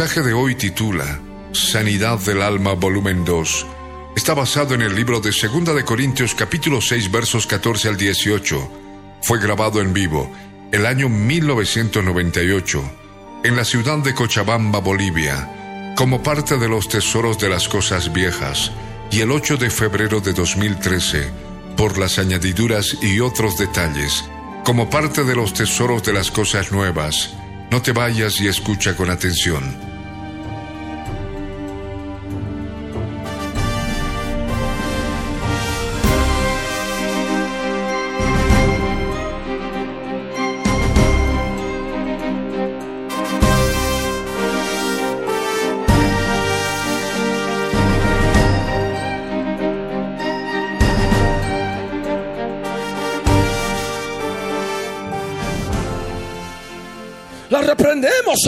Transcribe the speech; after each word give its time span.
Mensaje 0.00 0.22
de 0.22 0.32
hoy 0.32 0.54
titula 0.54 1.20
Sanidad 1.52 2.18
del 2.20 2.40
Alma, 2.40 2.72
volumen 2.72 3.22
2. 3.22 3.66
Está 4.16 4.32
basado 4.32 4.72
en 4.72 4.80
el 4.80 4.94
libro 4.96 5.20
de 5.20 5.30
Segunda 5.30 5.74
de 5.74 5.84
Corintios 5.84 6.34
capítulo 6.34 6.80
6 6.80 7.10
versos 7.12 7.46
14 7.46 7.88
al 7.88 7.98
18. 7.98 8.70
Fue 9.20 9.38
grabado 9.38 9.82
en 9.82 9.92
vivo 9.92 10.32
el 10.72 10.86
año 10.86 11.10
1998 11.10 12.82
en 13.44 13.56
la 13.56 13.64
ciudad 13.66 13.98
de 13.98 14.14
Cochabamba, 14.14 14.78
Bolivia, 14.78 15.92
como 15.98 16.22
parte 16.22 16.56
de 16.56 16.68
los 16.70 16.88
tesoros 16.88 17.38
de 17.38 17.50
las 17.50 17.68
cosas 17.68 18.10
viejas, 18.10 18.72
y 19.10 19.20
el 19.20 19.30
8 19.30 19.58
de 19.58 19.68
febrero 19.68 20.22
de 20.22 20.32
2013, 20.32 21.28
por 21.76 21.98
las 21.98 22.18
añadiduras 22.18 22.96
y 23.02 23.20
otros 23.20 23.58
detalles, 23.58 24.24
como 24.64 24.88
parte 24.88 25.24
de 25.24 25.36
los 25.36 25.52
tesoros 25.52 26.02
de 26.04 26.14
las 26.14 26.30
cosas 26.30 26.72
nuevas, 26.72 27.34
no 27.70 27.82
te 27.82 27.92
vayas 27.92 28.40
y 28.40 28.48
escucha 28.48 28.96
con 28.96 29.10
atención. 29.10 29.89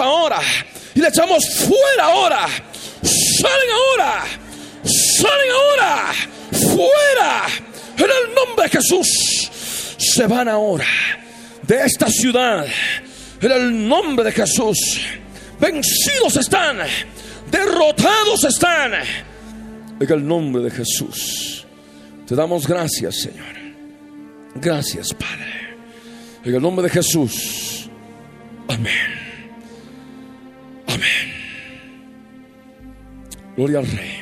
Ahora 0.00 0.41
y 0.94 1.00
le 1.00 1.09
echamos 1.09 1.43
fuera 1.48 2.04
ahora. 2.04 2.47
Salen 3.03 3.70
ahora. 3.70 4.25
Salen 4.84 5.50
ahora. 5.53 6.12
Fuera. 6.53 7.47
En 7.97 8.04
el 8.04 8.34
nombre 8.34 8.65
de 8.65 8.71
Jesús. 8.71 9.50
Se 9.98 10.26
van 10.26 10.48
ahora 10.48 10.87
de 11.62 11.84
esta 11.84 12.09
ciudad. 12.09 12.66
En 13.41 13.53
el 13.53 13.88
nombre 13.88 14.25
de 14.25 14.32
Jesús. 14.32 14.78
Vencidos 15.60 16.37
están. 16.37 16.78
Derrotados 17.50 18.44
están. 18.44 18.92
En 20.00 20.12
el 20.12 20.26
nombre 20.26 20.62
de 20.62 20.71
Jesús. 20.71 21.66
Te 22.26 22.34
damos 22.34 22.66
gracias, 22.66 23.22
Señor. 23.22 23.62
Gracias, 24.54 25.15
Padre. 25.15 25.76
En 26.44 26.54
el 26.54 26.62
nombre 26.62 26.84
de 26.84 26.91
Jesús. 26.91 27.88
Amén. 28.69 29.22
Amén. 30.92 31.32
Gloria 33.56 33.78
al 33.78 33.86
Rey. 33.86 34.20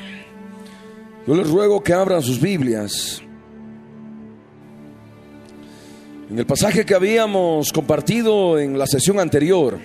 Yo 1.26 1.34
les 1.34 1.48
ruego 1.48 1.82
que 1.82 1.92
abran 1.92 2.22
sus 2.22 2.40
Biblias. 2.40 3.22
En 6.30 6.38
el 6.38 6.46
pasaje 6.46 6.84
que 6.84 6.94
habíamos 6.94 7.72
compartido 7.72 8.58
en 8.58 8.78
la 8.78 8.86
sesión 8.86 9.18
anterior, 9.18 9.78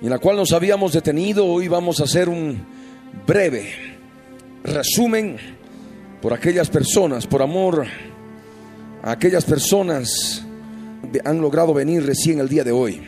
en 0.00 0.08
la 0.10 0.18
cual 0.18 0.36
nos 0.36 0.52
habíamos 0.52 0.94
detenido, 0.94 1.46
hoy 1.46 1.68
vamos 1.68 2.00
a 2.00 2.04
hacer 2.04 2.28
un 2.28 2.64
breve 3.26 3.70
resumen 4.64 5.36
por 6.22 6.32
aquellas 6.32 6.70
personas, 6.70 7.26
por 7.26 7.42
amor 7.42 7.86
a 9.02 9.10
aquellas 9.10 9.44
personas 9.44 10.44
que 11.12 11.20
han 11.24 11.40
logrado 11.40 11.74
venir 11.74 12.06
recién 12.06 12.40
el 12.40 12.48
día 12.48 12.64
de 12.64 12.72
hoy. 12.72 13.02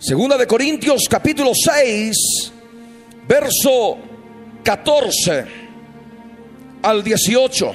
Segunda 0.00 0.38
de 0.38 0.46
Corintios 0.46 1.02
capítulo 1.10 1.50
6, 1.54 2.52
verso 3.28 3.98
14 4.64 5.44
al 6.80 7.04
18. 7.04 7.72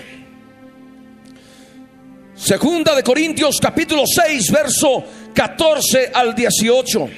Segunda 2.33 2.95
de 2.95 3.03
Corintios 3.03 3.59
capítulo 3.61 4.05
6, 4.07 4.51
verso 4.51 5.03
14 5.35 6.09
al 6.15 6.33
18. 6.33 7.09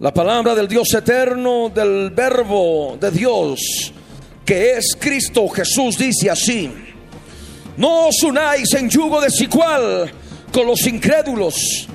La 0.00 0.12
palabra 0.12 0.54
del 0.54 0.68
Dios 0.68 0.92
eterno, 0.92 1.70
del 1.74 2.10
verbo 2.10 2.98
de 3.00 3.10
Dios, 3.10 3.94
que 4.44 4.72
es 4.72 4.94
Cristo 5.00 5.48
Jesús, 5.48 5.96
dice 5.96 6.28
así. 6.28 6.70
No 7.78 8.08
os 8.08 8.22
unáis 8.24 8.74
en 8.74 8.90
yugo 8.90 9.22
desigual 9.22 10.12
con 10.52 10.66
los 10.66 10.86
incrédulos, 10.86 11.88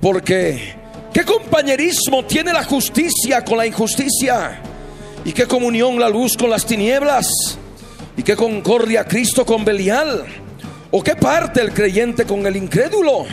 porque 0.00 0.85
¿Qué 1.16 1.24
compañerismo 1.24 2.26
tiene 2.26 2.52
la 2.52 2.62
justicia 2.62 3.42
con 3.42 3.56
la 3.56 3.66
injusticia? 3.66 4.60
¿Y 5.24 5.32
qué 5.32 5.46
comunión 5.46 5.98
la 5.98 6.10
luz 6.10 6.36
con 6.36 6.50
las 6.50 6.66
tinieblas? 6.66 7.26
¿Y 8.18 8.22
qué 8.22 8.36
concordia 8.36 9.02
Cristo 9.06 9.46
con 9.46 9.64
Belial? 9.64 10.26
¿O 10.90 11.02
qué 11.02 11.16
parte 11.16 11.62
el 11.62 11.72
creyente 11.72 12.26
con 12.26 12.44
el 12.46 12.54
incrédulo? 12.54 13.24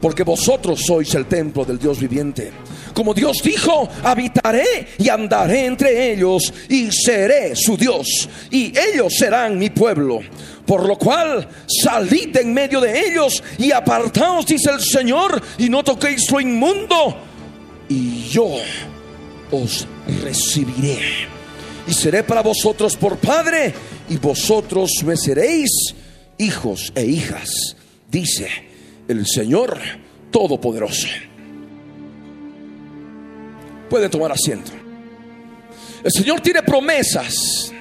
Porque 0.00 0.24
vosotros 0.24 0.80
sois 0.84 1.14
el 1.14 1.26
templo 1.26 1.64
del 1.64 1.78
Dios 1.78 2.00
viviente. 2.00 2.50
Como 2.94 3.14
Dios 3.14 3.38
dijo, 3.42 3.88
habitaré 4.02 4.88
y 4.98 5.08
andaré 5.08 5.66
entre 5.66 6.12
ellos 6.12 6.52
y 6.68 6.90
seré 6.90 7.54
su 7.54 7.76
Dios. 7.76 8.28
Y 8.50 8.72
ellos 8.78 9.14
serán 9.14 9.58
mi 9.58 9.70
pueblo. 9.70 10.20
Por 10.66 10.86
lo 10.86 10.96
cual 10.96 11.48
salid 11.66 12.36
en 12.36 12.54
medio 12.54 12.80
de 12.80 13.08
ellos 13.08 13.42
y 13.58 13.72
apartaos, 13.72 14.46
dice 14.46 14.70
el 14.70 14.80
Señor, 14.80 15.42
y 15.58 15.68
no 15.68 15.82
toquéis 15.82 16.30
lo 16.30 16.40
inmundo. 16.40 17.16
Y 17.88 18.28
yo 18.28 18.56
os 19.50 19.86
recibiré. 20.22 21.00
Y 21.88 21.92
seré 21.92 22.22
para 22.22 22.42
vosotros 22.42 22.96
por 22.96 23.16
Padre, 23.16 23.74
y 24.08 24.16
vosotros 24.16 24.90
me 25.04 25.16
seréis 25.16 25.70
hijos 26.38 26.92
e 26.94 27.04
hijas, 27.04 27.76
dice 28.08 28.48
el 29.08 29.26
Señor 29.26 29.78
Todopoderoso. 30.30 31.08
Puede 33.90 34.08
tomar 34.08 34.32
asiento. 34.32 34.70
El 36.02 36.12
Señor 36.12 36.40
tiene 36.40 36.62
promesas 36.62 37.72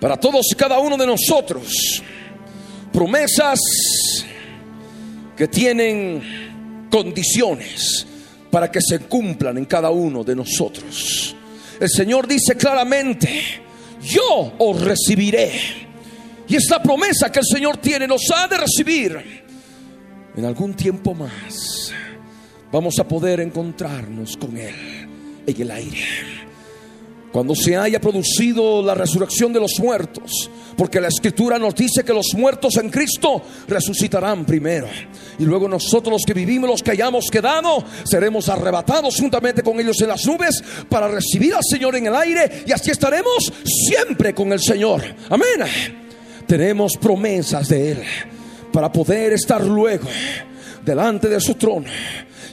para 0.00 0.16
todos 0.16 0.46
y 0.50 0.54
cada 0.54 0.78
uno 0.78 0.96
de 0.96 1.06
nosotros. 1.06 2.02
Promesas 2.90 3.60
que 5.36 5.46
tienen 5.46 6.88
condiciones 6.90 8.06
para 8.50 8.70
que 8.70 8.80
se 8.80 9.00
cumplan 9.00 9.58
en 9.58 9.66
cada 9.66 9.90
uno 9.90 10.24
de 10.24 10.34
nosotros. 10.34 11.36
El 11.78 11.88
Señor 11.88 12.26
dice 12.26 12.56
claramente, 12.56 13.28
yo 14.02 14.54
os 14.58 14.80
recibiré. 14.80 15.52
Y 16.48 16.56
esta 16.56 16.82
promesa 16.82 17.30
que 17.30 17.38
el 17.38 17.46
Señor 17.46 17.76
tiene 17.76 18.06
nos 18.08 18.22
ha 18.34 18.48
de 18.48 18.56
recibir 18.56 19.44
en 20.34 20.44
algún 20.44 20.74
tiempo 20.74 21.14
más. 21.14 21.92
Vamos 22.72 22.98
a 22.98 23.08
poder 23.08 23.40
encontrarnos 23.40 24.36
con 24.36 24.56
Él 24.56 24.74
en 25.46 25.62
el 25.62 25.70
aire 25.70 26.40
cuando 27.32 27.54
se 27.54 27.76
haya 27.76 28.00
producido 28.00 28.82
la 28.82 28.94
resurrección 28.94 29.52
de 29.52 29.60
los 29.60 29.78
muertos, 29.78 30.50
porque 30.76 31.00
la 31.00 31.08
escritura 31.08 31.58
nos 31.58 31.74
dice 31.74 32.02
que 32.02 32.12
los 32.12 32.34
muertos 32.34 32.76
en 32.76 32.90
Cristo 32.90 33.42
resucitarán 33.68 34.44
primero. 34.44 34.88
Y 35.38 35.44
luego 35.44 35.68
nosotros 35.68 36.12
los 36.12 36.22
que 36.26 36.34
vivimos, 36.34 36.68
los 36.68 36.82
que 36.82 36.90
hayamos 36.90 37.26
quedado, 37.30 37.84
seremos 38.04 38.48
arrebatados 38.48 39.16
juntamente 39.16 39.62
con 39.62 39.78
ellos 39.78 40.00
en 40.00 40.08
las 40.08 40.26
nubes 40.26 40.62
para 40.88 41.08
recibir 41.08 41.54
al 41.54 41.64
Señor 41.64 41.96
en 41.96 42.06
el 42.06 42.16
aire 42.16 42.64
y 42.66 42.72
así 42.72 42.90
estaremos 42.90 43.52
siempre 43.64 44.34
con 44.34 44.52
el 44.52 44.60
Señor. 44.60 45.02
Amén. 45.28 45.68
Tenemos 46.46 46.96
promesas 46.96 47.68
de 47.68 47.92
Él 47.92 48.02
para 48.72 48.90
poder 48.90 49.34
estar 49.34 49.64
luego 49.64 50.08
delante 50.84 51.28
de 51.28 51.40
su 51.40 51.54
trono 51.54 51.86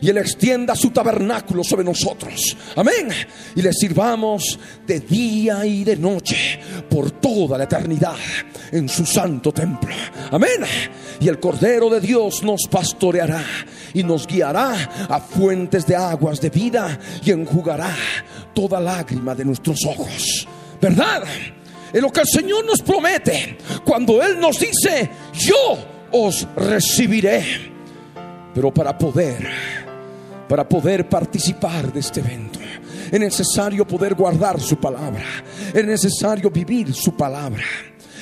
y 0.01 0.09
Él 0.09 0.17
extienda 0.17 0.75
su 0.75 0.91
tabernáculo 0.91 1.63
sobre 1.63 1.83
nosotros. 1.83 2.55
Amén. 2.75 3.09
Y 3.55 3.61
le 3.61 3.73
sirvamos 3.73 4.59
de 4.85 4.99
día 4.99 5.65
y 5.65 5.83
de 5.83 5.97
noche 5.97 6.59
por 6.89 7.11
toda 7.11 7.57
la 7.57 7.65
eternidad 7.65 8.15
en 8.71 8.87
su 8.89 9.05
santo 9.05 9.51
templo. 9.51 9.93
Amén. 10.31 10.63
Y 11.19 11.27
el 11.27 11.39
Cordero 11.39 11.89
de 11.89 11.99
Dios 11.99 12.43
nos 12.43 12.67
pastoreará 12.69 13.43
y 13.93 14.03
nos 14.03 14.27
guiará 14.27 15.07
a 15.09 15.19
fuentes 15.19 15.85
de 15.85 15.95
aguas 15.95 16.39
de 16.41 16.49
vida 16.49 16.99
y 17.23 17.31
enjugará 17.31 17.95
toda 18.53 18.79
lágrima 18.79 19.33
de 19.35 19.45
nuestros 19.45 19.85
ojos. 19.85 20.47
¿Verdad? 20.79 21.23
Es 21.91 22.01
lo 22.01 22.11
que 22.11 22.21
el 22.21 22.27
Señor 22.27 22.65
nos 22.65 22.81
promete 22.81 23.57
cuando 23.83 24.21
Él 24.21 24.39
nos 24.39 24.59
dice, 24.59 25.09
yo 25.33 25.77
os 26.11 26.47
recibiré. 26.55 27.76
Pero 28.57 28.73
para 28.73 28.97
poder, 28.97 29.47
para 30.49 30.67
poder 30.67 31.07
participar 31.07 31.93
de 31.93 31.99
este 31.99 32.21
evento, 32.21 32.57
es 33.11 33.19
necesario 33.19 33.85
poder 33.85 34.15
guardar 34.15 34.59
su 34.59 34.77
palabra, 34.77 35.23
es 35.71 35.85
necesario 35.85 36.49
vivir 36.49 36.91
su 36.91 37.15
palabra. 37.15 37.63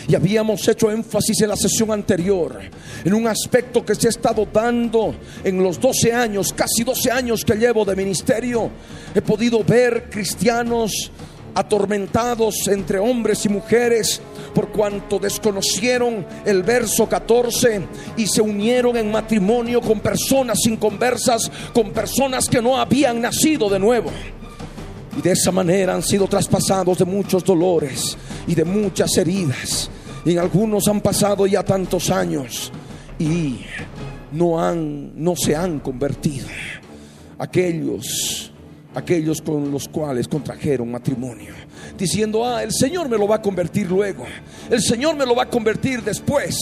Y 0.09 0.13
habíamos 0.13 0.67
hecho 0.67 0.91
énfasis 0.91 1.39
en 1.39 1.47
la 1.47 1.55
sesión 1.55 1.89
anterior 1.89 2.59
en 3.05 3.13
un 3.13 3.27
aspecto 3.27 3.85
que 3.85 3.95
se 3.95 4.07
ha 4.07 4.09
estado 4.09 4.45
dando 4.51 5.15
en 5.41 5.63
los 5.63 5.79
12 5.79 6.11
años, 6.11 6.51
casi 6.51 6.83
12 6.83 7.11
años 7.11 7.45
que 7.45 7.55
llevo 7.55 7.85
de 7.85 7.95
ministerio. 7.95 8.69
He 9.15 9.21
podido 9.21 9.63
ver 9.63 10.09
cristianos 10.09 11.11
atormentados 11.55 12.67
entre 12.67 12.99
hombres 12.99 13.45
y 13.45 13.49
mujeres 13.49 14.21
por 14.53 14.69
cuanto 14.69 15.17
desconocieron 15.19 16.25
el 16.45 16.63
verso 16.63 17.07
14 17.07 17.81
y 18.17 18.27
se 18.27 18.41
unieron 18.41 18.97
en 18.97 19.11
matrimonio 19.11 19.81
con 19.81 19.99
personas 19.99 20.59
inconversas, 20.65 21.51
con 21.73 21.91
personas 21.91 22.47
que 22.47 22.61
no 22.61 22.77
habían 22.77 23.21
nacido 23.21 23.69
de 23.69 23.79
nuevo. 23.79 24.11
Y 25.17 25.21
de 25.21 25.31
esa 25.31 25.51
manera 25.51 25.95
han 25.95 26.03
sido 26.03 26.27
traspasados 26.27 26.97
de 26.97 27.05
muchos 27.05 27.43
dolores 27.43 28.17
y 28.47 28.53
de 28.53 28.65
muchas 28.65 29.15
heridas. 29.17 29.89
Y 30.25 30.31
en 30.31 30.39
algunos 30.39 30.87
han 30.87 31.01
pasado 31.01 31.47
ya 31.47 31.63
tantos 31.63 32.09
años 32.09 32.71
y 33.17 33.59
no 34.31 34.61
han 34.61 35.11
no 35.15 35.35
se 35.35 35.55
han 35.55 35.79
convertido. 35.79 36.47
Aquellos 37.37 38.44
aquellos 38.95 39.41
con 39.41 39.71
los 39.71 39.87
cuales 39.89 40.27
contrajeron 40.27 40.89
matrimonio, 40.89 41.53
diciendo, 41.97 42.45
ah, 42.45 42.63
el 42.63 42.71
Señor 42.71 43.09
me 43.09 43.17
lo 43.17 43.27
va 43.27 43.35
a 43.35 43.41
convertir 43.41 43.87
luego, 43.87 44.25
el 44.69 44.81
Señor 44.81 45.15
me 45.15 45.25
lo 45.25 45.35
va 45.35 45.43
a 45.43 45.49
convertir 45.49 46.01
después, 46.01 46.55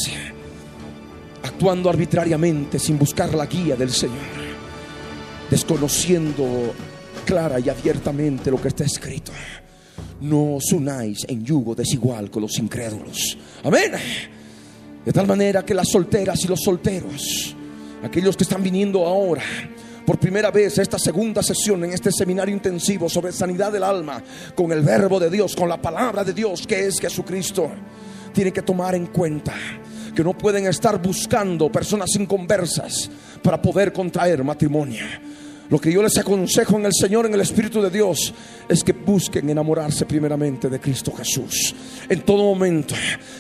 actuando 1.44 1.90
arbitrariamente 1.90 2.80
sin 2.80 2.98
buscar 2.98 3.34
la 3.36 3.46
guía 3.46 3.76
del 3.76 3.92
Señor, 3.92 4.18
desconociendo 5.50 6.74
clara 7.24 7.60
y 7.60 7.70
abiertamente 7.70 8.50
lo 8.50 8.60
que 8.60 8.70
está 8.70 8.84
escrito. 8.84 9.32
No 10.22 10.56
os 10.56 10.72
unáis 10.72 11.26
en 11.28 11.44
yugo 11.44 11.76
desigual 11.76 12.32
con 12.32 12.42
los 12.42 12.58
incrédulos. 12.58 13.38
Amén. 13.64 13.92
De 15.06 15.12
tal 15.12 15.28
manera 15.28 15.66
que 15.66 15.74
las 15.74 15.90
solteras 15.90 16.44
y 16.44 16.48
los 16.48 16.62
solteros, 16.62 17.56
aquellos 18.04 18.38
que 18.38 18.44
están 18.44 18.64
viniendo 18.64 19.06
ahora, 19.06 19.44
por 20.06 20.20
primera 20.20 20.52
vez 20.52 20.78
esta 20.78 21.00
segunda 21.00 21.42
sesión 21.42 21.84
en 21.84 21.94
este 21.94 22.12
seminario 22.12 22.54
intensivo 22.54 23.10
sobre 23.10 23.32
sanidad 23.32 23.72
del 23.72 23.84
alma 23.84 24.22
con 24.56 24.72
el 24.72 24.82
verbo 24.82 25.20
de 25.20 25.30
Dios, 25.30 25.56
con 25.56 25.70
la 25.70 25.82
palabra 25.82 26.24
de 26.24 26.34
Dios 26.34 26.68
que 26.68 26.88
es 26.88 27.00
Jesucristo. 27.00 27.72
Tienen 28.34 28.54
que 28.54 28.62
tomar 28.62 28.96
en 28.96 29.08
cuenta 29.08 29.54
que 30.16 30.24
no 30.24 30.38
pueden 30.38 30.68
estar 30.68 31.02
buscando 31.02 31.72
personas 31.72 32.16
inconversas 32.16 33.10
para 33.42 33.62
poder 33.62 33.94
contraer 33.94 34.44
matrimonio. 34.44 35.06
Lo 35.70 35.80
que 35.80 35.92
yo 35.92 36.04
les 36.04 36.18
aconsejo 36.18 36.78
en 36.78 36.86
el 36.86 36.94
Señor, 36.94 37.26
en 37.26 37.34
el 37.34 37.42
Espíritu 37.42 37.82
de 37.82 37.90
Dios, 37.90 38.34
es 38.68 38.84
que 38.84 38.92
busquen 38.92 39.50
enamorarse 39.50 40.06
primeramente 40.06 40.70
de 40.70 40.80
Cristo 40.80 41.12
Jesús 41.14 41.74
en 42.10 42.22
todo 42.22 42.44
momento. 42.44 42.94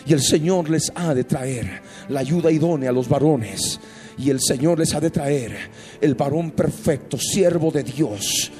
Y 0.06 0.14
el 0.14 0.22
Señor 0.22 0.70
les 0.70 0.92
ha 0.96 1.14
de 1.14 1.26
traer 1.26 1.82
la 2.10 2.22
ayuda 2.22 2.50
idónea 2.50 2.90
a 2.90 2.94
los 2.94 3.10
varones 3.10 3.80
y 4.18 4.30
el 4.30 4.40
Señor 4.42 4.80
les 4.80 4.94
ha 4.94 5.00
de 5.00 5.10
traer 5.10 5.58
el 6.00 6.16
varón 6.16 6.52
perfecto, 6.52 7.18
siervo 7.18 7.72
de 7.72 7.84
Dios, 7.84 8.52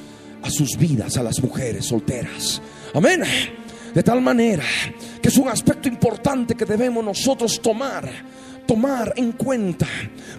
a 0.42 0.50
sus 0.50 0.76
vidas, 0.76 1.16
a 1.16 1.22
las 1.22 1.42
mujeres 1.42 1.86
solteras. 1.86 2.60
Amén. 2.92 3.22
De 3.94 4.02
tal 4.02 4.20
manera 4.20 4.64
que 5.22 5.28
es 5.28 5.38
un 5.38 5.48
aspecto 5.48 5.88
importante 5.88 6.54
que 6.54 6.64
debemos 6.64 7.04
nosotros 7.04 7.60
tomar, 7.62 8.10
tomar 8.66 9.14
en 9.16 9.32
cuenta 9.32 9.86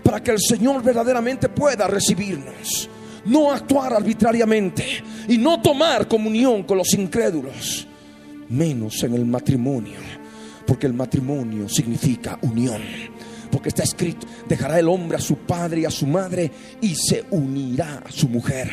para 0.03 0.21
que 0.21 0.31
el 0.31 0.39
Señor 0.39 0.83
verdaderamente 0.83 1.50
pueda 1.50 1.88
recibirnos. 1.88 2.89
No 3.25 3.51
actuar 3.51 3.94
arbitrariamente 3.94 4.85
y 5.27 5.39
no 5.39 5.59
tomar 5.59 6.07
comunión 6.07 6.62
con 6.63 6.77
los 6.77 6.94
incrédulos, 6.94 7.88
menos 8.50 9.01
en 9.01 9.15
el 9.15 9.25
matrimonio, 9.25 9.97
porque 10.67 10.85
el 10.85 10.94
matrimonio 10.94 11.67
significa 11.67 12.38
unión 12.44 12.81
porque 13.56 13.69
está 13.69 13.84
escrito, 13.84 14.28
dejará 14.50 14.78
el 14.78 14.90
hombre 14.90 15.16
a 15.16 15.22
su 15.22 15.38
padre 15.38 15.80
y 15.80 15.86
a 15.86 15.90
su 15.90 16.06
madre 16.06 16.52
y 16.81 16.94
se 16.94 17.24
unirá 17.31 18.04
a 18.06 18.12
su 18.12 18.28
mujer. 18.28 18.69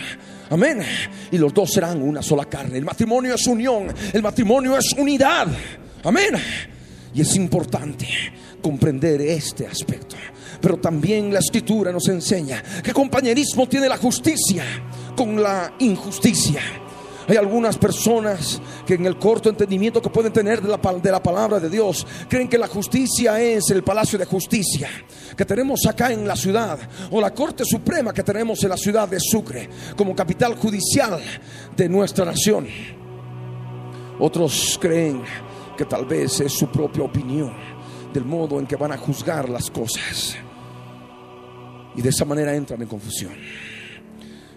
Amén. 0.51 0.83
Y 1.31 1.39
los 1.39 1.55
dos 1.55 1.73
serán 1.73 2.03
una 2.03 2.21
sola 2.21 2.47
carne. 2.47 2.79
El 2.79 2.85
matrimonio 2.85 3.33
es 3.33 3.47
unión, 3.47 3.95
el 4.13 4.23
matrimonio 4.23 4.77
es 4.77 4.93
unidad. 4.99 5.47
Amén. 6.03 6.35
Y 7.15 7.21
es 7.21 7.37
importante 7.37 8.09
comprender 8.61 9.21
este 9.21 9.69
aspecto. 9.69 10.17
Pero 10.61 10.79
también 10.79 11.33
la 11.33 11.39
escritura 11.39 11.93
nos 11.93 12.09
enseña 12.09 12.61
que 12.83 12.93
compañerismo 12.93 13.69
tiene 13.69 13.89
la 13.89 13.99
justicia 13.99 14.65
con 15.17 15.41
la 15.41 15.75
injusticia. 15.79 16.61
Hay 17.33 17.39
algunas 17.39 17.79
personas 17.79 18.61
que 18.85 18.93
en 18.93 19.07
el 19.07 19.17
corto 19.17 19.49
entendimiento 19.49 20.03
que 20.03 20.11
pueden 20.11 20.35
tener 20.35 20.61
de 20.61 20.69
la, 20.69 20.77
de 20.77 21.11
la, 21.11 21.23
palabra 21.23 21.59
de 21.59 21.71
Dios 21.71 22.07
creen 22.29 22.47
que 22.47 22.59
la 22.59 22.67
justicia 22.67 23.41
es 23.41 23.71
el 23.71 23.83
palacio 23.83 24.19
de 24.19 24.27
justicia 24.27 24.91
que 25.35 25.47
tenemos 25.47 25.87
acá 25.87 26.13
en 26.13 26.29
la 26.29 26.37
ciudad 26.37 26.79
o 27.11 27.23
la 27.23 27.33
Corte 27.33 27.65
Suprema 27.65 28.13
que 28.13 28.23
tenemos 28.23 28.63
en 28.65 28.69
la 28.69 28.77
ciudad 28.77 29.09
de 29.09 29.19
Sucre 29.19 29.71
como 29.97 30.15
capital 30.15 30.57
judicial 30.57 31.23
de 31.75 31.89
nuestra 31.89 32.27
nación. 32.27 32.67
Otros 34.19 34.79
creen 34.79 35.23
que 35.75 35.87
tal 35.87 36.05
vez 36.05 36.39
es 36.41 36.53
su 36.53 36.71
propia 36.71 37.03
opinión 37.03 37.55
del 38.13 38.27
modo 38.27 38.61
en 38.61 38.67
que 38.67 38.77
van 38.77 38.93
a 38.93 38.99
juzgar 38.99 39.49
las 39.49 39.71
cosas 39.71 40.37
y 41.97 42.03
de 42.03 42.11
esa 42.11 42.27
manera 42.27 42.55
entran 42.55 42.83
en 42.83 42.89
confusión. 42.89 43.33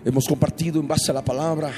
Hemos 0.03 0.27
compartido 0.27 0.81
en 0.81 0.89
base 0.89 1.11
a 1.11 1.13
la 1.13 1.23
palabra 1.23 1.71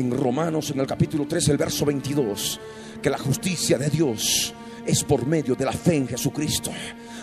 en 0.00 0.10
Romanos, 0.10 0.70
en 0.70 0.80
el 0.80 0.86
capítulo 0.86 1.26
3, 1.28 1.48
el 1.48 1.56
verso 1.56 1.84
22, 1.84 2.60
que 3.02 3.10
la 3.10 3.18
justicia 3.18 3.78
de 3.78 3.88
Dios 3.88 4.52
es 4.84 5.04
por 5.04 5.26
medio 5.26 5.54
de 5.54 5.64
la 5.64 5.72
fe 5.72 5.96
en 5.96 6.08
Jesucristo 6.08 6.70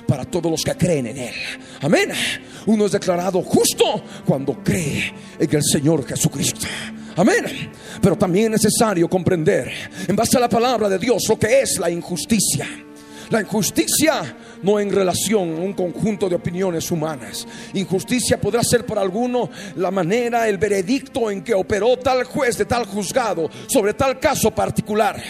para 0.07 0.25
todos 0.25 0.50
los 0.50 0.63
que 0.63 0.75
creen 0.75 1.07
en 1.07 1.17
Él. 1.17 1.34
Amén. 1.81 2.12
Uno 2.67 2.86
es 2.86 2.91
declarado 2.91 3.41
justo 3.41 4.03
cuando 4.25 4.63
cree 4.63 5.13
en 5.38 5.55
el 5.55 5.63
Señor 5.63 6.05
Jesucristo. 6.05 6.65
Amén. 7.17 7.72
Pero 8.01 8.15
también 8.15 8.53
es 8.53 8.63
necesario 8.63 9.10
comprender, 9.10 9.72
en 10.07 10.15
base 10.15 10.38
a 10.38 10.39
la 10.39 10.50
palabra 10.50 10.88
de 10.88 11.00
Dios, 11.00 11.24
lo 11.27 11.38
que 11.38 11.62
es 11.62 11.77
la 11.79 11.89
injusticia. 11.89 12.67
La 13.29 13.41
injusticia 13.41 14.38
no 14.64 14.80
en 14.80 14.92
relación 14.92 15.58
a 15.58 15.62
un 15.62 15.74
conjunto 15.74 16.30
de 16.30 16.36
opiniones 16.36 16.90
humanas. 16.92 17.48
Injusticia 17.74 18.40
podrá 18.40 18.64
ser 18.64 18.86
para 18.86 19.02
alguno 19.02 19.50
la 19.76 19.92
manera, 19.92 20.48
el 20.48 20.58
veredicto 20.58 21.30
en 21.32 21.44
que 21.44 21.54
operó 21.54 21.98
tal 21.98 22.24
juez 22.24 22.58
de 22.58 22.66
tal 22.66 22.86
juzgado 22.86 23.50
sobre 23.68 23.94
tal 23.94 24.20
caso 24.20 24.52
particular. 24.52 25.22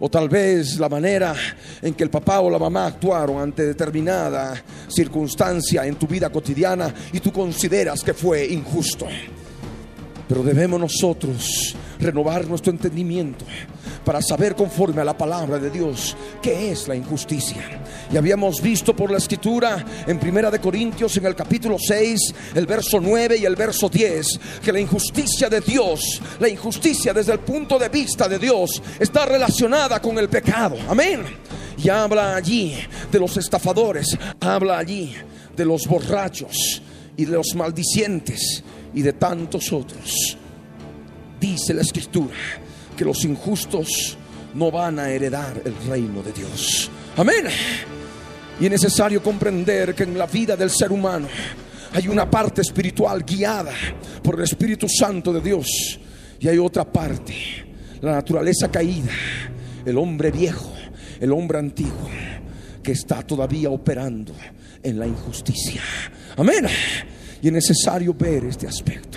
O 0.00 0.10
tal 0.10 0.28
vez 0.28 0.78
la 0.78 0.88
manera 0.88 1.34
en 1.80 1.94
que 1.94 2.02
el 2.02 2.10
papá 2.10 2.40
o 2.40 2.50
la 2.50 2.58
mamá 2.58 2.86
actuaron 2.86 3.40
ante 3.40 3.64
determinada 3.64 4.62
circunstancia 4.88 5.86
en 5.86 5.94
tu 5.96 6.06
vida 6.06 6.30
cotidiana 6.30 6.92
y 7.12 7.20
tú 7.20 7.32
consideras 7.32 8.02
que 8.02 8.12
fue 8.12 8.44
injusto. 8.46 9.06
Pero 10.28 10.42
debemos 10.42 10.80
nosotros 10.80 11.76
renovar 12.00 12.46
nuestro 12.46 12.72
entendimiento 12.72 13.44
para 14.04 14.20
saber 14.20 14.54
conforme 14.54 15.00
a 15.00 15.04
la 15.04 15.16
palabra 15.16 15.58
de 15.58 15.70
Dios 15.70 16.16
qué 16.42 16.72
es 16.72 16.88
la 16.88 16.96
injusticia. 16.96 17.62
Y 18.12 18.16
habíamos 18.16 18.60
visto 18.60 18.94
por 18.94 19.10
la 19.10 19.18
escritura 19.18 19.84
en 20.06 20.18
Primera 20.18 20.50
de 20.50 20.60
Corintios 20.60 21.16
en 21.16 21.26
el 21.26 21.34
capítulo 21.34 21.76
6, 21.78 22.34
el 22.54 22.66
verso 22.66 23.00
9 23.00 23.36
y 23.38 23.44
el 23.44 23.56
verso 23.56 23.88
10, 23.88 24.40
que 24.62 24.72
la 24.72 24.80
injusticia 24.80 25.48
de 25.48 25.60
Dios, 25.60 26.20
la 26.38 26.48
injusticia 26.48 27.12
desde 27.12 27.32
el 27.32 27.40
punto 27.40 27.78
de 27.78 27.88
vista 27.88 28.28
de 28.28 28.38
Dios 28.38 28.82
está 28.98 29.26
relacionada 29.26 30.00
con 30.00 30.18
el 30.18 30.28
pecado. 30.28 30.76
Amén. 30.88 31.22
Y 31.76 31.88
habla 31.88 32.36
allí 32.36 32.76
de 33.10 33.18
los 33.18 33.36
estafadores, 33.36 34.16
habla 34.40 34.78
allí 34.78 35.14
de 35.56 35.64
los 35.64 35.86
borrachos 35.86 36.82
y 37.16 37.24
de 37.24 37.32
los 37.32 37.54
maldicientes 37.54 38.62
y 38.92 39.02
de 39.02 39.12
tantos 39.14 39.72
otros. 39.72 40.36
Dice 41.40 41.74
la 41.74 41.82
escritura 41.82 42.36
que 42.96 43.04
los 43.04 43.24
injustos 43.24 44.16
no 44.54 44.70
van 44.70 44.98
a 44.98 45.10
heredar 45.10 45.60
el 45.64 45.74
reino 45.88 46.22
de 46.22 46.32
Dios. 46.32 46.90
Amén. 47.16 47.46
Y 48.60 48.64
es 48.66 48.70
necesario 48.70 49.22
comprender 49.22 49.94
que 49.94 50.04
en 50.04 50.16
la 50.16 50.26
vida 50.26 50.56
del 50.56 50.70
ser 50.70 50.92
humano 50.92 51.28
Hay 51.94 52.08
una 52.08 52.28
parte 52.28 52.60
espiritual 52.60 53.24
guiada 53.24 53.72
por 54.20 54.34
el 54.34 54.42
Espíritu 54.42 54.88
Santo 54.88 55.32
de 55.32 55.40
Dios 55.40 56.00
y 56.40 56.48
hay 56.48 56.58
otra 56.58 56.84
parte, 56.84 57.32
la 58.00 58.14
naturaleza 58.14 58.68
caída, 58.68 59.12
el 59.86 59.96
hombre 59.96 60.32
viejo, 60.32 60.72
el 61.20 61.32
hombre 61.32 61.58
antiguo 61.58 62.10
que 62.82 62.92
está 62.92 63.22
todavía 63.22 63.70
operando 63.70 64.34
en 64.82 64.98
la 64.98 65.06
injusticia. 65.06 65.80
Amén. 66.36 66.66
Y 67.40 67.46
es 67.46 67.52
necesario 67.52 68.12
ver 68.12 68.44
este 68.46 68.66
aspecto. 68.66 69.16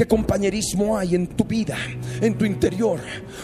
¿Qué 0.00 0.08
compañerismo 0.08 0.96
hay 0.96 1.14
en 1.14 1.26
tu 1.26 1.44
vida, 1.44 1.76
en 2.22 2.32
tu 2.38 2.46
interior? 2.46 2.98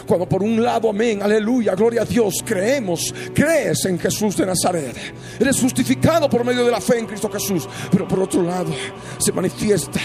Cuando 0.07 0.27
por 0.27 0.41
un 0.41 0.63
lado, 0.63 0.89
amén, 0.89 1.21
aleluya, 1.21 1.75
gloria 1.75 2.01
a 2.01 2.05
Dios, 2.05 2.43
creemos, 2.43 3.13
crees 3.31 3.85
en 3.85 3.99
Jesús 3.99 4.35
de 4.35 4.47
Nazaret. 4.47 4.95
Eres 5.39 5.61
justificado 5.61 6.27
por 6.27 6.43
medio 6.43 6.65
de 6.65 6.71
la 6.71 6.81
fe 6.81 6.97
en 6.97 7.05
Cristo 7.05 7.29
Jesús. 7.29 7.69
Pero 7.91 8.07
por 8.07 8.21
otro 8.21 8.41
lado, 8.41 8.71
se 9.19 9.31
manifiesta 9.31 9.99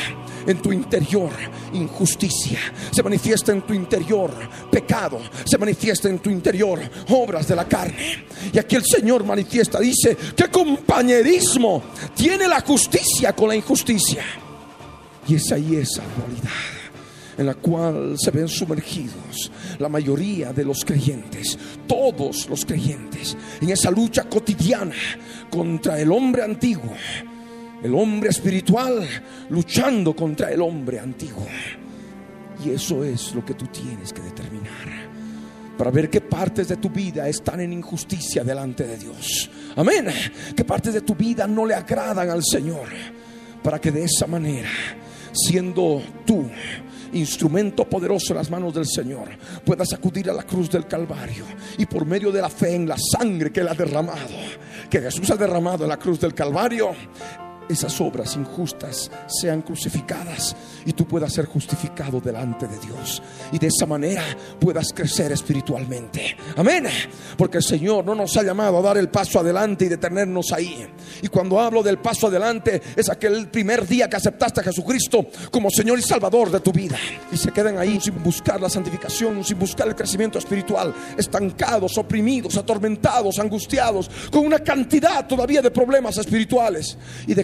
en 0.47 0.61
tu 0.61 0.75
interior 0.75 1.31
injusticia, 1.73 2.59
se 2.91 3.03
manifiesta 3.03 3.53
en 3.53 3.63
tu 3.63 3.73
interior 3.73 4.31
pecado, 4.71 5.21
se 5.47 5.57
manifiesta 5.57 6.11
en 6.11 6.19
tu 6.19 6.29
interior 6.29 6.81
obras 7.09 7.49
de 7.49 7.57
la 7.57 7.67
carne. 7.67 8.27
Y 8.53 8.59
aquí 8.59 8.77
el 8.77 8.85
Señor 8.85 9.25
manifiesta, 9.25 9.81
dice, 9.81 10.19
¿qué 10.37 10.49
compañerismo 10.49 11.83
tiene 12.15 12.47
la 12.47 12.61
justicia 12.61 13.35
con 13.35 13.49
la 13.49 13.57
injusticia? 13.57 14.23
Y 15.29 15.37
es 15.37 15.53
ahí 15.53 15.77
esa 15.77 16.03
dualidad 16.17 16.83
en 17.39 17.47
la 17.47 17.55
cual 17.55 18.17
se 18.19 18.31
ven 18.31 18.49
sumergidos 18.49 19.51
la 19.79 19.89
mayoría 19.89 20.53
de 20.53 20.65
los 20.65 20.85
creyentes, 20.85 21.59
todos 21.87 22.49
los 22.49 22.65
creyentes, 22.65 23.37
en 23.61 23.71
esa 23.71 23.91
lucha 23.91 24.25
cotidiana 24.25 24.95
contra 25.51 26.01
el 26.01 26.13
hombre 26.13 26.43
antiguo, 26.43 26.95
el 27.83 27.95
hombre 27.95 28.31
espiritual 28.31 29.07
luchando 29.51 30.15
contra 30.15 30.51
el 30.51 30.61
hombre 30.61 31.01
antiguo. 31.01 31.47
Y 32.65 32.71
eso 32.71 33.03
es 33.03 33.35
lo 33.35 33.45
que 33.45 33.55
tú 33.55 33.67
tienes 33.67 34.13
que 34.13 34.23
determinar 34.23 35.11
para 35.77 35.91
ver 35.91 36.11
qué 36.11 36.21
partes 36.21 36.69
de 36.69 36.77
tu 36.77 36.91
vida 36.91 37.29
están 37.29 37.61
en 37.61 37.73
injusticia 37.73 38.45
delante 38.45 38.87
de 38.87 38.97
Dios. 38.99 39.51
Amén. 39.75 40.07
Qué 40.55 40.65
partes 40.65 40.95
de 40.95 41.01
tu 41.01 41.17
vida 41.17 41.47
no 41.49 41.67
le 41.67 41.75
agradan 41.75 42.31
al 42.31 42.45
Señor, 42.45 42.87
para 43.65 43.81
que 43.81 43.91
de 43.91 44.05
esa 44.05 44.29
manera 44.29 44.69
siendo 45.33 46.03
tú 46.27 46.49
instrumento 47.13 47.85
poderoso 47.85 48.33
en 48.33 48.39
las 48.39 48.51
manos 48.51 48.75
del 48.75 48.87
Señor, 48.87 49.29
puedas 49.65 49.93
acudir 49.93 50.31
a 50.31 50.33
la 50.33 50.45
cruz 50.45 50.71
del 50.71 50.87
Calvario 50.87 51.45
y 51.77 51.87
por 51.87 52.07
medio 52.07 52.33
de 52.33 52.41
la 52.41 52.49
fe 52.49 52.75
en 52.75 52.89
la 52.89 52.97
sangre 52.97 53.53
que 53.53 53.61
Él 53.61 53.69
ha 53.69 53.75
derramado, 53.75 54.19
que 54.89 55.01
Jesús 55.01 55.31
ha 55.31 55.37
derramado 55.37 55.85
en 55.85 55.91
la 55.91 55.99
cruz 55.99 56.19
del 56.21 56.35
Calvario, 56.35 56.93
esas 57.69 58.01
obras 58.01 58.37
injustas 58.37 59.11
sean 59.27 59.63
crucificadas 59.63 60.57
y 60.85 60.93
tú 60.93 61.07
puedas 61.07 61.33
ser 61.33 61.47
justificado 61.47 62.21
delante 62.21 62.67
de 62.67 62.79
Dios 62.79 63.23
y 63.53 63.59
de 63.59 63.69
esa 63.69 63.87
manera 63.87 64.23
puedas 64.59 64.93
crecer 64.93 65.33
espiritualmente. 65.33 66.37
Amén. 66.57 66.87
Porque 67.37 67.59
el 67.59 67.65
Señor 67.65 68.05
no 68.05 68.15
nos 68.15 68.37
ha 68.37 68.43
llamado 68.43 68.79
a 68.79 68.83
dar 68.83 68.99
el 68.99 69.09
paso 69.09 69.41
adelante 69.41 69.87
y 69.87 69.89
detenernos 69.89 70.53
ahí. 70.53 70.87
Y 71.23 71.29
cuando 71.29 71.61
hablo 71.61 71.83
del 71.83 71.99
paso 71.99 72.27
adelante 72.27 72.83
es 72.97 73.09
aquel 73.09 73.49
primer 73.49 73.87
día 73.87 74.09
que 74.09 74.17
aceptaste 74.17 74.61
a 74.61 74.65
Jesucristo 74.65 75.27
como 75.51 75.71
Señor 75.71 75.99
y 75.99 76.03
Salvador 76.03 76.51
de 76.51 76.61
tu 76.61 76.73
vida 76.73 76.97
y 77.31 77.37
se 77.37 77.53
quedan 77.53 77.79
ahí 77.79 78.01
sin 78.01 78.23
buscar 78.23 78.61
la 78.61 78.69
santificación, 78.69 79.45
sin 79.45 79.59
buscar 79.59 79.89
el 79.89 79.97
crecimiento 79.97 80.39
espiritual, 80.39 80.95
estancados, 81.17 81.97
oprimidos, 81.99 82.57
atormentados, 82.57 83.39
angustiados, 83.39 84.11
con 84.31 84.45
una 84.47 84.59
cantidad 84.59 85.27
todavía 85.27 85.63
de 85.63 85.71
problemas 85.71 86.19
espirituales 86.19 86.97
y 87.27 87.35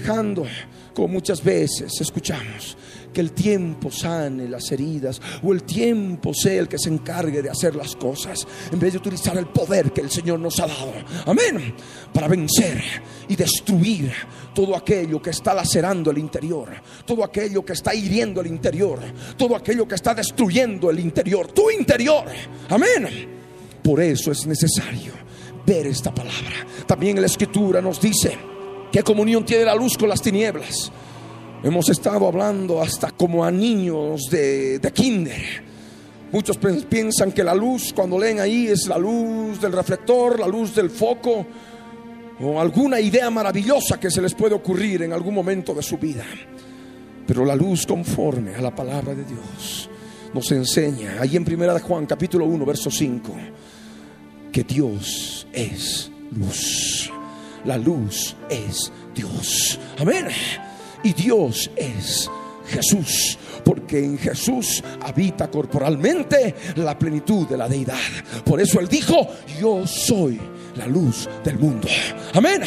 como 0.95 1.09
muchas 1.09 1.45
veces 1.45 1.93
escuchamos, 2.01 2.77
que 3.13 3.21
el 3.21 3.33
tiempo 3.33 3.91
sane 3.91 4.49
las 4.49 4.71
heridas 4.73 5.21
o 5.43 5.53
el 5.53 5.63
tiempo 5.63 6.33
sea 6.33 6.61
el 6.61 6.69
que 6.69 6.79
se 6.79 6.89
encargue 6.89 7.43
de 7.43 7.51
hacer 7.51 7.77
las 7.77 7.95
cosas 7.95 8.47
en 8.73 8.79
vez 8.79 8.93
de 8.93 8.99
utilizar 8.99 9.37
el 9.37 9.47
poder 9.47 9.93
que 9.93 10.01
el 10.01 10.11
Señor 10.11 10.41
nos 10.41 10.59
ha 10.61 10.67
dado. 10.67 10.93
Amén. 11.27 11.75
Para 12.13 12.27
vencer 12.27 12.83
y 13.29 13.37
destruir 13.37 14.13
todo 14.55 14.75
aquello 14.75 15.21
que 15.21 15.31
está 15.31 15.53
lacerando 15.53 16.11
el 16.11 16.19
interior, 16.19 16.71
todo 17.05 17.23
aquello 17.23 17.65
que 17.65 17.75
está 17.75 17.95
hiriendo 17.95 18.41
el 18.41 18.47
interior, 18.47 18.99
todo 19.37 19.57
aquello 19.57 19.87
que 19.87 19.95
está 19.95 20.15
destruyendo 20.15 20.91
el 20.91 21.01
interior, 21.01 21.53
tu 21.53 21.71
interior. 21.71 22.25
Amén. 22.71 23.29
Por 23.83 24.01
eso 24.01 24.33
es 24.33 24.47
necesario 24.47 25.13
ver 25.67 25.87
esta 25.87 26.15
palabra. 26.15 26.67
También 26.87 27.21
la 27.21 27.27
escritura 27.27 27.81
nos 27.83 28.01
dice, 28.01 28.39
¿qué 28.93 29.03
comunión 29.03 29.45
tiene 29.45 29.65
la 29.65 29.75
luz 29.75 29.97
con 29.97 30.09
las 30.09 30.23
tinieblas? 30.23 30.91
Hemos 31.63 31.89
estado 31.89 32.29
hablando 32.29 32.81
hasta 32.81 33.11
como 33.11 33.45
a 33.45 33.51
niños 33.51 34.23
de, 34.31 34.79
de 34.79 34.93
kinder. 34.93 35.69
Muchos 36.31 36.59
piensan 36.59 37.33
que 37.33 37.43
la 37.43 37.55
luz, 37.55 37.93
cuando 37.95 38.19
leen 38.19 38.39
ahí, 38.39 38.69
es 38.69 38.87
la 38.87 38.99
luz 38.99 39.61
del 39.61 39.73
reflector, 39.73 40.39
la 40.39 40.47
luz 40.47 40.75
del 40.75 40.91
foco, 40.91 41.47
o 42.41 42.61
alguna 42.61 43.01
idea 43.01 43.31
maravillosa 43.31 43.99
que 43.99 44.11
se 44.11 44.23
les 44.23 44.35
puede 44.35 44.55
ocurrir 44.55 45.03
en 45.03 45.13
algún 45.13 45.35
momento 45.35 45.75
de 45.75 45.83
su 45.83 45.97
vida. 45.97 46.25
Pero 47.27 47.45
la 47.45 47.57
luz 47.57 47.87
conforme 47.87 48.55
a 48.55 48.61
la 48.61 48.75
palabra 48.75 49.15
de 49.15 49.25
Dios 49.25 49.91
nos 50.33 50.53
enseña, 50.53 51.17
ahí 51.21 51.37
en 51.37 51.45
Primera 51.45 51.75
de 51.75 51.81
Juan, 51.81 52.07
capítulo 52.07 52.45
1, 52.45 52.65
verso 52.65 52.91
5, 52.91 53.35
que 54.53 54.63
Dios 54.65 55.47
es 55.53 56.11
luz. 56.33 57.11
La 57.69 57.77
luz 57.77 58.35
es 58.49 58.91
Dios. 59.15 59.79
Amén. 59.99 60.27
Y 61.03 61.13
Dios 61.13 61.71
es 61.77 62.31
Jesús, 62.67 63.39
porque 63.63 64.03
en 64.03 64.17
Jesús 64.17 64.83
habita 65.03 65.51
corporalmente 65.51 66.55
la 66.77 66.99
plenitud 66.99 67.47
de 67.47 67.59
la 67.59 67.69
deidad. 67.69 67.99
Por 68.43 68.59
eso 68.59 68.81
Él 68.81 68.89
dijo, 68.89 69.29
yo 69.61 69.87
soy 69.87 70.41
la 70.79 70.87
luz 70.87 71.29
del 71.45 71.59
mundo. 71.59 71.89
Amén. 72.35 72.63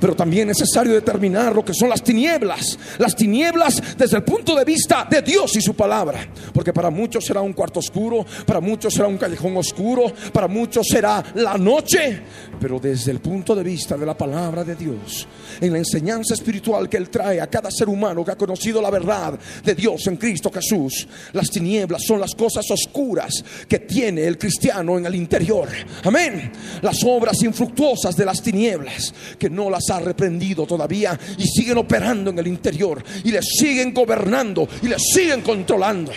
Pero 0.00 0.14
también 0.14 0.48
es 0.50 0.58
necesario 0.60 0.94
determinar 0.94 1.54
lo 1.54 1.64
que 1.64 1.74
son 1.74 1.88
las 1.88 2.02
tinieblas. 2.02 2.78
Las 2.98 3.16
tinieblas 3.16 3.82
desde 3.96 4.16
el 4.16 4.22
punto 4.22 4.54
de 4.54 4.64
vista 4.64 5.06
de 5.10 5.22
Dios 5.22 5.56
y 5.56 5.60
su 5.60 5.74
palabra. 5.74 6.28
Porque 6.52 6.72
para 6.72 6.90
muchos 6.90 7.24
será 7.24 7.40
un 7.40 7.52
cuarto 7.52 7.80
oscuro, 7.80 8.24
para 8.46 8.60
muchos 8.60 8.94
será 8.94 9.08
un 9.08 9.18
callejón 9.18 9.56
oscuro, 9.56 10.12
para 10.32 10.46
muchos 10.46 10.86
será 10.88 11.24
la 11.34 11.58
noche. 11.58 12.22
Pero 12.60 12.78
desde 12.78 13.10
el 13.10 13.20
punto 13.20 13.54
de 13.54 13.62
vista 13.62 13.96
de 13.96 14.06
la 14.06 14.16
palabra 14.16 14.64
de 14.64 14.76
Dios, 14.76 15.26
en 15.60 15.72
la 15.72 15.78
enseñanza 15.78 16.34
espiritual 16.34 16.88
que 16.88 16.96
Él 16.96 17.10
trae 17.10 17.40
a 17.40 17.48
cada 17.48 17.70
ser 17.70 17.88
humano 17.88 18.24
que 18.24 18.32
ha 18.32 18.36
conocido 18.36 18.80
la 18.80 18.90
verdad 18.90 19.38
de 19.64 19.74
Dios 19.74 20.06
en 20.06 20.16
Cristo 20.16 20.50
Jesús, 20.52 21.08
las 21.32 21.50
tinieblas 21.50 22.02
son 22.06 22.20
las 22.20 22.34
cosas 22.34 22.64
oscuras 22.70 23.44
que 23.68 23.80
tiene 23.80 24.24
el 24.24 24.38
cristiano 24.38 24.98
en 24.98 25.06
el 25.06 25.14
interior. 25.14 25.68
Amén. 26.04 26.52
Las 26.82 27.02
obras 27.04 27.37
infructuosas 27.42 28.16
de 28.16 28.24
las 28.24 28.42
tinieblas 28.42 29.12
que 29.38 29.50
no 29.50 29.70
las 29.70 29.88
ha 29.90 30.00
reprendido 30.00 30.66
todavía 30.66 31.18
y 31.36 31.46
siguen 31.46 31.78
operando 31.78 32.30
en 32.30 32.38
el 32.38 32.46
interior 32.46 33.02
y 33.24 33.30
les 33.30 33.46
siguen 33.58 33.92
gobernando 33.92 34.68
y 34.82 34.88
les 34.88 35.02
siguen 35.12 35.42
controlando. 35.42 36.12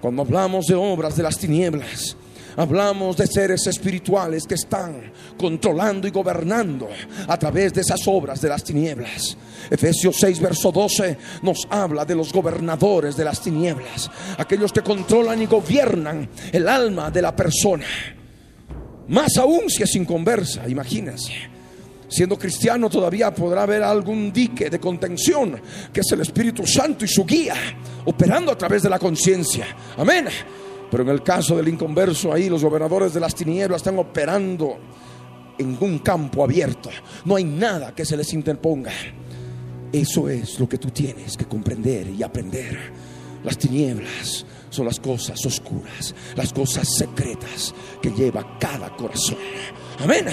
Cuando 0.00 0.22
hablamos 0.22 0.66
de 0.66 0.74
obras 0.74 1.16
de 1.16 1.22
las 1.22 1.38
tinieblas, 1.38 2.16
hablamos 2.56 3.16
de 3.16 3.26
seres 3.26 3.66
espirituales 3.66 4.44
que 4.46 4.54
están 4.54 5.12
controlando 5.38 6.08
y 6.08 6.10
gobernando 6.10 6.88
a 7.28 7.38
través 7.38 7.74
de 7.74 7.82
esas 7.82 8.00
obras 8.06 8.40
de 8.40 8.48
las 8.48 8.64
tinieblas. 8.64 9.36
Efesios 9.70 10.16
6, 10.18 10.40
verso 10.40 10.72
12 10.72 11.18
nos 11.42 11.66
habla 11.70 12.04
de 12.04 12.14
los 12.14 12.32
gobernadores 12.32 13.16
de 13.16 13.24
las 13.24 13.40
tinieblas, 13.40 14.10
aquellos 14.38 14.72
que 14.72 14.82
controlan 14.82 15.42
y 15.42 15.46
gobiernan 15.46 16.28
el 16.52 16.68
alma 16.68 17.10
de 17.10 17.22
la 17.22 17.34
persona. 17.34 17.86
Más 19.08 19.36
aún 19.36 19.70
si 19.70 19.82
es 19.82 19.94
inconversa, 19.94 20.68
imagínense. 20.68 21.32
Siendo 22.08 22.38
cristiano 22.38 22.88
todavía 22.88 23.34
podrá 23.34 23.64
haber 23.64 23.82
algún 23.82 24.32
dique 24.32 24.70
de 24.70 24.78
contención, 24.78 25.60
que 25.92 26.00
es 26.00 26.12
el 26.12 26.20
Espíritu 26.20 26.66
Santo 26.66 27.04
y 27.04 27.08
su 27.08 27.24
guía, 27.24 27.54
operando 28.04 28.52
a 28.52 28.58
través 28.58 28.82
de 28.82 28.90
la 28.90 28.98
conciencia. 28.98 29.66
Amén. 29.96 30.26
Pero 30.90 31.02
en 31.02 31.08
el 31.08 31.22
caso 31.22 31.56
del 31.56 31.68
inconverso, 31.68 32.32
ahí 32.32 32.48
los 32.48 32.62
gobernadores 32.62 33.12
de 33.12 33.20
las 33.20 33.34
tinieblas 33.34 33.78
están 33.78 33.98
operando 33.98 34.78
en 35.58 35.76
un 35.80 35.98
campo 35.98 36.44
abierto. 36.44 36.90
No 37.24 37.36
hay 37.36 37.44
nada 37.44 37.94
que 37.94 38.04
se 38.04 38.16
les 38.16 38.32
interponga. 38.32 38.92
Eso 39.92 40.28
es 40.28 40.60
lo 40.60 40.68
que 40.68 40.78
tú 40.78 40.90
tienes 40.90 41.36
que 41.36 41.46
comprender 41.46 42.08
y 42.08 42.22
aprender. 42.22 42.92
Las 43.42 43.58
tinieblas 43.58 44.46
son 44.76 44.86
las 44.86 45.00
cosas 45.00 45.44
oscuras, 45.44 46.14
las 46.36 46.52
cosas 46.52 46.86
secretas 46.96 47.74
que 48.00 48.10
lleva 48.10 48.58
cada 48.58 48.90
corazón. 48.94 49.38
Amén. 50.00 50.26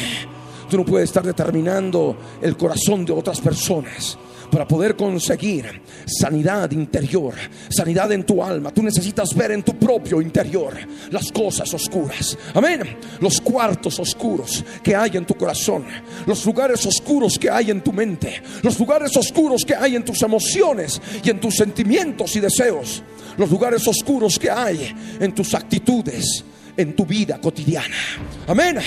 Tú 0.70 0.78
no 0.78 0.86
puedes 0.86 1.10
estar 1.10 1.24
determinando 1.24 2.16
el 2.42 2.58
corazón 2.58 3.06
de 3.06 3.14
otras 3.14 3.40
personas 3.40 4.18
para 4.54 4.68
poder 4.68 4.96
conseguir 4.96 5.82
sanidad 6.06 6.70
interior, 6.70 7.34
sanidad 7.70 8.12
en 8.12 8.24
tu 8.24 8.44
alma. 8.44 8.72
Tú 8.72 8.84
necesitas 8.84 9.34
ver 9.36 9.50
en 9.50 9.64
tu 9.64 9.76
propio 9.80 10.22
interior 10.22 10.76
las 11.10 11.32
cosas 11.32 11.74
oscuras. 11.74 12.38
Amén. 12.54 12.82
Los 13.20 13.42
cuartos 13.42 14.00
oscuros 14.00 14.64
que 14.84 14.96
hay 14.96 15.18
en 15.18 15.26
tu 15.26 15.34
corazón, 15.34 15.86
los 16.28 16.46
lugares 16.46 16.86
oscuros 16.86 17.40
que 17.40 17.50
hay 17.50 17.72
en 17.72 17.82
tu 17.82 17.92
mente, 17.92 18.44
los 18.62 18.80
lugares 18.80 19.18
oscuros 19.18 19.66
que 19.66 19.74
hay 19.74 19.96
en 19.96 20.06
tus 20.06 20.22
emociones 20.22 21.02
y 21.24 21.32
en 21.32 21.40
tus 21.40 21.56
sentimientos 21.56 22.36
y 22.36 22.40
deseos, 22.40 23.02
los 23.38 23.50
lugares 23.50 23.88
oscuros 23.88 24.38
que 24.38 24.52
hay 24.52 24.96
en 25.20 25.34
tus 25.34 25.56
actitudes, 25.56 26.46
en 26.78 26.96
tu 26.96 27.08
vida 27.08 27.42
cotidiana. 27.42 27.98
Amén. 28.46 28.78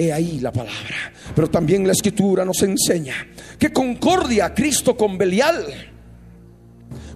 He 0.00 0.10
ahí 0.10 0.40
la 0.40 0.50
palabra. 0.50 1.12
Pero 1.34 1.50
también 1.50 1.86
la 1.86 1.92
escritura 1.92 2.42
nos 2.42 2.62
enseña 2.62 3.14
que 3.58 3.70
concordia 3.70 4.54
Cristo 4.54 4.96
con 4.96 5.18
Belial. 5.18 5.62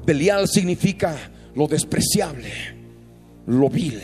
Belial 0.04 0.46
significa 0.46 1.16
lo 1.54 1.66
despreciable, 1.66 2.50
lo 3.46 3.70
vil, 3.70 4.02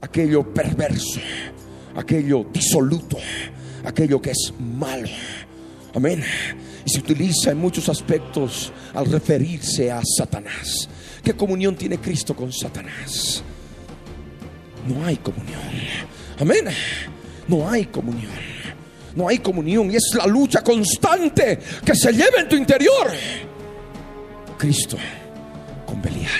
aquello 0.00 0.54
perverso, 0.54 1.20
aquello 1.96 2.46
disoluto, 2.50 3.18
aquello 3.84 4.22
que 4.22 4.30
es 4.30 4.54
malo. 4.58 5.10
Amén. 5.94 6.24
Y 6.86 6.88
se 6.88 7.00
utiliza 7.00 7.50
en 7.50 7.58
muchos 7.58 7.90
aspectos 7.90 8.72
al 8.94 9.04
referirse 9.04 9.90
a 9.90 10.00
Satanás. 10.02 10.88
¿Qué 11.22 11.34
comunión 11.34 11.76
tiene 11.76 11.98
Cristo 11.98 12.34
con 12.34 12.50
Satanás? 12.54 13.42
No 14.88 15.04
hay 15.04 15.18
comunión. 15.18 15.60
Amén. 16.38 16.64
No 17.50 17.68
hay 17.68 17.86
comunión. 17.86 18.30
No 19.16 19.26
hay 19.26 19.40
comunión 19.40 19.90
y 19.90 19.96
es 19.96 20.14
la 20.14 20.24
lucha 20.24 20.62
constante 20.62 21.58
que 21.84 21.96
se 21.96 22.12
lleva 22.12 22.38
en 22.38 22.48
tu 22.48 22.54
interior. 22.54 23.10
Cristo 24.56 24.96
con 25.84 26.00
Belial. 26.00 26.30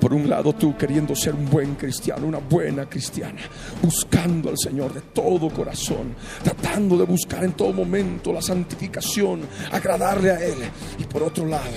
Por 0.00 0.12
un 0.12 0.28
lado 0.28 0.52
tú 0.52 0.76
queriendo 0.76 1.14
ser 1.14 1.34
un 1.34 1.48
buen 1.48 1.76
cristiano, 1.76 2.26
una 2.26 2.38
buena 2.38 2.86
cristiana, 2.86 3.40
buscando 3.80 4.50
al 4.50 4.58
Señor 4.58 4.92
de 4.92 5.00
todo 5.00 5.48
corazón, 5.48 6.16
tratando 6.42 6.98
de 6.98 7.04
buscar 7.04 7.44
en 7.44 7.52
todo 7.52 7.72
momento 7.72 8.32
la 8.32 8.42
santificación, 8.42 9.42
agradarle 9.70 10.30
a 10.32 10.44
Él. 10.44 10.58
Y 10.98 11.04
por 11.04 11.22
otro 11.22 11.46
lado, 11.46 11.70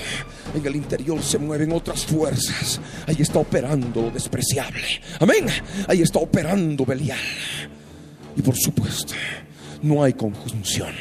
en 0.56 0.66
el 0.66 0.76
interior 0.76 1.22
se 1.22 1.38
mueven 1.38 1.72
otras 1.72 2.04
fuerzas. 2.04 2.82
Ahí 3.06 3.18
está 3.20 3.38
operando 3.38 4.02
lo 4.02 4.10
despreciable. 4.10 4.82
Amén. 5.20 5.46
Ahí 5.88 6.02
está 6.02 6.18
operando 6.18 6.84
Belial. 6.84 7.20
Y 8.40 8.42
por 8.42 8.56
supuesto, 8.56 9.14
no 9.82 10.02
hay 10.02 10.14
conjunción, 10.14 10.94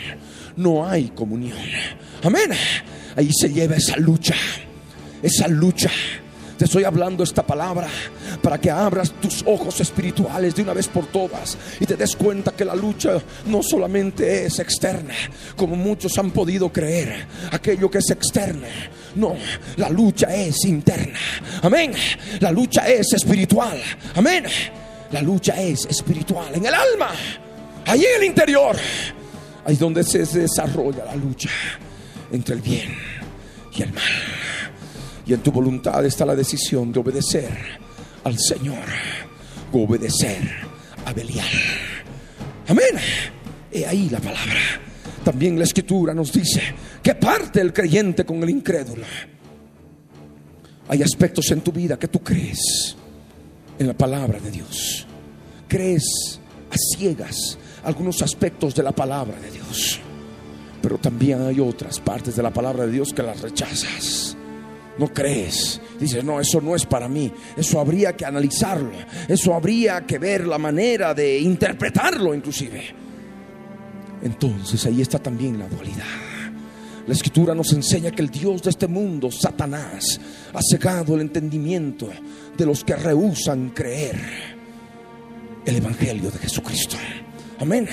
no 0.56 0.84
hay 0.84 1.10
comunión. 1.10 1.56
Amén. 2.24 2.50
Ahí 3.14 3.30
se 3.32 3.48
lleva 3.48 3.76
esa 3.76 3.96
lucha, 3.96 4.34
esa 5.22 5.46
lucha. 5.46 5.88
Te 6.58 6.64
estoy 6.64 6.82
hablando 6.82 7.22
esta 7.22 7.46
palabra 7.46 7.86
para 8.42 8.60
que 8.60 8.72
abras 8.72 9.12
tus 9.20 9.44
ojos 9.46 9.80
espirituales 9.80 10.56
de 10.56 10.62
una 10.62 10.72
vez 10.72 10.88
por 10.88 11.06
todas 11.06 11.56
y 11.78 11.86
te 11.86 11.94
des 11.94 12.16
cuenta 12.16 12.50
que 12.50 12.64
la 12.64 12.74
lucha 12.74 13.22
no 13.46 13.62
solamente 13.62 14.46
es 14.46 14.58
externa, 14.58 15.14
como 15.54 15.76
muchos 15.76 16.18
han 16.18 16.32
podido 16.32 16.72
creer, 16.72 17.24
aquello 17.52 17.88
que 17.88 17.98
es 17.98 18.10
externo. 18.10 18.66
No, 19.14 19.36
la 19.76 19.88
lucha 19.90 20.34
es 20.34 20.64
interna. 20.64 21.20
Amén. 21.62 21.92
La 22.40 22.50
lucha 22.50 22.88
es 22.88 23.12
espiritual. 23.12 23.80
Amén. 24.16 24.42
La 25.10 25.22
lucha 25.22 25.60
es 25.60 25.86
espiritual 25.86 26.54
en 26.54 26.66
el 26.66 26.74
alma, 26.74 27.10
ahí 27.86 28.04
en 28.04 28.20
el 28.20 28.24
interior, 28.24 28.76
ahí 29.64 29.72
es 29.72 29.78
donde 29.78 30.04
se 30.04 30.18
desarrolla 30.26 31.04
la 31.06 31.16
lucha 31.16 31.50
entre 32.30 32.56
el 32.56 32.60
bien 32.60 32.94
y 33.74 33.82
el 33.82 33.92
mal. 33.92 34.04
Y 35.24 35.32
en 35.32 35.40
tu 35.40 35.50
voluntad 35.50 36.04
está 36.04 36.26
la 36.26 36.34
decisión 36.34 36.92
de 36.92 37.00
obedecer 37.00 37.50
al 38.24 38.38
Señor, 38.38 38.84
obedecer 39.72 40.42
a 41.06 41.12
Belial. 41.12 41.46
Amén. 42.68 42.98
He 43.72 43.86
ahí 43.86 44.08
la 44.10 44.18
palabra. 44.18 44.60
También 45.24 45.58
la 45.58 45.64
escritura 45.64 46.12
nos 46.12 46.32
dice 46.32 46.62
que 47.02 47.14
parte 47.14 47.60
el 47.60 47.72
creyente 47.72 48.24
con 48.24 48.42
el 48.42 48.50
incrédulo. 48.50 49.04
Hay 50.88 51.02
aspectos 51.02 51.50
en 51.50 51.60
tu 51.62 51.72
vida 51.72 51.98
que 51.98 52.08
tú 52.08 52.20
crees 52.20 52.96
en 53.78 53.86
la 53.86 53.94
palabra 53.94 54.38
de 54.40 54.50
Dios. 54.50 55.06
Crees 55.68 56.40
a 56.70 56.76
ciegas 56.76 57.58
algunos 57.84 58.22
aspectos 58.22 58.74
de 58.74 58.82
la 58.82 58.92
palabra 58.92 59.38
de 59.40 59.50
Dios. 59.50 60.00
Pero 60.82 60.98
también 60.98 61.42
hay 61.42 61.60
otras 61.60 62.00
partes 62.00 62.36
de 62.36 62.42
la 62.42 62.52
palabra 62.52 62.86
de 62.86 62.92
Dios 62.92 63.12
que 63.12 63.22
las 63.22 63.40
rechazas. 63.40 64.36
No 64.98 65.12
crees. 65.12 65.80
Dices, 65.98 66.24
no, 66.24 66.40
eso 66.40 66.60
no 66.60 66.74
es 66.74 66.84
para 66.84 67.08
mí. 67.08 67.32
Eso 67.56 67.80
habría 67.80 68.16
que 68.16 68.24
analizarlo. 68.24 68.92
Eso 69.28 69.54
habría 69.54 70.04
que 70.06 70.18
ver 70.18 70.46
la 70.46 70.58
manera 70.58 71.14
de 71.14 71.38
interpretarlo 71.38 72.34
inclusive. 72.34 72.84
Entonces 74.22 74.84
ahí 74.86 75.02
está 75.02 75.18
también 75.18 75.58
la 75.58 75.68
dualidad. 75.68 76.27
La 77.08 77.14
escritura 77.14 77.54
nos 77.54 77.72
enseña 77.72 78.10
que 78.10 78.20
el 78.20 78.28
Dios 78.28 78.62
de 78.62 78.68
este 78.68 78.86
mundo, 78.86 79.30
Satanás, 79.30 80.20
ha 80.52 80.60
cegado 80.62 81.14
el 81.14 81.22
entendimiento 81.22 82.06
de 82.54 82.66
los 82.66 82.84
que 82.84 82.94
rehusan 82.94 83.70
creer 83.70 84.20
el 85.64 85.76
Evangelio 85.76 86.30
de 86.30 86.38
Jesucristo. 86.38 86.96
Amén. 87.60 87.88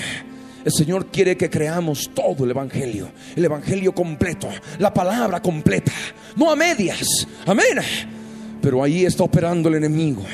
El 0.62 0.70
Señor 0.70 1.06
quiere 1.06 1.34
que 1.34 1.48
creamos 1.48 2.10
todo 2.12 2.44
el 2.44 2.50
Evangelio, 2.50 3.08
el 3.34 3.46
Evangelio 3.46 3.94
completo, 3.94 4.50
la 4.78 4.92
palabra 4.92 5.40
completa, 5.40 5.92
no 6.36 6.50
a 6.50 6.56
medias. 6.56 7.26
Amén. 7.46 7.78
Pero 8.60 8.82
ahí 8.82 9.06
está 9.06 9.24
operando 9.24 9.70
el 9.70 9.76
enemigo, 9.76 10.24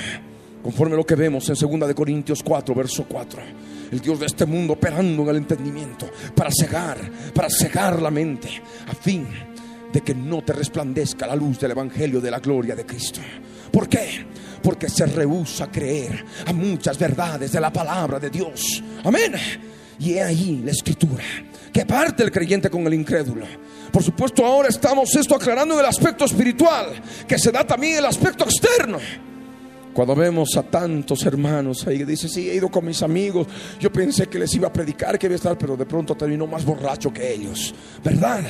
conforme 0.60 0.96
lo 0.96 1.06
que 1.06 1.14
vemos 1.14 1.48
en 1.48 1.54
2 1.54 1.86
de 1.86 1.94
Corintios 1.94 2.42
4, 2.42 2.74
verso 2.74 3.06
4. 3.08 3.42
El 3.92 4.00
Dios 4.00 4.18
de 4.18 4.26
este 4.26 4.46
mundo 4.46 4.72
operando 4.72 5.22
en 5.22 5.28
el 5.28 5.36
entendimiento 5.36 6.10
para 6.34 6.50
cegar, 6.50 6.98
para 7.34 7.50
cegar 7.50 8.00
la 8.00 8.10
mente, 8.10 8.48
a 8.88 8.94
fin 8.94 9.28
de 9.92 10.00
que 10.00 10.14
no 10.14 10.42
te 10.42 10.54
resplandezca 10.54 11.26
la 11.26 11.36
luz 11.36 11.60
del 11.60 11.72
Evangelio 11.72 12.18
de 12.18 12.30
la 12.30 12.40
gloria 12.40 12.74
de 12.74 12.86
Cristo. 12.86 13.20
¿Por 13.70 13.88
qué? 13.90 14.26
Porque 14.62 14.88
se 14.88 15.04
rehúsa 15.04 15.70
creer 15.70 16.24
a 16.46 16.54
muchas 16.54 16.98
verdades 16.98 17.52
de 17.52 17.60
la 17.60 17.70
palabra 17.70 18.18
de 18.18 18.30
Dios. 18.30 18.82
Amén. 19.04 19.34
Y 19.98 20.14
he 20.14 20.22
ahí 20.22 20.62
la 20.64 20.70
escritura 20.70 21.24
que 21.70 21.84
parte 21.84 22.22
el 22.22 22.30
creyente 22.30 22.70
con 22.70 22.86
el 22.86 22.94
incrédulo. 22.94 23.46
Por 23.90 24.02
supuesto, 24.02 24.44
ahora 24.44 24.68
estamos 24.68 25.14
esto 25.16 25.34
aclarando 25.34 25.74
en 25.74 25.80
el 25.80 25.86
aspecto 25.86 26.24
espiritual, 26.24 27.02
que 27.28 27.38
se 27.38 27.52
da 27.52 27.66
también 27.66 27.98
el 27.98 28.06
aspecto 28.06 28.44
externo. 28.44 28.98
Cuando 29.92 30.14
vemos 30.14 30.56
a 30.56 30.62
tantos 30.62 31.24
hermanos 31.26 31.86
ahí 31.86 31.98
que 31.98 32.06
dicen, 32.06 32.30
sí, 32.30 32.48
he 32.48 32.54
ido 32.54 32.70
con 32.70 32.84
mis 32.84 33.02
amigos, 33.02 33.46
yo 33.78 33.92
pensé 33.92 34.26
que 34.26 34.38
les 34.38 34.54
iba 34.54 34.68
a 34.68 34.72
predicar, 34.72 35.18
que 35.18 35.26
iba 35.26 35.34
a 35.34 35.36
estar, 35.36 35.58
pero 35.58 35.76
de 35.76 35.84
pronto 35.84 36.14
terminó 36.14 36.46
más 36.46 36.64
borracho 36.64 37.12
que 37.12 37.34
ellos, 37.34 37.74
¿verdad? 38.02 38.42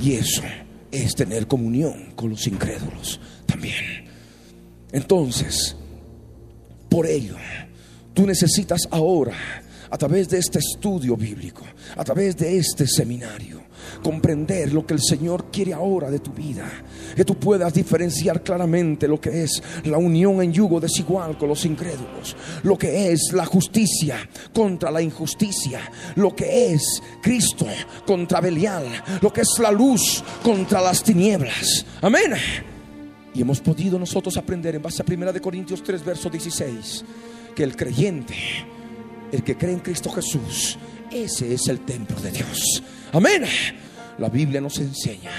Y 0.00 0.12
eso 0.12 0.42
es 0.90 1.14
tener 1.14 1.46
comunión 1.46 2.12
con 2.14 2.30
los 2.30 2.46
incrédulos 2.46 3.18
también. 3.46 4.04
Entonces, 4.92 5.74
por 6.90 7.06
ello, 7.06 7.36
tú 8.12 8.26
necesitas 8.26 8.86
ahora, 8.90 9.34
a 9.88 9.96
través 9.96 10.28
de 10.28 10.38
este 10.38 10.58
estudio 10.58 11.16
bíblico, 11.16 11.64
a 11.96 12.04
través 12.04 12.36
de 12.36 12.58
este 12.58 12.86
seminario, 12.86 13.61
comprender 14.02 14.72
lo 14.72 14.86
que 14.86 14.94
el 14.94 15.00
Señor 15.00 15.46
quiere 15.50 15.72
ahora 15.72 16.10
de 16.10 16.18
tu 16.18 16.32
vida. 16.32 16.70
Que 17.14 17.24
tú 17.24 17.36
puedas 17.36 17.74
diferenciar 17.74 18.42
claramente 18.42 19.08
lo 19.08 19.20
que 19.20 19.42
es 19.42 19.62
la 19.84 19.98
unión 19.98 20.42
en 20.42 20.52
yugo 20.52 20.80
desigual 20.80 21.36
con 21.38 21.48
los 21.48 21.64
incrédulos, 21.64 22.36
lo 22.62 22.76
que 22.78 23.12
es 23.12 23.32
la 23.32 23.44
justicia 23.44 24.16
contra 24.52 24.90
la 24.90 25.02
injusticia, 25.02 25.80
lo 26.16 26.34
que 26.34 26.72
es 26.72 27.02
Cristo 27.22 27.66
contra 28.06 28.40
Belial, 28.40 28.86
lo 29.20 29.32
que 29.32 29.42
es 29.42 29.58
la 29.60 29.70
luz 29.70 30.22
contra 30.42 30.80
las 30.80 31.02
tinieblas. 31.02 31.84
Amén. 32.00 32.32
Y 33.34 33.40
hemos 33.40 33.60
podido 33.60 33.98
nosotros 33.98 34.36
aprender 34.36 34.74
en 34.74 34.82
base 34.82 35.02
a 35.02 35.06
1 35.10 35.40
Corintios 35.40 35.82
3, 35.82 36.04
verso 36.04 36.28
16, 36.28 37.04
que 37.54 37.62
el 37.62 37.76
creyente, 37.76 38.34
el 39.30 39.42
que 39.42 39.56
cree 39.56 39.72
en 39.72 39.80
Cristo 39.80 40.10
Jesús, 40.10 40.78
ese 41.10 41.54
es 41.54 41.68
el 41.68 41.80
templo 41.80 42.20
de 42.20 42.30
Dios. 42.30 42.82
Amén. 43.12 43.44
La 44.18 44.28
Biblia 44.28 44.60
nos 44.60 44.78
enseña 44.78 45.30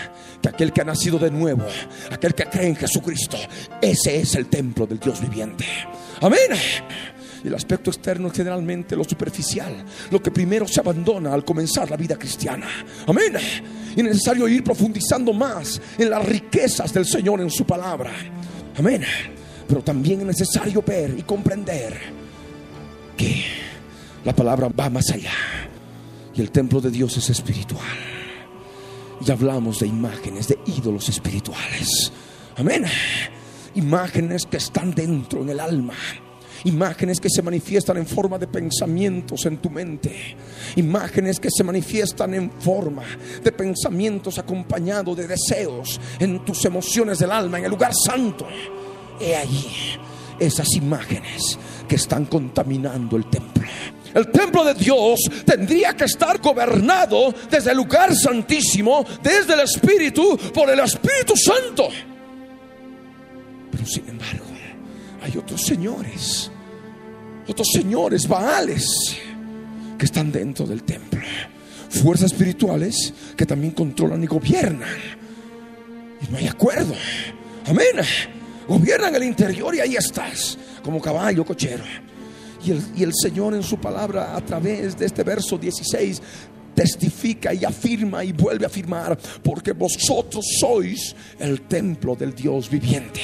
que 0.42 0.50
aquel 0.50 0.74
que 0.74 0.82
ha 0.82 0.86
nacido 0.86 1.18
de 1.20 1.32
nuevo, 1.32 1.66
aquel 2.12 2.34
que 2.34 2.46
cree 2.46 2.68
en 2.68 2.76
Jesucristo, 2.76 3.38
ese 3.82 4.20
es 4.20 4.36
el 4.36 4.48
templo 4.48 4.86
del 4.86 5.00
Dios 5.00 5.22
viviente. 5.22 5.66
Amén. 6.22 6.52
El 7.44 7.54
aspecto 7.56 7.90
externo 7.90 8.30
es 8.30 8.34
generalmente 8.34 8.96
lo 8.96 9.04
superficial, 9.04 9.84
lo 10.10 10.22
que 10.22 10.32
primero 10.32 10.68
se 10.68 10.80
abandona 10.80 11.34
al 11.34 11.44
comenzar 11.44 11.90
la 11.90 11.98
vida 11.98 12.16
cristiana. 12.16 12.68
Amén. 13.06 13.34
Y 13.96 14.00
es 14.00 14.06
necesario 14.06 14.48
ir 14.48 14.64
profundizando 14.64 15.34
más 15.34 15.82
en 15.98 16.10
las 16.10 16.26
riquezas 16.26 16.94
del 16.94 17.06
Señor 17.06 17.42
en 17.42 17.50
su 17.50 17.66
palabra. 17.66 18.12
Amén. 18.78 19.04
Pero 19.68 19.82
también 19.82 20.22
es 20.22 20.26
necesario 20.28 20.84
ver 20.86 21.16
y 21.18 21.24
comprender 21.24 22.00
que 23.18 23.44
la 24.24 24.34
palabra 24.34 24.70
va 24.70 24.90
más 24.90 25.10
allá. 25.12 25.32
Y 26.36 26.42
el 26.42 26.52
templo 26.52 26.82
de 26.82 26.90
Dios 26.90 27.16
es 27.18 27.30
espiritual. 27.30 27.82
Y 29.26 29.32
hablamos 29.32 29.80
de 29.80 29.88
imágenes, 29.88 30.48
de 30.48 30.60
ídolos 30.66 31.10
espirituales. 31.10 32.12
Amén. 32.58 32.86
Imágenes 33.76 34.46
que 34.46 34.58
están 34.58 34.94
dentro 34.94 35.42
en 35.42 35.50
el 35.50 35.60
alma. 35.60 35.94
Imágenes 36.66 37.20
que 37.20 37.30
se 37.30 37.42
manifiestan 37.42 37.98
en 37.98 38.08
forma 38.08 38.38
de 38.38 38.48
pensamientos 38.48 39.46
en 39.46 39.58
tu 39.58 39.70
mente. 39.70 40.38
Imágenes 40.76 41.40
que 41.40 41.50
se 41.52 41.64
manifiestan 41.64 42.34
en 42.34 42.52
forma 42.52 43.04
de 43.44 43.52
pensamientos 43.52 44.38
acompañados 44.38 45.18
de 45.18 45.28
deseos 45.28 46.00
en 46.20 46.44
tus 46.46 46.64
emociones 46.66 47.20
del 47.20 47.32
alma, 47.32 47.60
en 47.60 47.66
el 47.66 47.72
lugar 47.72 47.92
santo. 47.94 48.48
He 49.20 49.36
ahí 49.36 49.98
esas 50.40 50.72
imágenes 50.74 51.58
que 51.88 51.96
están 51.96 52.26
contaminando 52.26 53.18
el 53.18 53.30
templo. 53.30 53.64
El 54.14 54.30
templo 54.30 54.64
de 54.64 54.76
Dios 54.76 55.20
tendría 55.46 55.96
que 55.96 56.06
estar 56.06 56.40
gobernado 56.40 57.34
desde 57.50 57.72
el 57.72 57.78
lugar 57.78 58.16
santísimo, 58.16 59.04
desde 59.24 59.54
el 59.54 59.62
Espíritu, 59.62 60.38
por 60.54 60.70
el 60.70 60.80
Espíritu 60.80 61.34
Santo. 61.36 61.88
Pero 63.72 63.86
sin 63.86 64.08
embargo, 64.08 64.46
hay 65.24 65.38
otros 65.38 65.62
señores, 65.62 66.52
otros 67.48 67.68
señores 67.72 68.28
baales 68.28 68.86
que 69.98 70.06
están 70.06 70.32
dentro 70.32 70.66
del 70.66 70.84
templo. 70.84 71.22
Fuerzas 71.90 72.34
espirituales 72.34 73.14
que 73.38 73.46
también 73.46 73.74
controlan 73.74 74.24
y 74.24 74.28
gobiernan. 74.28 74.98
Y 76.22 76.32
no 76.32 76.38
hay 76.38 76.48
acuerdo. 76.48 76.94
Amén. 77.66 77.96
Gobiernan 78.68 79.16
el 79.16 79.24
interior 79.24 79.74
y 79.76 79.80
ahí 79.80 79.96
estás, 79.96 80.58
como 80.84 81.02
caballo 81.02 81.46
cochero. 81.46 81.84
Y 82.66 82.72
el, 82.72 82.82
y 82.96 83.04
el 83.04 83.12
Señor 83.14 83.54
en 83.54 83.64
su 83.64 83.78
palabra, 83.78 84.36
a 84.36 84.42
través 84.42 84.98
de 84.98 85.06
este 85.06 85.24
verso 85.24 85.58
16, 85.58 86.22
testifica 86.74 87.54
y 87.54 87.66
afirma 87.66 88.24
y 88.24 88.32
vuelve 88.32 88.66
a 88.66 88.68
afirmar, 88.68 89.18
porque 89.44 89.72
vosotros 89.72 90.46
sois 90.60 91.16
el 91.40 91.62
templo 91.62 92.16
del 92.16 92.34
Dios 92.34 92.70
viviente. 92.70 93.22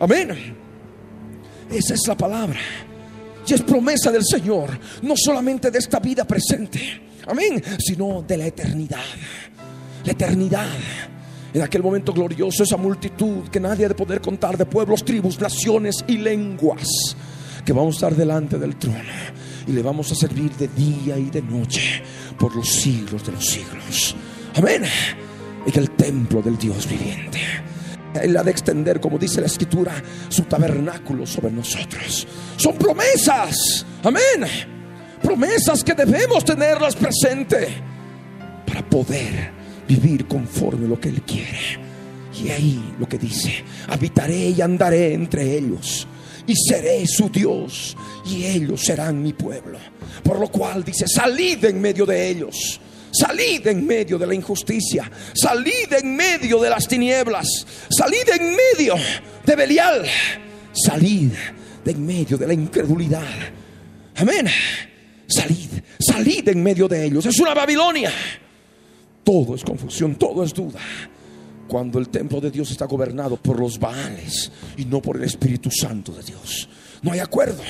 Amén. 0.00 0.56
Esa 1.70 1.94
es 1.94 2.00
la 2.06 2.16
palabra. 2.16 2.58
Y 3.46 3.54
es 3.54 3.62
promesa 3.62 4.10
del 4.10 4.24
Señor, 4.24 4.78
no 5.02 5.14
solamente 5.16 5.70
de 5.70 5.78
esta 5.78 5.98
vida 5.98 6.24
presente, 6.24 6.80
amén, 7.26 7.62
sino 7.78 8.22
de 8.22 8.36
la 8.36 8.46
eternidad. 8.46 9.04
La 10.04 10.12
eternidad. 10.12 10.68
En 11.54 11.60
aquel 11.60 11.82
momento 11.82 12.14
glorioso, 12.14 12.62
esa 12.62 12.78
multitud 12.78 13.48
que 13.48 13.60
nadie 13.60 13.84
ha 13.84 13.88
de 13.88 13.94
poder 13.94 14.22
contar 14.22 14.56
de 14.56 14.64
pueblos, 14.64 15.04
tribus, 15.04 15.38
naciones 15.38 16.02
y 16.06 16.16
lenguas, 16.16 16.86
que 17.64 17.74
vamos 17.74 17.96
a 17.96 17.98
estar 17.98 18.16
delante 18.16 18.58
del 18.58 18.76
trono 18.76 18.96
y 19.66 19.72
le 19.72 19.82
vamos 19.82 20.10
a 20.10 20.14
servir 20.14 20.50
de 20.52 20.68
día 20.68 21.18
y 21.18 21.30
de 21.30 21.42
noche 21.42 22.02
por 22.38 22.56
los 22.56 22.68
siglos 22.68 23.24
de 23.26 23.32
los 23.32 23.46
siglos. 23.46 24.16
Amén. 24.56 24.82
En 25.66 25.78
el 25.78 25.90
templo 25.90 26.40
del 26.40 26.56
Dios 26.56 26.88
viviente. 26.88 27.40
Él 28.20 28.36
ha 28.36 28.42
de 28.42 28.50
extender, 28.50 29.00
como 29.00 29.18
dice 29.18 29.40
la 29.40 29.46
escritura, 29.46 29.92
su 30.28 30.42
tabernáculo 30.44 31.26
sobre 31.26 31.52
nosotros. 31.52 32.26
Son 32.56 32.76
promesas. 32.76 33.86
Amén. 34.02 34.48
Promesas 35.22 35.84
que 35.84 35.94
debemos 35.94 36.44
tenerlas 36.44 36.96
presente 36.96 37.68
para 38.66 38.82
poder 38.88 39.61
vivir 39.96 40.26
conforme 40.26 40.86
a 40.86 40.88
lo 40.88 41.00
que 41.00 41.08
Él 41.08 41.22
quiere. 41.22 41.80
Y 42.42 42.50
ahí 42.50 42.94
lo 42.98 43.08
que 43.08 43.18
dice, 43.18 43.64
habitaré 43.88 44.50
y 44.50 44.60
andaré 44.60 45.12
entre 45.12 45.56
ellos 45.56 46.06
y 46.46 46.54
seré 46.56 47.06
su 47.06 47.28
Dios 47.28 47.96
y 48.26 48.44
ellos 48.44 48.80
serán 48.82 49.22
mi 49.22 49.32
pueblo. 49.32 49.78
Por 50.22 50.40
lo 50.40 50.48
cual 50.48 50.82
dice, 50.82 51.06
salid 51.06 51.64
en 51.64 51.80
medio 51.80 52.06
de 52.06 52.28
ellos. 52.28 52.80
Salid 53.14 53.66
en 53.66 53.86
medio 53.86 54.16
de 54.16 54.26
la 54.26 54.34
injusticia, 54.34 55.10
salid 55.34 55.92
en 55.92 56.16
medio 56.16 56.58
de 56.58 56.70
las 56.70 56.88
tinieblas, 56.88 57.46
salid 57.90 58.26
en 58.34 58.56
medio 58.56 58.94
de 59.44 59.54
Belial, 59.54 60.06
salid 60.72 61.30
en 61.84 62.06
medio 62.06 62.38
de 62.38 62.46
la 62.46 62.54
incredulidad. 62.54 63.28
Amén. 64.16 64.48
Salid, 65.26 65.68
salid 66.00 66.48
en 66.48 66.62
medio 66.62 66.88
de 66.88 67.04
ellos. 67.04 67.26
Es 67.26 67.38
una 67.38 67.52
Babilonia. 67.52 68.10
Todo 69.24 69.54
es 69.54 69.62
confusión, 69.62 70.16
todo 70.16 70.42
es 70.42 70.52
duda. 70.52 70.80
Cuando 71.68 71.98
el 71.98 72.08
templo 72.08 72.40
de 72.40 72.50
Dios 72.50 72.70
está 72.70 72.86
gobernado 72.86 73.36
por 73.36 73.58
los 73.58 73.78
Baales 73.78 74.50
y 74.76 74.84
no 74.84 75.00
por 75.00 75.16
el 75.16 75.24
Espíritu 75.24 75.70
Santo 75.70 76.12
de 76.12 76.22
Dios. 76.22 76.68
No 77.02 77.12
hay 77.12 77.20
acuerdo. 77.20 77.62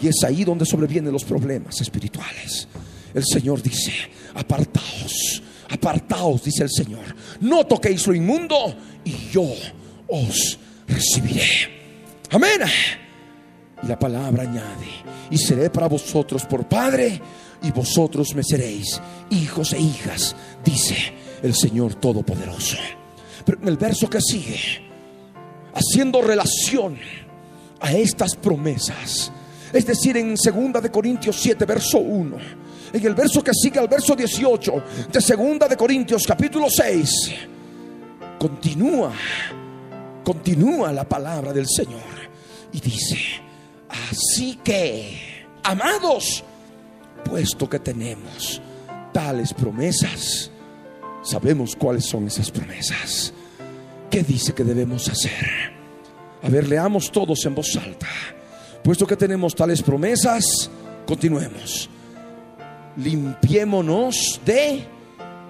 Y 0.00 0.08
es 0.08 0.22
ahí 0.24 0.44
donde 0.44 0.64
sobrevienen 0.64 1.12
los 1.12 1.24
problemas 1.24 1.80
espirituales. 1.80 2.68
El 3.12 3.24
Señor 3.24 3.62
dice, 3.62 3.92
apartaos, 4.34 5.42
apartaos, 5.70 6.42
dice 6.44 6.64
el 6.64 6.70
Señor. 6.70 7.04
No 7.40 7.64
toquéis 7.64 8.06
lo 8.06 8.14
inmundo 8.14 8.74
y 9.04 9.30
yo 9.30 9.48
os 10.08 10.58
recibiré. 10.86 11.70
Amén. 12.30 12.60
Y 13.82 13.86
la 13.86 13.98
palabra 13.98 14.42
añade, 14.42 14.86
y 15.30 15.38
seré 15.38 15.70
para 15.70 15.88
vosotros 15.88 16.44
por 16.46 16.66
Padre, 16.66 17.20
y 17.64 17.70
vosotros 17.70 18.34
me 18.34 18.44
seréis 18.44 19.00
hijos 19.30 19.72
e 19.72 19.80
hijas, 19.80 20.36
dice 20.62 20.96
el 21.42 21.54
Señor 21.54 21.94
Todopoderoso. 21.94 22.76
Pero 23.44 23.58
en 23.62 23.68
el 23.68 23.76
verso 23.78 24.08
que 24.08 24.20
sigue, 24.20 24.82
haciendo 25.72 26.20
relación 26.20 26.98
a 27.80 27.92
estas 27.92 28.36
promesas, 28.36 29.32
es 29.72 29.86
decir, 29.86 30.16
en 30.18 30.34
2 30.34 30.82
de 30.82 30.90
Corintios 30.90 31.36
7, 31.40 31.64
verso 31.64 31.98
1, 31.98 32.36
en 32.92 33.06
el 33.06 33.14
verso 33.14 33.42
que 33.42 33.52
sigue 33.54 33.80
al 33.80 33.88
verso 33.88 34.14
18 34.14 34.72
de 35.10 35.36
2 35.58 35.68
de 35.68 35.76
Corintios 35.76 36.26
capítulo 36.26 36.68
6, 36.68 37.10
continúa, 38.38 39.12
continúa 40.22 40.92
la 40.92 41.08
palabra 41.08 41.52
del 41.52 41.66
Señor 41.66 42.02
y 42.72 42.80
dice, 42.80 43.18
así 43.88 44.60
que, 44.62 45.46
amados, 45.62 46.44
puesto 47.24 47.68
que 47.68 47.78
tenemos 47.78 48.60
tales 49.12 49.52
promesas, 49.54 50.50
sabemos 51.22 51.74
cuáles 51.76 52.04
son 52.04 52.26
esas 52.26 52.50
promesas. 52.50 53.32
¿Qué 54.10 54.22
dice 54.22 54.52
que 54.52 54.64
debemos 54.64 55.08
hacer? 55.08 55.72
A 56.42 56.48
ver, 56.48 56.68
leamos 56.68 57.10
todos 57.10 57.44
en 57.46 57.54
voz 57.54 57.74
alta. 57.76 58.06
Puesto 58.82 59.06
que 59.06 59.16
tenemos 59.16 59.54
tales 59.54 59.82
promesas, 59.82 60.70
continuemos. 61.06 61.88
Limpiémonos 62.96 64.40
de 64.44 64.84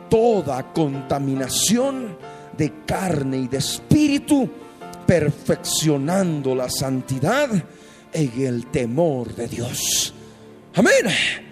toda 0.08 0.72
contaminación 0.72 2.16
de 2.56 2.72
carne 2.86 3.38
y 3.38 3.48
de 3.48 3.58
espíritu, 3.58 4.48
perfeccionando 5.06 6.54
la 6.54 6.70
santidad 6.70 7.50
en 8.12 8.46
el 8.46 8.66
temor 8.66 9.34
de 9.34 9.48
Dios. 9.48 10.14
Amén. 10.74 11.43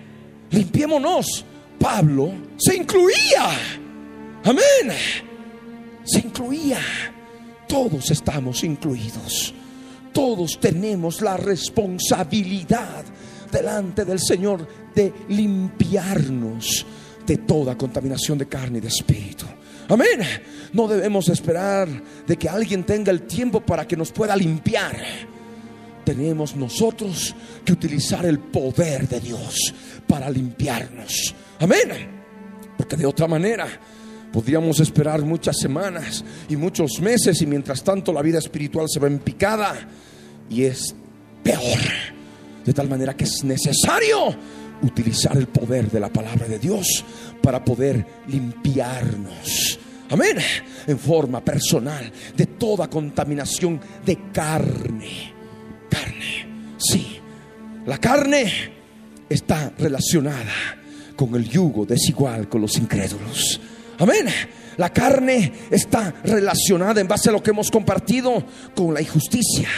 Limpiémonos. 0.52 1.44
Pablo 1.78 2.32
se 2.56 2.76
incluía. 2.76 3.50
Amén. 4.44 4.96
Se 6.04 6.20
incluía. 6.20 6.78
Todos 7.66 8.10
estamos 8.10 8.62
incluidos. 8.62 9.52
Todos 10.12 10.60
tenemos 10.60 11.22
la 11.22 11.36
responsabilidad 11.36 13.04
delante 13.50 14.04
del 14.04 14.20
Señor 14.20 14.66
de 14.94 15.12
limpiarnos 15.28 16.86
de 17.26 17.38
toda 17.38 17.76
contaminación 17.78 18.38
de 18.38 18.46
carne 18.46 18.78
y 18.78 18.80
de 18.82 18.88
espíritu. 18.88 19.46
Amén. 19.88 20.20
No 20.72 20.86
debemos 20.86 21.28
esperar 21.28 21.88
de 22.26 22.36
que 22.36 22.48
alguien 22.48 22.84
tenga 22.84 23.10
el 23.10 23.22
tiempo 23.22 23.60
para 23.60 23.86
que 23.86 23.96
nos 23.96 24.12
pueda 24.12 24.36
limpiar. 24.36 24.96
Tenemos 26.04 26.56
nosotros 26.56 27.34
que 27.64 27.72
utilizar 27.72 28.26
el 28.26 28.38
poder 28.38 29.08
de 29.08 29.20
Dios 29.20 29.74
para 30.06 30.30
limpiarnos. 30.30 31.34
Amén. 31.60 31.90
Porque 32.76 32.96
de 32.96 33.06
otra 33.06 33.26
manera 33.26 33.66
podríamos 34.32 34.80
esperar 34.80 35.22
muchas 35.22 35.58
semanas 35.58 36.24
y 36.48 36.56
muchos 36.56 37.00
meses 37.00 37.40
y 37.42 37.46
mientras 37.46 37.84
tanto 37.84 38.12
la 38.12 38.22
vida 38.22 38.38
espiritual 38.38 38.86
se 38.88 38.98
va 38.98 39.06
en 39.06 39.18
picada 39.18 39.74
y 40.48 40.64
es 40.64 40.94
peor. 41.42 41.80
De 42.64 42.72
tal 42.72 42.88
manera 42.88 43.14
que 43.14 43.24
es 43.24 43.44
necesario 43.44 44.34
utilizar 44.82 45.36
el 45.36 45.48
poder 45.48 45.90
de 45.90 46.00
la 46.00 46.08
palabra 46.08 46.46
de 46.46 46.58
Dios 46.58 47.04
para 47.42 47.64
poder 47.64 48.04
limpiarnos. 48.28 49.78
Amén. 50.10 50.36
En 50.86 50.98
forma 50.98 51.42
personal 51.42 52.12
de 52.36 52.46
toda 52.46 52.88
contaminación 52.88 53.80
de 54.04 54.30
carne. 54.32 55.32
Carne. 55.88 56.74
Sí. 56.78 57.18
La 57.86 57.98
carne 57.98 58.81
está 59.32 59.72
relacionada 59.78 60.52
con 61.16 61.34
el 61.34 61.48
yugo 61.48 61.84
desigual 61.86 62.48
con 62.48 62.60
los 62.60 62.76
incrédulos. 62.78 63.60
Amén. 63.98 64.26
La 64.76 64.90
carne 64.90 65.52
está 65.70 66.14
relacionada 66.24 67.00
en 67.00 67.08
base 67.08 67.28
a 67.28 67.32
lo 67.32 67.42
que 67.42 67.50
hemos 67.50 67.70
compartido 67.70 68.44
con 68.74 68.94
la 68.94 69.02
injusticia. 69.02 69.68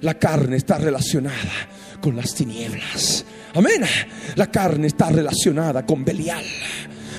La 0.00 0.14
carne 0.14 0.56
está 0.56 0.78
relacionada 0.78 1.68
con 2.00 2.16
las 2.16 2.34
tinieblas. 2.34 3.24
Amén. 3.54 3.82
La 4.36 4.50
carne 4.50 4.86
está 4.86 5.10
relacionada 5.10 5.84
con 5.84 6.04
Belial. 6.04 6.44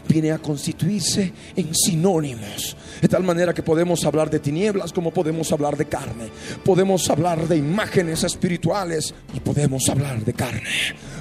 Viene 0.08 0.32
a 0.32 0.39
constituirse 0.39 1.34
en 1.56 1.74
sinónimos. 1.76 2.76
De 3.02 3.08
tal 3.08 3.24
manera 3.24 3.54
que 3.54 3.63
podemos 3.63 4.04
hablar 4.06 4.30
de 4.30 4.39
tinieblas 4.39 4.93
como 4.93 5.12
podemos 5.12 5.52
hablar 5.52 5.78
de 5.78 5.86
carne. 5.86 6.30
Podemos 6.63 7.10
hablar 7.10 7.48
de 7.48 7.58
imágenes 7.58 8.24
espirituales 8.24 9.13
y 9.34 9.39
podemos 9.39 9.88
hablar 9.89 10.24
de 10.24 10.34
carne. 10.34 10.62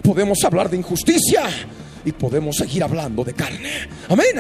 Podemos 0.03 0.43
hablar 0.45 0.71
de 0.71 0.79
injusticia 0.79 1.43
y 2.05 2.13
podemos 2.13 2.57
seguir 2.57 2.85
hablando 2.85 3.25
de 3.25 3.35
carne. 3.35 3.71
Amén. 4.09 4.37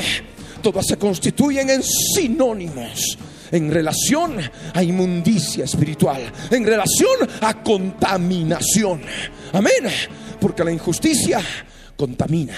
Todas 0.62 0.86
se 0.86 0.96
constituyen 0.96 1.70
en 1.70 1.82
sinónimos 1.82 3.18
en 3.50 3.70
relación 3.70 4.38
a 4.74 4.82
inmundicia 4.82 5.64
espiritual, 5.64 6.32
en 6.50 6.64
relación 6.64 7.28
a 7.40 7.62
contaminación. 7.62 9.02
Amén. 9.52 9.84
Porque 10.40 10.64
la 10.64 10.72
injusticia 10.72 11.40
contamina, 11.96 12.54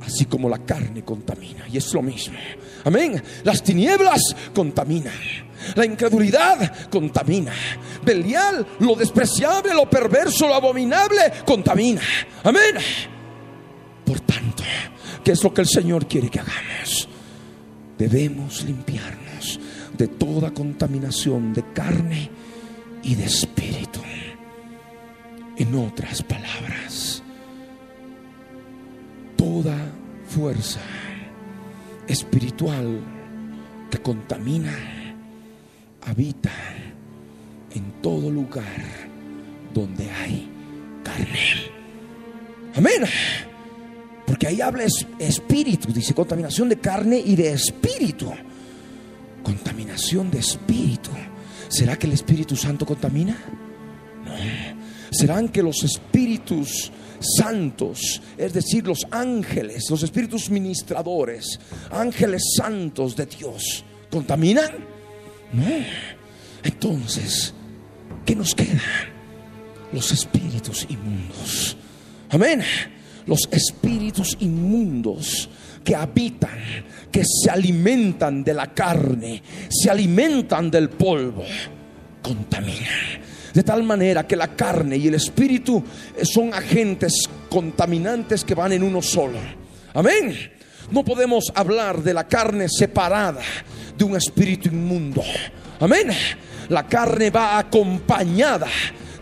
así 0.00 0.26
como 0.26 0.48
la 0.48 0.58
carne 0.58 1.04
contamina. 1.04 1.66
Y 1.68 1.76
es 1.76 1.92
lo 1.92 2.02
mismo. 2.02 2.38
Amén. 2.84 3.22
Las 3.44 3.62
tinieblas 3.62 4.34
contaminan. 4.54 5.14
La 5.74 5.84
incredulidad 5.84 6.88
contamina. 6.88 7.52
Belial, 8.02 8.66
lo 8.80 8.94
despreciable, 8.94 9.74
lo 9.74 9.88
perverso, 9.88 10.48
lo 10.48 10.54
abominable, 10.54 11.20
contamina. 11.46 12.02
Amén. 12.42 12.76
Por 14.04 14.20
tanto, 14.20 14.62
¿qué 15.22 15.32
es 15.32 15.44
lo 15.44 15.52
que 15.52 15.60
el 15.60 15.68
Señor 15.68 16.06
quiere 16.06 16.30
que 16.30 16.40
hagamos? 16.40 17.08
Debemos 17.98 18.64
limpiarnos 18.64 19.60
de 19.96 20.08
toda 20.08 20.52
contaminación 20.52 21.52
de 21.52 21.72
carne 21.72 22.30
y 23.02 23.14
de 23.14 23.24
espíritu. 23.24 24.00
En 25.56 25.74
otras 25.74 26.22
palabras, 26.22 27.19
toda 29.40 29.74
fuerza 30.28 30.80
espiritual 32.06 33.00
que 33.90 33.98
contamina 33.98 34.76
habita 36.02 36.52
en 37.74 38.02
todo 38.02 38.30
lugar 38.30 38.84
donde 39.72 40.10
hay 40.10 40.46
carne. 41.02 41.72
Amén. 42.74 43.02
Porque 44.26 44.46
ahí 44.46 44.60
habla 44.60 44.84
espíritu, 45.18 45.90
dice 45.90 46.12
contaminación 46.12 46.68
de 46.68 46.78
carne 46.78 47.22
y 47.24 47.34
de 47.34 47.54
espíritu. 47.54 48.30
Contaminación 49.42 50.30
de 50.30 50.40
espíritu. 50.40 51.10
¿Será 51.68 51.96
que 51.96 52.06
el 52.06 52.12
Espíritu 52.12 52.56
Santo 52.56 52.84
contamina? 52.84 53.38
No. 54.26 54.34
¿Serán 55.10 55.48
que 55.48 55.62
los 55.62 55.82
espíritus 55.82 56.92
santos, 57.20 58.22
es 58.36 58.52
decir, 58.52 58.86
los 58.86 59.06
ángeles, 59.10 59.88
los 59.90 60.02
espíritus 60.02 60.50
ministradores, 60.50 61.60
ángeles 61.90 62.54
santos 62.56 63.14
de 63.14 63.26
Dios, 63.26 63.84
contaminan? 64.10 64.70
No. 65.52 65.84
Entonces, 66.62 67.54
¿qué 68.24 68.34
nos 68.34 68.54
queda? 68.54 68.80
Los 69.92 70.10
espíritus 70.12 70.86
inmundos. 70.88 71.76
Amén. 72.30 72.62
Los 73.26 73.48
espíritus 73.50 74.36
inmundos 74.40 75.48
que 75.84 75.94
habitan, 75.94 76.58
que 77.10 77.22
se 77.24 77.50
alimentan 77.50 78.44
de 78.44 78.54
la 78.54 78.72
carne, 78.72 79.42
se 79.68 79.90
alimentan 79.90 80.70
del 80.70 80.90
polvo, 80.90 81.44
contaminan. 82.22 83.29
De 83.52 83.62
tal 83.62 83.82
manera 83.82 84.26
que 84.26 84.36
la 84.36 84.54
carne 84.54 84.96
y 84.96 85.08
el 85.08 85.14
espíritu 85.14 85.82
son 86.22 86.54
agentes 86.54 87.28
contaminantes 87.48 88.44
que 88.44 88.54
van 88.54 88.72
en 88.72 88.82
uno 88.82 89.02
solo. 89.02 89.38
Amén. 89.94 90.34
No 90.90 91.04
podemos 91.04 91.52
hablar 91.54 92.02
de 92.02 92.14
la 92.14 92.26
carne 92.26 92.68
separada 92.68 93.42
de 93.96 94.04
un 94.04 94.16
espíritu 94.16 94.68
inmundo. 94.68 95.22
Amén. 95.80 96.08
La 96.68 96.86
carne 96.86 97.30
va 97.30 97.58
acompañada 97.58 98.68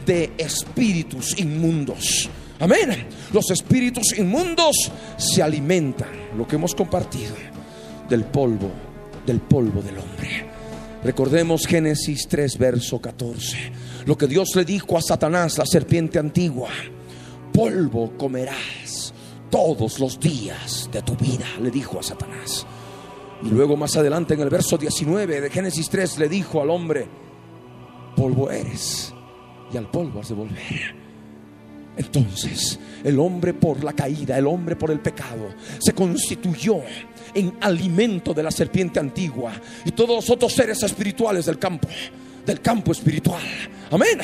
de 0.05 0.33
espíritus 0.39 1.39
inmundos. 1.39 2.29
Amén. 2.61 3.07
Los 3.33 3.51
espíritus 3.51 4.19
inmundos 4.19 4.91
se 5.17 5.43
alimentan, 5.43 6.09
lo 6.37 6.47
que 6.47 6.57
hemos 6.57 6.75
compartido, 6.75 7.35
del 8.09 8.25
polvo, 8.25 8.71
del 9.25 9.41
polvo 9.41 9.81
del 9.83 9.99
hombre. 9.99 10.47
Recordemos 11.05 11.67
Génesis 11.67 12.27
3, 12.29 12.59
verso 12.59 13.01
14. 13.01 13.57
Lo 14.09 14.17
que 14.17 14.27
Dios 14.27 14.49
le 14.55 14.65
dijo 14.65 14.97
a 14.97 15.03
Satanás, 15.03 15.59
la 15.59 15.67
serpiente 15.67 16.19
antigua. 16.19 16.71
Polvo 17.53 18.17
comerás 18.17 19.13
todos 19.51 20.01
los 20.01 20.19
días 20.19 20.89
de 20.91 21.03
tu 21.03 21.15
vida, 21.15 21.45
le 21.61 21.71
dijo 21.71 22.01
a 22.01 22.03
Satanás. 22.03 22.67
Y 23.43 23.51
luego 23.51 23.77
más 23.77 23.95
adelante 23.99 24.33
en 24.33 24.41
el 24.41 24.49
verso 24.49 24.79
19 24.79 25.43
de 25.43 25.51
Génesis 25.51 25.91
3 25.91 26.21
le 26.21 26.29
dijo 26.31 26.63
al 26.63 26.71
hombre, 26.71 27.07
polvo 28.17 28.51
eres 28.51 29.13
y 29.71 29.77
al 29.77 29.91
polvo 29.91 30.21
has 30.21 30.31
de 30.31 30.35
volver. 30.35 30.97
Entonces, 31.99 32.81
el 33.05 33.19
hombre 33.19 33.53
por 33.53 33.85
la 33.85 33.93
caída, 33.93 34.39
el 34.39 34.47
hombre 34.47 34.75
por 34.75 34.91
el 34.91 35.01
pecado, 35.01 35.51
se 35.79 35.93
constituyó 35.93 36.81
en 37.35 37.59
alimento 37.61 38.33
de 38.33 38.43
la 38.43 38.51
serpiente 38.51 39.01
antigua 39.01 39.53
y 39.85 39.91
todos 39.91 40.17
los 40.17 40.31
otros 40.31 40.55
seres 40.55 40.83
espirituales 40.83 41.45
del 41.45 41.59
campo, 41.59 41.89
del 42.49 42.61
campo 42.61 42.93
espiritual. 42.93 43.43
Amén. 43.91 44.19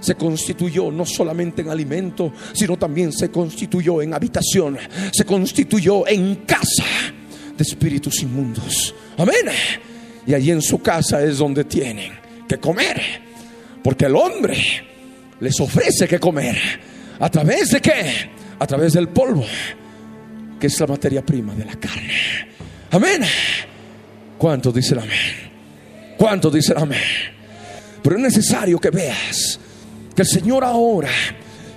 Se 0.00 0.14
constituyó 0.14 0.90
no 0.90 1.06
solamente 1.06 1.62
en 1.62 1.70
alimento, 1.70 2.32
sino 2.52 2.76
también 2.76 3.12
se 3.12 3.30
constituyó 3.30 4.02
en 4.02 4.12
habitación, 4.12 4.76
se 5.10 5.24
constituyó 5.24 6.06
en 6.06 6.36
casa 6.44 6.84
de 7.56 7.62
espíritus 7.62 8.20
inmundos. 8.22 8.94
Amén. 9.16 9.46
Y 10.26 10.34
allí 10.34 10.50
en 10.50 10.60
su 10.60 10.82
casa 10.82 11.22
es 11.22 11.38
donde 11.38 11.64
tienen 11.64 12.12
que 12.46 12.58
comer, 12.58 13.00
porque 13.82 14.04
el 14.04 14.16
hombre 14.16 14.58
les 15.40 15.58
ofrece 15.60 16.06
que 16.06 16.18
comer 16.18 16.58
¿A 17.20 17.30
través 17.30 17.70
de 17.70 17.80
qué? 17.80 18.30
A 18.58 18.66
través 18.66 18.92
del 18.92 19.08
polvo, 19.08 19.44
que 20.58 20.66
es 20.66 20.80
la 20.80 20.86
materia 20.86 21.24
prima 21.24 21.54
de 21.54 21.64
la 21.64 21.74
carne. 21.76 22.12
Amén. 22.90 23.22
¿Cuántos 24.38 24.74
dicen 24.74 24.98
amén? 24.98 26.14
¿Cuántos 26.16 26.52
dicen 26.52 26.76
amén? 26.78 27.00
Pero 28.04 28.16
es 28.16 28.22
necesario 28.22 28.78
que 28.78 28.90
veas 28.90 29.58
que 30.14 30.22
el 30.22 30.28
Señor 30.28 30.62
ahora 30.62 31.10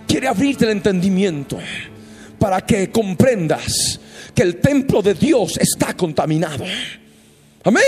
quiere 0.07 0.27
abrirte 0.27 0.65
el 0.65 0.71
entendimiento 0.71 1.57
para 2.37 2.61
que 2.61 2.91
comprendas 2.91 3.99
que 4.35 4.43
el 4.43 4.57
templo 4.57 5.01
de 5.01 5.15
Dios 5.15 5.57
está 5.57 5.95
contaminado. 5.95 6.65
Amén. 7.63 7.83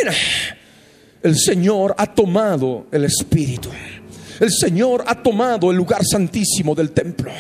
El 1.22 1.38
Señor 1.38 1.94
ha 1.96 2.08
tomado 2.08 2.88
el 2.92 3.04
Espíritu 3.06 3.70
el 4.40 4.52
Señor 4.52 5.04
ha 5.06 5.22
tomado 5.22 5.70
el 5.70 5.78
lugar 5.78 6.02
santísimo 6.10 6.74
del 6.74 6.92
templo 6.92 7.32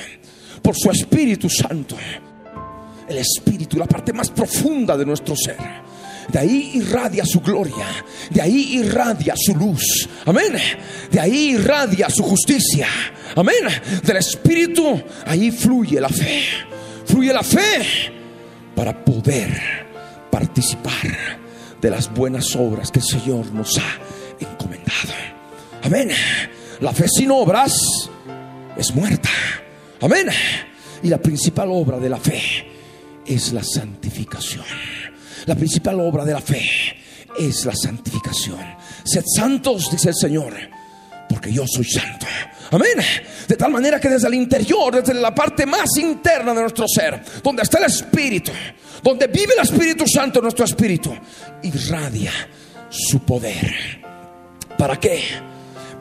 por 0.61 0.75
su 0.75 0.91
Espíritu 0.91 1.49
Santo. 1.49 1.95
El 3.07 3.17
Espíritu, 3.17 3.77
la 3.77 3.85
parte 3.85 4.11
más 4.11 4.29
profunda 4.29 4.97
de 4.97 5.05
nuestro 5.05 5.35
ser. 5.35 5.57
De 6.31 6.39
ahí 6.39 6.71
irradia 6.75 7.25
su 7.25 7.41
gloria, 7.41 7.87
de 8.29 8.41
ahí 8.41 8.77
irradia 8.77 9.33
su 9.35 9.55
luz. 9.55 10.07
Amén. 10.25 10.53
De 11.11 11.19
ahí 11.19 11.51
irradia 11.51 12.09
su 12.09 12.23
justicia. 12.23 12.87
Amén. 13.35 13.67
Del 14.03 14.17
Espíritu, 14.17 15.01
ahí 15.25 15.51
fluye 15.51 15.99
la 15.99 16.09
fe. 16.09 16.43
Fluye 17.05 17.33
la 17.33 17.43
fe 17.43 18.11
para 18.75 19.03
poder 19.03 19.87
participar 20.29 21.39
de 21.81 21.89
las 21.89 22.13
buenas 22.13 22.55
obras 22.55 22.91
que 22.91 22.99
el 22.99 23.05
Señor 23.05 23.51
nos 23.51 23.77
ha 23.77 23.97
encomendado. 24.39 25.13
Amén. 25.83 26.11
La 26.81 26.93
fe 26.93 27.07
sin 27.07 27.31
obras 27.31 28.09
es 28.77 28.93
muerta. 28.93 29.29
Amén. 30.01 30.27
Y 31.01 31.07
la 31.07 31.17
principal 31.17 31.69
obra 31.71 31.97
de 31.97 32.09
la 32.09 32.17
fe 32.17 32.41
es 33.25 33.51
la 33.51 33.63
santificación. 33.63 34.65
La 35.49 35.55
principal 35.55 35.99
obra 35.99 36.23
de 36.23 36.31
la 36.31 36.41
fe 36.41 36.61
es 37.35 37.65
la 37.65 37.75
santificación. 37.75 38.59
Sed 39.03 39.23
santos, 39.25 39.89
dice 39.89 40.09
el 40.09 40.15
Señor, 40.15 40.53
porque 41.27 41.51
yo 41.51 41.65
soy 41.65 41.85
santo. 41.85 42.27
Amén. 42.69 42.99
De 43.47 43.55
tal 43.55 43.71
manera 43.71 43.99
que 43.99 44.09
desde 44.09 44.27
el 44.27 44.35
interior, 44.35 45.01
desde 45.01 45.15
la 45.15 45.33
parte 45.33 45.65
más 45.65 45.97
interna 45.97 46.53
de 46.53 46.61
nuestro 46.61 46.87
ser, 46.87 47.23
donde 47.41 47.63
está 47.63 47.79
el 47.79 47.85
Espíritu, 47.85 48.51
donde 49.01 49.25
vive 49.25 49.53
el 49.57 49.63
Espíritu 49.63 50.05
Santo 50.07 50.39
nuestro 50.39 50.65
espíritu, 50.65 51.17
irradia 51.63 52.31
su 52.87 53.21
poder. 53.21 54.03
¿Para 54.77 54.99
qué? 54.99 55.19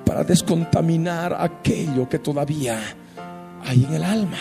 para 0.04 0.24
descontaminar 0.24 1.34
aquello 1.40 2.06
que 2.06 2.18
todavía 2.18 2.80
hay 3.64 3.82
en 3.82 3.94
el 3.94 4.04
alma. 4.04 4.38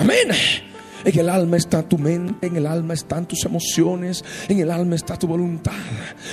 Amén. 0.00 0.71
En 1.04 1.18
el 1.18 1.28
alma 1.28 1.56
está 1.56 1.82
tu 1.82 1.98
mente, 1.98 2.46
en 2.46 2.56
el 2.56 2.66
alma 2.66 2.94
están 2.94 3.26
tus 3.26 3.44
emociones, 3.44 4.24
en 4.48 4.60
el 4.60 4.70
alma 4.70 4.94
está 4.94 5.18
tu 5.18 5.26
voluntad. 5.26 5.72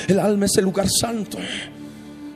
El 0.07 0.19
alma 0.19 0.45
es 0.45 0.57
el 0.57 0.65
lugar 0.65 0.87
santo. 0.89 1.39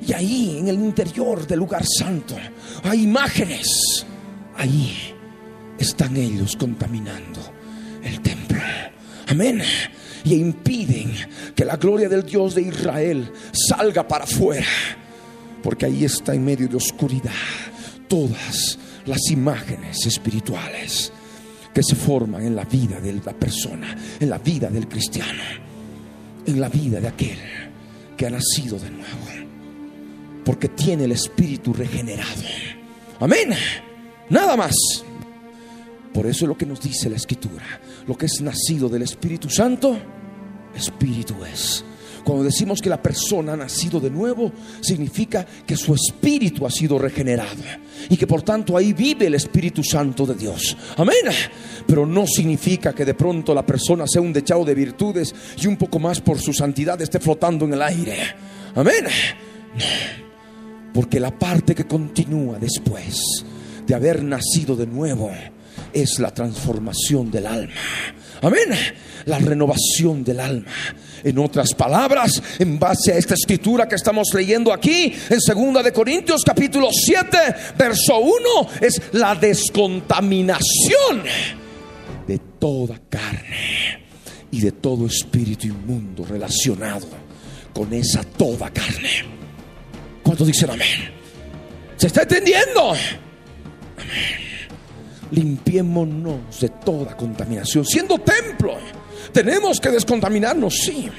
Y 0.06 0.14
ahí, 0.14 0.58
en 0.60 0.68
el 0.68 0.76
interior 0.76 1.46
del 1.46 1.60
lugar 1.60 1.86
santo, 1.86 2.36
hay 2.84 3.04
imágenes. 3.04 4.06
Ahí 4.56 5.14
están 5.78 6.18
ellos 6.18 6.56
contaminando 6.56 7.40
el 8.04 8.20
templo. 8.22 8.60
Amén. 9.28 9.62
Y 10.26 10.36
impiden 10.36 11.14
que 11.56 11.66
la 11.66 11.78
gloria 11.78 12.10
del 12.10 12.24
Dios 12.24 12.56
de 12.56 12.64
Israel 12.64 13.32
salga 13.52 14.08
para 14.08 14.24
afuera. 14.24 14.66
Porque 15.62 15.86
ahí 15.86 16.04
está 16.04 16.34
en 16.34 16.44
medio 16.44 16.68
de 16.68 16.78
oscuridad 16.78 17.32
todas 18.08 18.78
las 19.06 19.32
imágenes 19.32 20.06
espirituales 20.06 21.12
que 21.74 21.82
se 21.84 21.96
forman 21.96 22.44
en 22.44 22.56
la 22.56 22.66
vida 22.66 23.00
de 23.00 23.14
la 23.14 23.34
persona, 23.34 23.96
en 24.20 24.30
la 24.30 24.38
vida 24.38 24.70
del 24.70 24.88
cristiano, 24.88 25.42
en 26.46 26.62
la 26.62 26.70
vida 26.70 27.00
de 27.00 27.08
aquel 27.08 27.38
que 28.16 28.28
ha 28.28 28.30
nacido 28.30 28.78
de 28.78 28.92
nuevo, 28.92 29.50
porque 30.46 30.70
tiene 30.70 31.06
el 31.06 31.14
espíritu 31.14 31.74
regenerado. 31.74 32.44
Amén. 33.20 33.50
Nada 34.30 34.56
más. 34.56 34.76
Por 36.14 36.28
eso 36.28 36.46
es 36.46 36.50
lo 36.50 36.58
que 36.58 36.66
nos 36.66 36.80
dice 36.80 37.10
la 37.10 37.16
escritura. 37.16 37.66
Lo 38.08 38.16
que 38.16 38.28
es 38.28 38.40
nacido 38.42 38.88
del 38.88 39.02
Espíritu 39.02 39.50
Santo, 39.50 39.98
Espíritu 40.76 41.36
es. 41.44 41.84
Cuando 42.24 42.44
decimos 42.44 42.82
que 42.82 42.90
la 42.90 43.02
persona 43.02 43.54
ha 43.54 43.58
nacido 43.58 44.00
de 44.00 44.10
nuevo, 44.10 44.52
significa 44.82 45.46
que 45.66 45.76
su 45.76 45.94
espíritu 45.94 46.66
ha 46.66 46.72
sido 46.72 46.98
regenerado 46.98 47.62
y 48.10 48.18
que 48.18 48.28
por 48.28 48.42
tanto 48.42 48.78
ahí 48.78 48.94
vive 48.94 49.28
el 49.28 49.36
Espíritu 49.36 49.84
Santo 49.84 50.26
de 50.26 50.36
Dios. 50.36 50.76
Amén. 50.98 51.26
Pero 51.86 52.06
no 52.06 52.26
significa 52.26 52.94
que 52.94 53.06
de 53.06 53.14
pronto 53.14 53.54
la 53.54 53.66
persona 53.66 54.06
sea 54.08 54.22
un 54.22 54.34
dechado 54.34 54.64
de 54.64 54.76
virtudes 54.76 55.34
y 55.62 55.68
un 55.68 55.78
poco 55.78 56.00
más 56.00 56.22
por 56.22 56.40
su 56.40 56.54
santidad 56.54 57.02
esté 57.02 57.20
flotando 57.20 57.66
en 57.66 57.74
el 57.74 57.82
aire. 57.82 58.18
Amén. 58.76 59.06
Porque 60.94 61.20
la 61.20 61.38
parte 61.38 61.76
que 61.76 61.86
continúa 61.86 62.58
después 62.60 63.46
de 63.86 63.96
haber 63.96 64.24
nacido 64.24 64.76
de 64.76 64.88
nuevo 64.88 65.32
es 65.92 66.20
la 66.20 66.34
transformación 66.34 67.32
del 67.32 67.48
alma. 67.48 67.74
Amén. 68.44 68.78
La 69.26 69.40
renovación 69.40 70.22
del 70.24 70.42
alma. 70.42 70.72
En 71.24 71.40
otras 71.40 71.74
palabras, 71.74 72.44
en 72.60 72.78
base 72.78 73.14
a 73.14 73.18
esta 73.18 73.36
escritura 73.36 73.88
que 73.88 73.96
estamos 73.96 74.28
leyendo 74.34 74.74
aquí, 74.74 75.14
en 75.30 75.40
segunda 75.40 75.82
de 75.82 75.94
Corintios 75.94 76.44
capítulo 76.44 76.90
7, 76.92 77.38
verso 77.78 78.20
1, 78.20 78.34
es 78.82 79.02
la 79.14 79.34
descontaminación 79.34 81.24
de 82.28 82.38
toda 82.60 83.00
carne 83.10 84.04
y 84.52 84.60
de 84.60 84.74
todo 84.74 85.08
espíritu 85.08 85.68
inmundo 85.68 86.26
relacionado 86.26 87.08
con 87.74 87.94
esa 87.94 88.26
toda 88.26 88.70
carne. 88.72 89.24
¿Cuántos 90.22 90.48
dicen 90.48 90.70
amén? 90.70 91.14
¿Se 91.96 92.08
está 92.08 92.24
entendiendo? 92.24 92.90
Amén 92.90 94.53
limpiémonos 95.34 96.60
de 96.62 96.70
toda 96.70 97.18
contaminación. 97.18 97.86
Siendo 97.86 98.20
templo, 98.20 98.76
tenemos 99.32 99.80
que 99.80 99.90
descontaminarnos, 99.90 100.76
sí. 100.76 101.10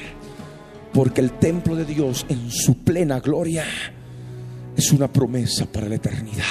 Porque 0.93 1.21
el 1.21 1.33
templo 1.33 1.75
de 1.75 1.85
Dios 1.85 2.25
en 2.29 2.51
su 2.51 2.79
plena 2.79 3.19
gloria 3.21 3.65
es 4.77 4.93
una 4.93 5.13
promesa 5.13 5.67
para 5.67 5.89
la 5.89 5.97
eternidad 5.97 6.45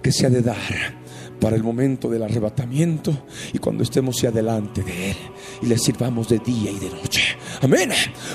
que 0.00 0.12
se 0.12 0.26
ha 0.26 0.30
de 0.30 0.40
dar 0.40 1.00
para 1.40 1.56
el 1.56 1.62
momento 1.62 2.08
del 2.08 2.22
arrebatamiento 2.22 3.26
y 3.52 3.58
cuando 3.58 3.82
estemos 3.82 4.16
hacia 4.16 4.30
delante 4.30 4.82
de 4.82 5.10
Él 5.10 5.16
y 5.62 5.66
le 5.66 5.78
sirvamos 5.78 6.28
de 6.28 6.38
día 6.38 6.70
y 6.70 6.78
de 6.78 6.90
noche. 6.90 7.22
Amén. 7.62 7.90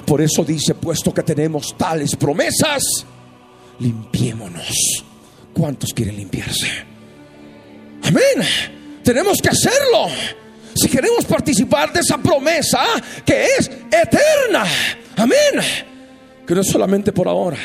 Por 0.05 0.21
eso 0.21 0.43
dice, 0.43 0.75
puesto 0.75 1.13
que 1.13 1.23
tenemos 1.23 1.77
tales 1.77 2.15
promesas, 2.15 2.83
limpiémonos. 3.79 5.03
¿Cuántos 5.53 5.93
quieren 5.93 6.17
limpiarse? 6.17 6.94
Amén. 8.07 8.47
Tenemos 9.03 9.39
que 9.41 9.49
hacerlo. 9.49 10.07
Si 10.73 10.87
queremos 10.87 11.25
participar 11.25 11.91
de 11.93 12.01
esa 12.01 12.17
promesa 12.17 12.81
que 13.25 13.45
es 13.45 13.69
eterna. 13.69 14.65
Amén. 15.15 15.63
Que 16.45 16.53
no 16.53 16.61
es 16.61 16.67
solamente 16.67 17.11
por 17.11 17.27
ahora. 17.27 17.57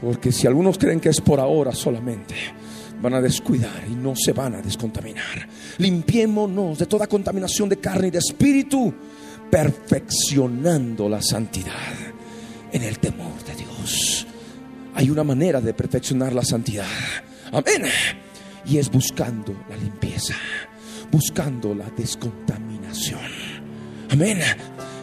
Porque 0.00 0.30
si 0.30 0.46
algunos 0.46 0.78
creen 0.78 1.00
que 1.00 1.08
es 1.08 1.20
por 1.20 1.40
ahora 1.40 1.72
solamente, 1.72 2.34
van 3.00 3.14
a 3.14 3.20
descuidar 3.20 3.82
y 3.90 3.94
no 3.94 4.14
se 4.14 4.32
van 4.32 4.56
a 4.56 4.62
descontaminar. 4.62 5.48
Limpiémonos 5.78 6.78
de 6.78 6.86
toda 6.86 7.06
contaminación 7.06 7.68
de 7.68 7.78
carne 7.78 8.08
y 8.08 8.10
de 8.10 8.18
espíritu, 8.18 8.92
perfeccionando 9.50 11.08
la 11.08 11.22
santidad 11.22 11.72
en 12.72 12.82
el 12.82 12.98
temor 12.98 13.42
de 13.44 13.54
Dios. 13.54 14.26
Hay 14.94 15.08
una 15.08 15.24
manera 15.24 15.60
de 15.60 15.72
perfeccionar 15.72 16.32
la 16.34 16.44
santidad. 16.44 16.86
Amén 17.52 17.90
y 18.66 18.78
es 18.78 18.90
buscando 18.90 19.54
la 19.68 19.76
limpieza, 19.76 20.34
buscando 21.10 21.74
la 21.74 21.88
descontaminación. 21.90 23.20
Amén. 24.10 24.40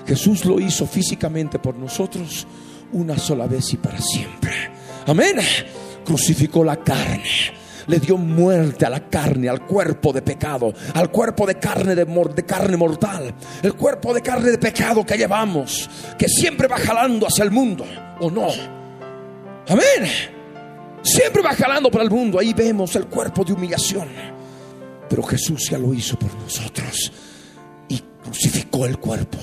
Jesús 0.06 0.46
lo 0.46 0.60
hizo 0.60 0.86
físicamente 0.86 1.60
por 1.60 1.76
nosotros 1.76 2.46
una 2.92 3.18
sola 3.18 3.48
vez 3.48 3.74
y 3.74 3.78
para 3.78 4.00
siempre. 4.00 4.52
Amén. 5.08 5.38
Crucificó 6.06 6.64
la 6.64 6.78
carne. 6.78 7.24
Le 7.88 8.00
dio 8.00 8.18
muerte 8.18 8.86
a 8.86 8.90
la 8.90 9.10
carne, 9.10 9.50
al 9.50 9.66
cuerpo 9.66 10.14
de 10.14 10.22
pecado, 10.22 10.74
al 10.94 11.12
cuerpo 11.12 11.46
de 11.46 11.56
carne 11.56 11.96
de, 11.96 12.46
carne 12.46 12.78
mortal, 12.78 13.36
el 13.62 13.74
cuerpo 13.74 14.14
de 14.14 14.22
carne 14.22 14.52
de 14.52 14.58
pecado 14.58 15.06
que 15.06 15.18
llevamos, 15.18 15.90
que 16.18 16.30
siempre 16.30 16.70
va 16.70 16.78
jalando 16.78 17.28
hacia 17.28 17.44
el 17.44 17.52
mundo, 17.52 17.86
¿o 18.22 18.32
no? 18.32 18.48
Amén. 19.68 20.10
Siempre 21.04 21.42
va 21.44 21.54
jalando 21.54 21.92
para 21.92 22.06
el 22.06 22.10
mundo. 22.10 22.40
Ahí 22.40 22.54
vemos 22.54 22.96
el 22.96 23.06
cuerpo 23.08 23.44
de 23.44 23.54
humillación. 23.54 24.08
Pero 25.10 25.22
Jesús 25.24 25.70
ya 25.70 25.78
lo 25.78 25.94
hizo 25.94 26.18
por 26.18 26.34
nosotros. 26.36 27.12
Y 27.90 28.02
crucificó 28.24 28.86
el 28.86 28.98
cuerpo. 28.98 29.38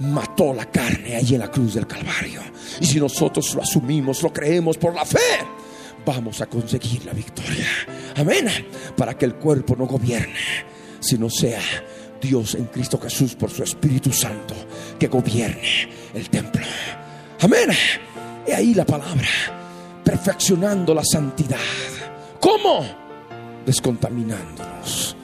Mató 0.00 0.52
la 0.52 0.66
carne 0.66 1.16
ahí 1.16 1.34
en 1.34 1.40
la 1.40 1.50
cruz 1.50 1.74
del 1.74 1.86
Calvario. 1.86 2.42
Y 2.80 2.86
si 2.86 2.98
nosotros 2.98 3.54
lo 3.54 3.62
asumimos, 3.62 4.22
lo 4.22 4.32
creemos 4.32 4.76
por 4.76 4.94
la 4.94 5.04
fe, 5.04 5.18
vamos 6.04 6.40
a 6.40 6.46
conseguir 6.46 7.04
la 7.04 7.12
victoria. 7.12 7.66
Amén. 8.16 8.48
Para 8.96 9.16
que 9.16 9.26
el 9.26 9.36
cuerpo 9.36 9.76
no 9.76 9.86
gobierne, 9.86 10.34
sino 10.98 11.30
sea 11.30 11.60
Dios 12.20 12.56
en 12.56 12.64
Cristo 12.66 12.98
Jesús 13.00 13.36
por 13.36 13.50
su 13.50 13.62
Espíritu 13.62 14.12
Santo 14.12 14.54
que 14.98 15.06
gobierne 15.06 15.88
el 16.14 16.28
templo. 16.28 16.66
Amén. 17.40 17.70
Y 18.46 18.52
ahí 18.52 18.74
la 18.74 18.84
palabra 18.84 19.28
perfeccionando 20.06 20.94
la 20.94 21.02
santidad. 21.04 21.58
¿Cómo? 22.40 22.86
Descontaminándonos 23.66 25.16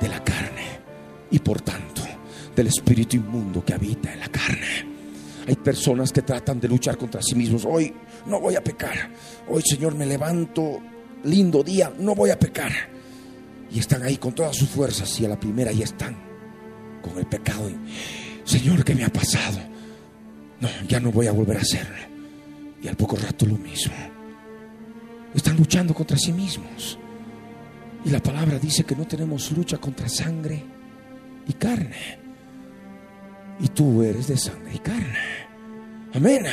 de 0.00 0.08
la 0.08 0.22
carne 0.24 0.80
y 1.30 1.38
por 1.38 1.60
tanto 1.60 2.02
del 2.56 2.66
espíritu 2.66 3.16
inmundo 3.16 3.64
que 3.64 3.74
habita 3.74 4.12
en 4.12 4.18
la 4.18 4.28
carne. 4.28 4.88
Hay 5.46 5.54
personas 5.54 6.12
que 6.12 6.22
tratan 6.22 6.58
de 6.58 6.66
luchar 6.66 6.98
contra 6.98 7.22
sí 7.22 7.36
mismos. 7.36 7.64
Hoy 7.64 7.94
no 8.26 8.40
voy 8.40 8.56
a 8.56 8.64
pecar. 8.64 9.10
Hoy, 9.48 9.62
Señor, 9.64 9.94
me 9.94 10.04
levanto. 10.04 10.80
Lindo 11.24 11.62
día, 11.62 11.92
no 11.98 12.16
voy 12.16 12.30
a 12.30 12.38
pecar. 12.38 12.72
Y 13.70 13.78
están 13.78 14.02
ahí 14.02 14.16
con 14.16 14.34
todas 14.34 14.56
sus 14.56 14.68
fuerzas 14.68 15.20
y 15.20 15.24
a 15.24 15.28
la 15.28 15.38
primera 15.38 15.70
ya 15.70 15.84
están 15.84 16.16
con 17.00 17.16
el 17.16 17.26
pecado. 17.26 17.70
Señor, 18.44 18.84
¿qué 18.84 18.94
me 18.94 19.04
ha 19.04 19.12
pasado? 19.12 19.58
No, 20.60 20.68
ya 20.88 20.98
no 20.98 21.12
voy 21.12 21.28
a 21.28 21.32
volver 21.32 21.58
a 21.58 21.60
hacerlo 21.60 22.17
y 22.82 22.88
al 22.88 22.96
poco 22.96 23.16
rato 23.16 23.46
lo 23.46 23.56
mismo. 23.56 23.94
Están 25.34 25.56
luchando 25.56 25.94
contra 25.94 26.16
sí 26.16 26.32
mismos. 26.32 26.98
Y 28.04 28.10
la 28.10 28.22
palabra 28.22 28.58
dice 28.58 28.84
que 28.84 28.96
no 28.96 29.06
tenemos 29.06 29.50
lucha 29.52 29.78
contra 29.78 30.08
sangre 30.08 30.64
y 31.46 31.52
carne. 31.54 32.18
Y 33.60 33.68
tú 33.68 34.02
eres 34.02 34.28
de 34.28 34.36
sangre 34.36 34.74
y 34.74 34.78
carne. 34.78 35.18
Amén. 36.14 36.44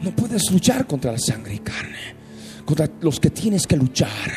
No 0.00 0.10
puedes 0.10 0.50
luchar 0.50 0.86
contra 0.86 1.12
la 1.12 1.18
sangre 1.18 1.54
y 1.54 1.58
carne. 1.58 2.16
Contra 2.64 2.88
los 3.00 3.20
que 3.20 3.30
tienes 3.30 3.66
que 3.66 3.76
luchar 3.76 4.32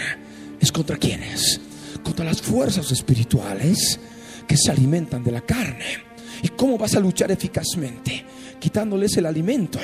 es 0.59 0.71
contra 0.71 0.97
quienes. 0.97 1.59
Contra 2.03 2.25
las 2.25 2.41
fuerzas 2.41 2.91
espirituales 2.91 3.99
que 4.47 4.57
se 4.57 4.71
alimentan 4.71 5.23
de 5.23 5.31
la 5.31 5.41
carne. 5.41 6.03
¿Y 6.43 6.49
cómo 6.49 6.77
vas 6.77 6.95
a 6.95 6.99
luchar 6.99 7.31
eficazmente? 7.31 8.25
Quitándoles 8.65 9.15
el 9.17 9.27
alimento. 9.27 9.77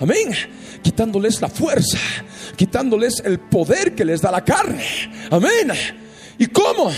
Amén. 0.00 0.34
Quitándoles 0.82 1.40
la 1.40 1.48
fuerza, 1.48 1.98
quitándoles 2.56 3.22
el 3.24 3.38
poder 3.38 3.94
que 3.94 4.04
les 4.04 4.20
da 4.20 4.32
la 4.32 4.44
carne. 4.44 4.84
Amén. 5.30 5.70
¿Y 6.36 6.48
cómo? 6.48 6.90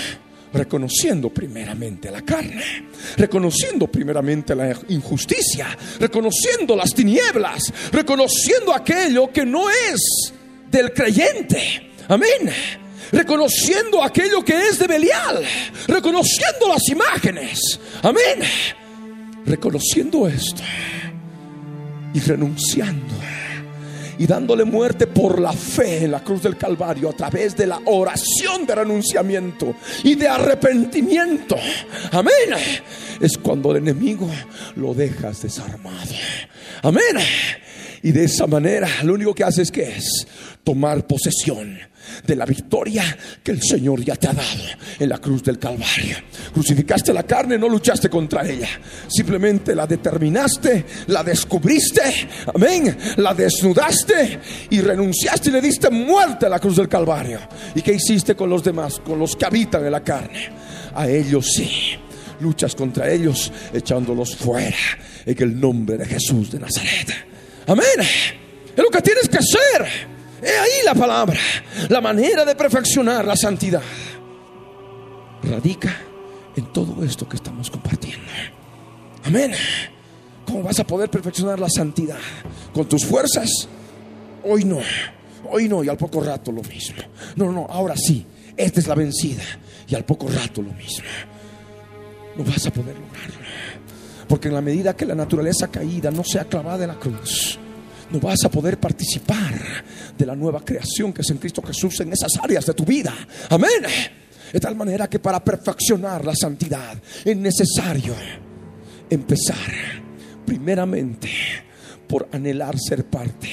reconociendo 0.51 1.29
primeramente 1.29 2.11
la 2.11 2.23
carne, 2.23 2.89
reconociendo 3.19 3.89
primeramente 3.89 4.55
la 4.55 4.75
injusticia, 4.89 5.77
reconociendo 6.01 6.75
las 6.75 6.95
tinieblas, 6.95 7.71
reconociendo 7.93 8.75
aquello 8.75 9.31
que 9.31 9.45
no 9.45 9.69
es 9.69 10.33
del 10.71 10.95
creyente. 10.95 11.91
Amén. 12.09 12.51
Reconociendo 13.13 14.03
aquello 14.03 14.43
que 14.43 14.69
es 14.69 14.79
de 14.79 14.87
Belial, 14.87 15.45
reconociendo 15.87 16.69
las 16.69 16.89
imágenes. 16.89 17.79
Amén. 18.03 18.41
Reconociendo 19.45 20.27
esto 20.27 20.63
y 22.17 22.21
renunciando 22.21 23.15
y 24.19 24.27
dándole 24.27 24.65
muerte 24.65 25.07
por 25.07 25.39
la 25.39 25.53
fe 25.53 26.05
en 26.05 26.13
la 26.13 26.25
cruz 26.25 26.43
del 26.43 26.57
Calvario 26.57 27.11
a 27.11 27.13
través 27.13 27.55
de 27.55 27.67
la 27.67 27.79
oración 27.85 28.65
de 28.65 28.75
renunciamiento 28.75 29.75
y 30.03 30.15
de 30.15 30.27
arrepentimiento. 30.27 31.57
Amén. 32.13 32.55
es 33.21 33.37
cuando 33.37 33.73
el 33.73 33.79
enemigo 33.79 34.31
lo 34.77 34.95
dejas 34.95 35.43
desarmado. 35.43 36.15
Amén. 36.83 37.19
Y 38.03 38.13
de 38.13 38.25
esa 38.25 38.47
manera 38.47 38.89
lo 39.03 39.13
único 39.13 39.35
que 39.35 39.45
haces 39.45 39.71
que 39.71 39.83
es 39.83 40.27
tomar 40.67 41.07
posesión 41.07 41.79
de 42.27 42.35
la 42.35 42.45
victoria 42.45 43.17
que 43.41 43.53
el 43.53 43.63
Señor 43.63 44.05
ya 44.05 44.17
te 44.17 44.27
ha 44.27 44.33
dado 44.33 44.65
en 44.99 45.09
la 45.09 45.19
cruz 45.19 45.45
del 45.45 45.61
Calvario. 45.61 46.17
Crucificaste 46.53 47.13
la 47.13 47.23
carne, 47.23 47.57
no 47.57 47.69
luchaste 47.69 48.11
contra 48.11 48.45
ella. 48.45 48.69
Simplemente 49.07 49.77
la 49.77 49.87
determinaste, 49.87 50.85
la 51.07 51.23
descubriste, 51.23 52.03
amén, 52.53 52.99
la 53.19 53.33
desnudaste 53.33 54.41
y 54.71 54.81
renunciaste 54.81 55.51
y 55.51 55.53
le 55.53 55.61
diste 55.61 55.89
muerte 55.89 56.47
a 56.47 56.49
la 56.49 56.59
cruz 56.59 56.79
del 56.79 56.89
Calvario. 56.89 57.39
¿Y 57.77 57.83
qué 57.83 57.93
hiciste 57.93 58.35
con 58.35 58.51
los 58.51 58.65
demás, 58.65 58.99
con 58.99 59.21
los 59.21 59.37
que 59.37 59.45
habitan 59.45 59.85
en 59.85 59.93
la 59.93 60.03
carne? 60.03 60.51
A 60.97 61.07
ellos 61.07 61.47
sí. 61.55 61.93
Luchas 62.41 62.75
contra 62.75 63.09
ellos 63.09 63.53
echándolos 63.73 64.35
fuera 64.35 64.77
en 65.25 65.43
el 65.43 65.61
nombre 65.61 65.97
de 65.97 66.07
Jesús 66.07 66.51
de 66.51 66.59
Nazaret. 66.59 67.15
Amén. 67.69 68.01
Es 68.01 68.83
lo 68.83 68.91
que 68.91 69.01
tienes 69.01 69.29
que 69.29 69.39
hacer. 69.39 70.16
He 70.43 70.49
ahí 70.49 70.85
la 70.85 70.95
palabra, 70.95 71.39
la 71.89 72.01
manera 72.01 72.45
de 72.45 72.55
perfeccionar 72.55 73.25
la 73.25 73.37
santidad. 73.37 73.83
Radica 75.43 75.97
en 76.57 76.73
todo 76.73 77.03
esto 77.05 77.29
que 77.29 77.37
estamos 77.37 77.71
compartiendo. 77.71 78.27
Amén. 79.25 79.53
¿Cómo 80.47 80.63
vas 80.63 80.79
a 80.79 80.85
poder 80.85 81.11
perfeccionar 81.11 81.59
la 81.59 81.69
santidad? 81.69 82.19
¿Con 82.73 82.89
tus 82.89 83.05
fuerzas? 83.05 83.49
Hoy 84.45 84.65
no. 84.65 84.81
Hoy 85.51 85.69
no 85.69 85.83
y 85.83 85.89
al 85.89 85.97
poco 85.97 86.21
rato 86.21 86.53
lo 86.53 86.63
mismo. 86.63 87.03
No, 87.37 87.51
no, 87.51 87.67
ahora 87.69 87.97
sí. 87.97 88.25
Esta 88.57 88.81
es 88.81 88.87
la 88.87 88.95
vencida 88.95 89.43
y 89.87 89.95
al 89.95 90.05
poco 90.05 90.29
rato 90.29 90.63
lo 90.63 90.73
mismo. 90.73 91.05
No 92.37 92.45
vas 92.45 92.67
a 92.67 92.73
poder 92.73 92.97
lograrlo. 92.99 93.47
Porque 94.29 94.49
en 94.49 94.55
la 94.55 94.61
medida 94.61 94.97
que 94.97 95.05
la 95.05 95.15
naturaleza 95.15 95.69
caída 95.69 96.11
no 96.11 96.25
sea 96.25 96.45
clavada 96.45 96.85
en 96.85 96.89
la 96.89 96.99
cruz, 96.99 97.59
no 98.11 98.21
vas 98.21 98.45
a 98.45 98.51
poder 98.51 98.79
participar 98.79 99.85
de 100.17 100.27
la 100.27 100.35
nueva 100.35 100.65
creación 100.65 101.13
que 101.13 101.23
es 101.23 101.31
en 101.31 101.39
Cristo 101.39 101.63
Jesús 101.63 102.01
en 102.01 102.13
esas 102.13 102.33
áreas 102.43 102.67
de 102.67 102.75
tu 102.75 102.85
vida. 102.85 103.15
Amén. 103.51 103.83
De 104.53 104.61
tal 104.61 104.77
manera 104.77 105.09
que 105.09 105.19
para 105.19 105.43
perfeccionar 105.43 106.25
la 106.25 106.35
santidad 106.35 106.97
es 107.25 107.37
necesario 107.37 108.15
empezar 109.11 109.57
primeramente 110.45 111.29
por 112.09 112.29
anhelar 112.33 112.79
ser 112.79 113.05
parte 113.07 113.49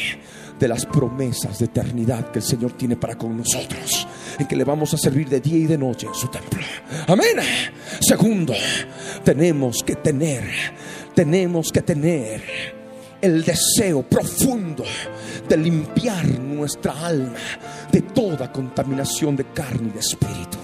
de 0.59 0.67
las 0.67 0.85
promesas 0.85 1.59
de 1.59 1.65
eternidad 1.65 2.31
que 2.31 2.39
el 2.39 2.45
Señor 2.45 2.73
tiene 2.73 2.95
para 2.95 3.17
con 3.17 3.35
nosotros, 3.35 4.07
en 4.37 4.47
que 4.47 4.55
le 4.55 4.63
vamos 4.63 4.93
a 4.93 4.97
servir 4.97 5.27
de 5.27 5.41
día 5.41 5.57
y 5.57 5.65
de 5.65 5.77
noche 5.77 6.07
en 6.07 6.13
su 6.13 6.27
templo. 6.27 6.61
Amén. 7.07 7.37
Segundo, 7.99 8.53
tenemos 9.23 9.83
que 9.83 9.95
tener, 9.95 10.43
tenemos 11.15 11.71
que 11.71 11.81
tener 11.81 12.82
el 13.23 13.41
deseo 13.41 14.03
profundo 14.03 14.83
de 15.47 15.55
limpiar 15.55 16.27
nuestra 16.27 17.05
alma 17.05 17.39
de 17.89 18.01
toda 18.01 18.51
contaminación 18.51 19.37
de 19.37 19.45
carne 19.45 19.87
y 19.87 19.91
de 19.91 19.99
espíritu. 20.01 20.57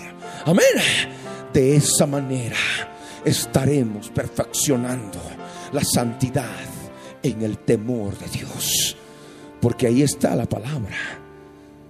Amén. 0.45 0.65
De 1.53 1.77
esa 1.77 2.05
manera 2.05 2.57
estaremos 3.23 4.09
perfeccionando 4.09 5.19
la 5.71 5.81
santidad 5.85 6.59
en 7.23 7.43
el 7.43 7.59
temor 7.59 8.17
de 8.19 8.27
Dios. 8.27 8.97
Porque 9.61 9.87
ahí 9.87 10.01
está 10.01 10.35
la 10.35 10.45
palabra. 10.45 10.97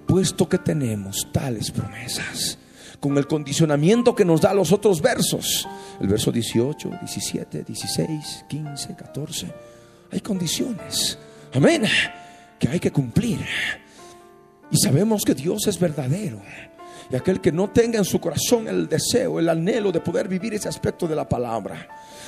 Puesto 0.05 0.47
que 0.47 0.59
tenemos 0.59 1.27
tales 1.31 1.71
promesas, 1.71 2.59
con 2.99 3.17
el 3.17 3.25
condicionamiento 3.25 4.13
que 4.13 4.25
nos 4.25 4.41
da 4.41 4.53
los 4.53 4.71
otros 4.71 5.01
versos, 5.01 5.67
el 5.99 6.07
verso 6.07 6.31
18, 6.31 6.91
17, 7.01 7.63
16, 7.63 8.45
15, 8.47 8.95
14 8.95 9.68
hay 10.11 10.21
condiciones. 10.21 11.17
Amén. 11.53 11.83
Que 12.57 12.67
hay 12.67 12.79
que 12.79 12.91
cumplir. 12.91 13.39
Y 14.71 14.77
sabemos 14.77 15.23
que 15.23 15.33
Dios 15.33 15.67
es 15.67 15.79
verdadero. 15.79 16.41
Y 17.11 17.15
aquel 17.15 17.41
que 17.41 17.51
no 17.51 17.69
tenga 17.69 17.97
en 17.97 18.05
su 18.05 18.19
corazón 18.19 18.67
el 18.67 18.87
deseo, 18.87 19.39
el 19.39 19.49
anhelo 19.49 19.91
de 19.91 19.99
poder 19.99 20.27
vivir 20.27 20.53
ese 20.53 20.69
aspecto 20.69 21.07
de 21.07 21.15
la 21.15 21.27
palabra, 21.27 21.87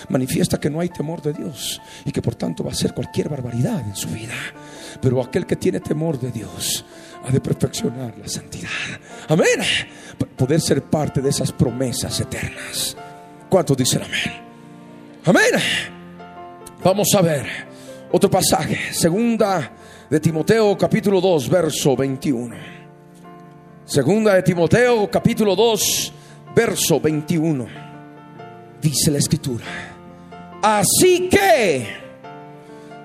manifiesta 0.10 0.60
que 0.60 0.72
no 0.72 0.80
hay 0.80 0.90
temor 0.90 1.22
de 1.22 1.34
Dios 1.34 1.80
y 2.04 2.12
que 2.12 2.22
por 2.22 2.34
tanto 2.34 2.64
va 2.64 2.72
a 2.72 2.74
hacer 2.74 2.94
cualquier 2.94 3.30
barbaridad 3.30 3.80
en 3.82 3.96
su 3.96 4.08
vida. 4.08 4.34
Pero 5.00 5.22
aquel 5.22 5.46
que 5.46 5.56
tiene 5.56 5.82
temor 5.82 6.20
de 6.20 6.32
Dios 6.32 6.84
ha 7.24 7.32
de 7.32 7.40
perfeccionar 7.40 8.18
la 8.18 8.28
santidad. 8.28 8.70
Amén. 9.28 9.62
Para 10.18 10.32
poder 10.32 10.60
ser 10.60 10.82
parte 10.82 11.22
de 11.22 11.30
esas 11.30 11.52
promesas 11.52 12.20
eternas. 12.20 12.98
¿Cuántos 13.50 13.78
dicen 13.78 14.02
amén? 14.02 14.42
Amén. 15.26 15.62
Vamos 16.84 17.10
a 17.16 17.22
ver 17.22 17.71
otro 18.12 18.30
pasaje, 18.30 18.94
segunda 18.94 19.72
de 20.10 20.20
Timoteo 20.20 20.78
capítulo 20.78 21.22
2, 21.22 21.50
verso 21.50 21.96
21. 21.96 22.56
Segunda 23.86 24.34
de 24.34 24.44
Timoteo 24.44 25.10
capítulo 25.10 25.56
2, 25.56 26.14
verso 26.56 27.00
21. 27.00 27.68
Dice 28.82 29.12
la 29.12 29.18
escritura. 29.18 29.66
Así 30.62 31.30
que, 31.30 31.88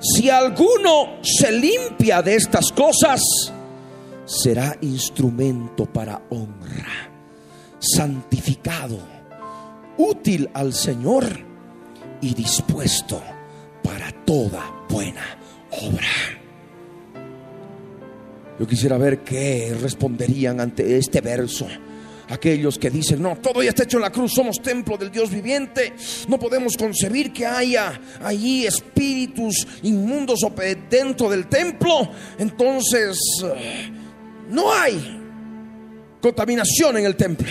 si 0.01 0.29
alguno 0.29 1.19
se 1.23 1.53
limpia 1.53 2.21
de 2.23 2.35
estas 2.35 2.73
cosas, 2.73 3.23
será 4.25 4.77
instrumento 4.81 5.87
para 5.87 6.21
honra, 6.31 7.11
santificado, 7.79 8.99
útil 9.97 10.51
al 10.53 10.73
Señor 10.73 11.25
y 12.21 12.35
dispuesto 12.35 13.36
para 13.87 14.11
toda 14.25 14.85
buena 14.89 15.23
obra. 15.71 16.09
Yo 18.59 18.67
quisiera 18.67 18.99
ver 18.99 19.21
qué 19.21 19.77
responderían 19.81 20.61
ante 20.61 20.97
este 20.97 21.21
verso. 21.21 21.69
Aquellos 22.29 22.77
que 22.77 22.91
dicen, 22.91 23.23
no, 23.23 23.37
todo 23.37 23.63
ya 23.63 23.69
está 23.69 23.85
hecho 23.85 23.99
en 23.99 24.03
la 24.03 24.11
cruz, 24.11 24.33
somos 24.35 24.61
templo 24.61 24.97
del 24.97 25.13
Dios 25.13 25.31
viviente, 25.31 25.93
no 26.27 26.41
podemos 26.41 26.77
concebir 26.77 27.33
que 27.33 27.47
haya 27.47 28.01
allí 28.21 28.67
espíritus 28.67 29.65
inmundos 29.85 30.41
dentro 30.91 31.31
del 31.31 31.47
templo, 31.47 32.11
entonces 32.37 33.17
eh, 33.45 33.93
no 34.51 34.73
hay 34.73 35.21
contaminación 36.21 36.97
en 36.97 37.05
el 37.07 37.15
templo. 37.15 37.47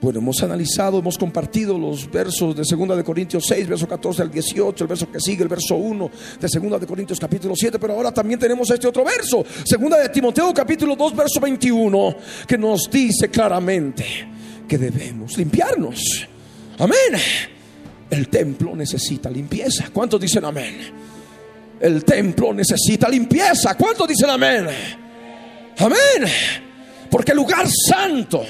Bueno, 0.00 0.18
hemos 0.20 0.42
analizado, 0.42 0.98
hemos 0.98 1.18
compartido 1.18 1.78
los 1.78 2.10
versos 2.10 2.56
de 2.56 2.62
2 2.62 2.96
de 2.96 3.04
Corintios 3.04 3.44
6, 3.46 3.68
verso 3.68 3.86
14 3.86 4.22
al 4.22 4.30
18, 4.30 4.84
el 4.84 4.88
verso 4.88 5.12
que 5.12 5.20
sigue, 5.20 5.42
el 5.42 5.48
verso 5.48 5.74
1 5.74 6.10
de 6.40 6.68
2 6.68 6.80
de 6.80 6.86
Corintios 6.86 7.20
capítulo 7.20 7.54
7, 7.54 7.78
pero 7.78 7.92
ahora 7.92 8.10
también 8.10 8.40
tenemos 8.40 8.70
este 8.70 8.88
otro 8.88 9.04
verso, 9.04 9.44
2 9.44 10.00
de 10.02 10.08
Timoteo 10.08 10.54
capítulo 10.54 10.96
2, 10.96 11.14
verso 11.14 11.38
21, 11.38 12.16
que 12.46 12.56
nos 12.56 12.90
dice 12.90 13.28
claramente 13.28 14.06
que 14.66 14.78
debemos 14.78 15.36
limpiarnos. 15.36 16.26
Amén. 16.78 17.20
El 18.08 18.28
templo 18.28 18.74
necesita 18.74 19.28
limpieza. 19.28 19.90
¿Cuántos 19.92 20.18
dicen 20.18 20.46
amén? 20.46 20.76
El 21.78 22.04
templo 22.04 22.54
necesita 22.54 23.06
limpieza. 23.06 23.76
¿Cuántos 23.76 24.08
dicen 24.08 24.30
amén? 24.30 24.66
Amén. 25.78 26.32
Porque 27.10 27.32
el 27.32 27.36
lugar 27.36 27.66
santo 27.68 28.44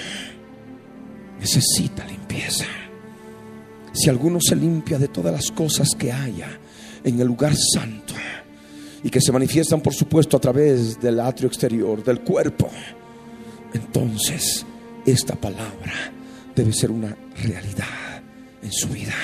necesita 1.41 2.05
limpieza. 2.05 2.67
Si 3.93 4.09
alguno 4.09 4.39
se 4.41 4.55
limpia 4.55 4.99
de 4.99 5.09
todas 5.09 5.33
las 5.33 5.51
cosas 5.51 5.89
que 5.99 6.13
haya 6.13 6.49
en 7.03 7.19
el 7.19 7.27
lugar 7.27 7.55
santo 7.57 8.15
y 9.03 9.11
que 9.11 9.21
se 9.21 9.33
manifiestan, 9.33 9.81
por 9.81 9.95
supuesto, 9.95 10.37
a 10.37 10.41
través 10.41 11.01
del 11.01 11.19
atrio 11.19 11.49
exterior, 11.49 12.05
del 12.05 12.21
cuerpo, 12.21 12.69
entonces 13.73 14.65
esta 15.07 15.35
palabra 15.35 16.13
debe 16.55 16.73
ser 16.73 16.91
una 16.91 17.17
realidad 17.43 18.23
en 18.63 18.73
su 18.73 18.89
vida. 18.89 19.15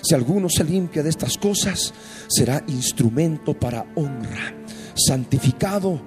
Si 0.00 0.14
alguno 0.14 0.48
se 0.48 0.64
limpia 0.64 1.02
de 1.02 1.10
estas 1.10 1.36
cosas, 1.36 1.92
será 2.28 2.62
instrumento 2.68 3.58
para 3.58 3.84
honra, 3.96 4.54
santificado, 4.94 6.00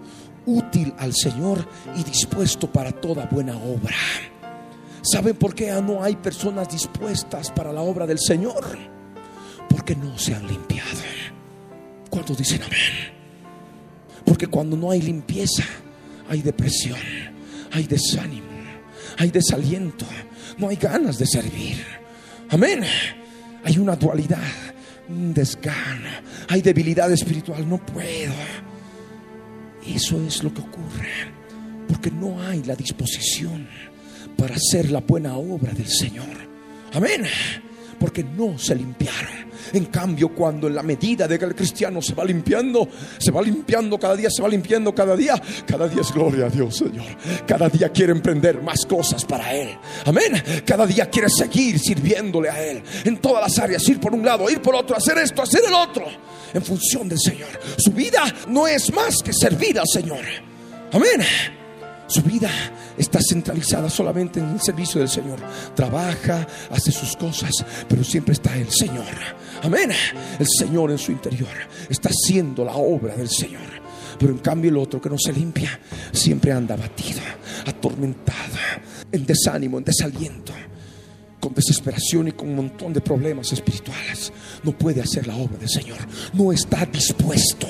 útil 0.45 0.93
al 0.97 1.13
Señor 1.13 1.68
y 1.97 2.03
dispuesto 2.03 2.72
para 2.72 2.93
toda 2.93 3.26
buena 3.26 3.57
obra. 3.57 3.95
¿Saben 5.09 5.37
por 5.37 5.55
qué 5.55 5.71
no 5.81 6.03
hay 6.03 6.17
personas 6.17 6.67
dispuestas 6.69 7.49
para 7.51 7.71
la 7.71 7.81
obra 7.81 8.05
del 8.05 8.19
Señor? 8.19 8.77
Porque 9.69 9.95
no 9.95 10.17
se 10.17 10.35
han 10.35 10.45
limpiado. 10.45 10.99
¿Cuántos 12.09 12.37
dicen 12.37 12.61
amén? 12.61 13.13
Porque 14.25 14.47
cuando 14.47 14.75
no 14.75 14.91
hay 14.91 15.01
limpieza, 15.01 15.63
hay 16.27 16.41
depresión, 16.41 16.99
hay 17.71 17.87
desánimo, 17.87 18.47
hay 19.17 19.31
desaliento, 19.31 20.05
no 20.57 20.67
hay 20.67 20.75
ganas 20.75 21.17
de 21.17 21.25
servir. 21.25 21.85
Amén. 22.49 22.83
Hay 23.63 23.77
una 23.77 23.95
dualidad, 23.95 24.43
un 25.07 25.33
desgano, 25.33 26.09
hay 26.49 26.61
debilidad 26.61 27.09
espiritual, 27.13 27.67
no 27.67 27.77
puedo. 27.77 28.33
Eso 29.85 30.21
es 30.27 30.43
lo 30.43 30.53
que 30.53 30.59
ocurre, 30.59 31.31
porque 31.87 32.11
no 32.11 32.41
hay 32.41 32.61
la 32.63 32.75
disposición 32.75 33.69
para 34.38 34.55
hacer 34.55 34.91
la 34.91 35.01
buena 35.01 35.35
obra 35.38 35.73
del 35.73 35.88
Señor. 35.88 36.47
Amén. 36.93 37.25
porque 37.99 38.23
no 38.23 38.59
se 38.59 38.75
limpiaron. 38.75 39.47
En 39.73 39.85
cambio, 39.85 40.29
cuando 40.29 40.67
en 40.67 40.75
la 40.75 40.83
medida 40.83 41.27
de 41.27 41.38
que 41.38 41.45
el 41.45 41.55
cristiano 41.55 42.01
se 42.01 42.13
va 42.13 42.23
limpiando, 42.23 42.88
se 43.17 43.31
va 43.31 43.41
limpiando 43.41 43.97
cada 43.97 44.15
día, 44.15 44.29
se 44.29 44.41
va 44.41 44.47
limpiando 44.47 44.93
cada 44.93 45.15
día, 45.15 45.41
cada 45.65 45.88
día 45.88 46.01
es 46.01 46.13
gloria 46.13 46.45
a 46.45 46.49
Dios, 46.49 46.77
Señor. 46.77 47.05
Cada 47.45 47.67
día 47.69 47.89
quiere 47.89 48.11
emprender 48.11 48.61
más 48.61 48.85
cosas 48.85 49.25
para 49.25 49.53
Él. 49.53 49.69
Amén. 50.05 50.41
Cada 50.65 50.85
día 50.85 51.09
quiere 51.09 51.27
seguir 51.29 51.79
sirviéndole 51.79 52.49
a 52.49 52.63
Él 52.63 52.83
en 53.03 53.17
todas 53.17 53.41
las 53.41 53.59
áreas, 53.59 53.88
ir 53.89 53.99
por 53.99 54.13
un 54.13 54.23
lado, 54.23 54.49
ir 54.49 54.61
por 54.61 54.75
otro, 54.75 54.95
hacer 54.95 55.17
esto, 55.17 55.41
hacer 55.41 55.61
el 55.67 55.73
otro, 55.73 56.05
en 56.53 56.61
función 56.61 57.09
del 57.09 57.19
Señor. 57.19 57.49
Su 57.77 57.91
vida 57.91 58.23
no 58.47 58.67
es 58.67 58.93
más 58.93 59.21
que 59.23 59.33
servir 59.33 59.79
al 59.79 59.88
Señor. 59.91 60.23
Amén. 60.93 61.21
Su 62.07 62.21
vida 62.21 62.49
está 62.97 63.19
centralizada 63.21 63.89
solamente 63.89 64.39
en 64.39 64.51
el 64.51 64.61
servicio 64.61 64.99
del 64.99 65.09
Señor. 65.09 65.39
Trabaja, 65.75 66.47
hace 66.71 66.91
sus 66.91 67.17
cosas, 67.17 67.51
pero 67.87 68.03
siempre 68.03 68.33
está 68.33 68.55
el 68.55 68.71
Señor. 68.71 69.05
Amén. 69.61 69.91
El 70.39 70.47
Señor 70.47 70.91
en 70.91 70.97
su 70.97 71.11
interior 71.11 71.49
está 71.89 72.09
haciendo 72.09 72.63
la 72.63 72.75
obra 72.75 73.15
del 73.15 73.29
Señor. 73.29 73.61
Pero 74.17 74.31
en 74.31 74.39
cambio 74.39 74.71
el 74.71 74.77
otro 74.77 75.01
que 75.01 75.09
no 75.09 75.17
se 75.19 75.33
limpia 75.33 75.79
siempre 76.11 76.51
anda 76.51 76.75
abatido, 76.75 77.19
atormentado, 77.65 78.57
en 79.11 79.25
desánimo, 79.25 79.77
en 79.77 79.83
desaliento, 79.83 80.53
con 81.39 81.53
desesperación 81.53 82.29
y 82.29 82.31
con 82.31 82.49
un 82.49 82.55
montón 82.55 82.93
de 82.93 83.01
problemas 83.01 83.51
espirituales. 83.51 84.31
No 84.63 84.71
puede 84.71 85.01
hacer 85.01 85.27
la 85.27 85.35
obra 85.35 85.57
del 85.57 85.69
Señor. 85.69 85.99
No 86.33 86.53
está 86.53 86.85
dispuesto 86.85 87.67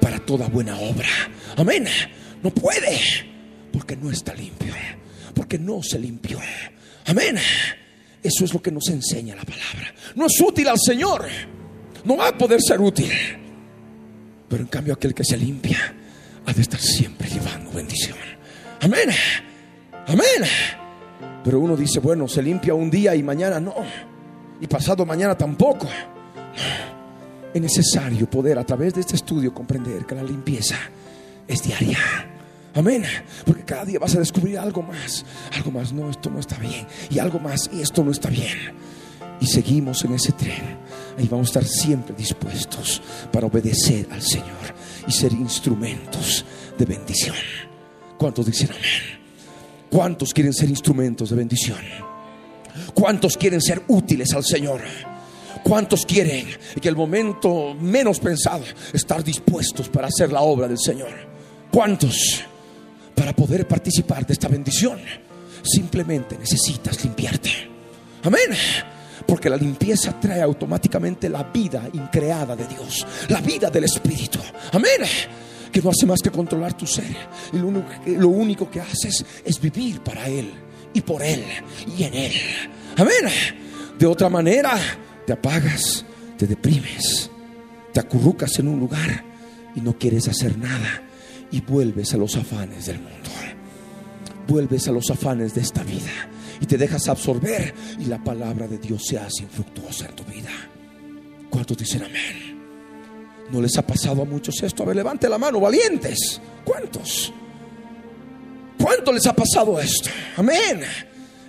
para 0.00 0.18
toda 0.20 0.48
buena 0.48 0.78
obra. 0.78 1.08
Amén. 1.56 1.86
No 2.42 2.50
puede 2.50 3.33
porque 3.74 3.96
no 3.96 4.08
está 4.08 4.32
limpio, 4.34 4.72
porque 5.34 5.58
no 5.58 5.82
se 5.82 5.98
limpió. 5.98 6.38
Amén. 7.06 7.36
Eso 8.22 8.44
es 8.44 8.54
lo 8.54 8.62
que 8.62 8.70
nos 8.70 8.88
enseña 8.88 9.34
la 9.34 9.42
palabra. 9.42 9.92
No 10.14 10.26
es 10.26 10.40
útil 10.40 10.68
al 10.68 10.78
Señor. 10.78 11.26
No 12.04 12.16
va 12.16 12.28
a 12.28 12.38
poder 12.38 12.62
ser 12.62 12.80
útil. 12.80 13.10
Pero 14.48 14.62
en 14.62 14.68
cambio 14.68 14.94
aquel 14.94 15.12
que 15.12 15.24
se 15.24 15.36
limpia 15.36 15.92
ha 16.46 16.52
de 16.52 16.62
estar 16.62 16.80
siempre 16.80 17.28
llevando 17.28 17.72
bendición. 17.72 18.16
Amén. 18.80 19.10
Amén. 20.06 20.48
Pero 21.42 21.58
uno 21.58 21.76
dice, 21.76 21.98
bueno, 21.98 22.28
se 22.28 22.42
limpia 22.42 22.74
un 22.74 22.88
día 22.88 23.16
y 23.16 23.24
mañana 23.24 23.58
no. 23.58 23.74
Y 24.60 24.68
pasado 24.68 25.04
mañana 25.04 25.36
tampoco. 25.36 25.88
Es 27.52 27.60
necesario 27.60 28.30
poder 28.30 28.56
a 28.56 28.64
través 28.64 28.94
de 28.94 29.00
este 29.00 29.16
estudio 29.16 29.52
comprender 29.52 30.06
que 30.06 30.14
la 30.14 30.22
limpieza 30.22 30.76
es 31.48 31.60
diaria. 31.60 32.33
Amén. 32.74 33.04
Porque 33.46 33.62
cada 33.64 33.84
día 33.84 33.98
vas 33.98 34.14
a 34.16 34.18
descubrir 34.18 34.58
algo 34.58 34.82
más. 34.82 35.24
Algo 35.52 35.70
más. 35.70 35.92
No, 35.92 36.10
esto 36.10 36.30
no 36.30 36.40
está 36.40 36.56
bien. 36.56 36.86
Y 37.10 37.18
algo 37.18 37.38
más. 37.38 37.70
Y 37.72 37.80
esto 37.80 38.02
no 38.02 38.10
está 38.10 38.28
bien. 38.28 38.58
Y 39.40 39.46
seguimos 39.46 40.04
en 40.04 40.14
ese 40.14 40.32
tren. 40.32 40.78
Ahí 41.18 41.28
vamos 41.28 41.48
a 41.48 41.60
estar 41.60 41.64
siempre 41.64 42.14
dispuestos 42.16 43.00
para 43.32 43.46
obedecer 43.46 44.08
al 44.10 44.22
Señor 44.22 44.74
y 45.06 45.12
ser 45.12 45.32
instrumentos 45.32 46.44
de 46.76 46.84
bendición. 46.84 47.36
¿Cuántos 48.18 48.46
dicen 48.46 48.70
amén? 48.70 49.20
¿Cuántos 49.90 50.32
quieren 50.32 50.52
ser 50.52 50.70
instrumentos 50.70 51.30
de 51.30 51.36
bendición? 51.36 51.78
¿Cuántos 52.94 53.36
quieren 53.36 53.60
ser 53.60 53.82
útiles 53.86 54.32
al 54.32 54.44
Señor? 54.44 54.80
¿Cuántos 55.62 56.04
quieren 56.04 56.46
que 56.80 56.88
el 56.88 56.96
momento 56.96 57.74
menos 57.74 58.18
pensado 58.18 58.64
estar 58.92 59.22
dispuestos 59.22 59.88
para 59.88 60.08
hacer 60.08 60.32
la 60.32 60.40
obra 60.40 60.66
del 60.66 60.78
Señor? 60.78 61.10
¿Cuántos? 61.70 62.44
Para 63.14 63.34
poder 63.34 63.66
participar 63.66 64.26
de 64.26 64.32
esta 64.32 64.48
bendición, 64.48 64.98
simplemente 65.62 66.36
necesitas 66.36 67.02
limpiarte. 67.04 67.50
Amén. 68.22 68.50
Porque 69.26 69.48
la 69.48 69.56
limpieza 69.56 70.18
trae 70.20 70.42
automáticamente 70.42 71.28
la 71.28 71.44
vida 71.44 71.88
increada 71.92 72.56
de 72.56 72.66
Dios, 72.66 73.06
la 73.28 73.40
vida 73.40 73.70
del 73.70 73.84
Espíritu. 73.84 74.38
Amén. 74.72 75.00
Que 75.70 75.80
no 75.80 75.90
hace 75.90 76.06
más 76.06 76.20
que 76.20 76.30
controlar 76.30 76.76
tu 76.76 76.86
ser. 76.86 77.16
Y 77.52 77.58
lo 77.58 78.28
único, 78.28 78.70
que, 78.70 78.80
haces 78.80 79.24
es 79.44 79.60
vivir 79.60 80.00
para 80.00 80.28
Él 80.28 80.52
y 80.92 81.00
por 81.00 81.22
Él 81.22 81.44
y 81.96 82.04
en 82.04 82.14
Él. 82.14 82.32
Amén. 82.96 83.32
De 83.98 84.06
otra 84.06 84.28
manera, 84.28 84.78
te 85.26 85.32
apagas, 85.32 86.04
te 86.36 86.46
deprimes, 86.46 87.30
te 87.92 88.00
acurrucas 88.00 88.58
en 88.58 88.68
un 88.68 88.80
lugar 88.80 89.24
y 89.74 89.80
no 89.80 89.96
quieres 89.98 90.28
hacer 90.28 90.58
nada 90.58 91.03
y 91.54 91.60
vuelves 91.60 92.12
a 92.12 92.16
los 92.16 92.34
afanes 92.34 92.86
del 92.86 92.98
mundo. 92.98 93.30
Vuelves 94.48 94.88
a 94.88 94.90
los 94.90 95.08
afanes 95.08 95.54
de 95.54 95.60
esta 95.60 95.84
vida 95.84 96.28
y 96.60 96.66
te 96.66 96.76
dejas 96.76 97.08
absorber 97.08 97.72
y 98.00 98.06
la 98.06 98.22
palabra 98.22 98.66
de 98.66 98.78
Dios 98.78 99.04
se 99.06 99.18
hace 99.18 99.44
infructuosa 99.44 100.06
en 100.06 100.16
tu 100.16 100.24
vida. 100.24 100.50
¿Cuántos 101.48 101.76
dicen 101.78 102.02
amén? 102.02 102.60
¿No 103.52 103.60
les 103.62 103.78
ha 103.78 103.86
pasado 103.86 104.22
a 104.22 104.24
muchos 104.24 104.60
esto? 104.64 104.82
A 104.82 104.86
ver, 104.86 104.96
levante 104.96 105.28
la 105.28 105.38
mano, 105.38 105.60
valientes. 105.60 106.40
¿Cuántos? 106.64 107.32
¿Cuántos 108.76 109.14
les 109.14 109.26
ha 109.26 109.32
pasado 109.32 109.78
esto? 109.80 110.10
Amén. 110.36 110.80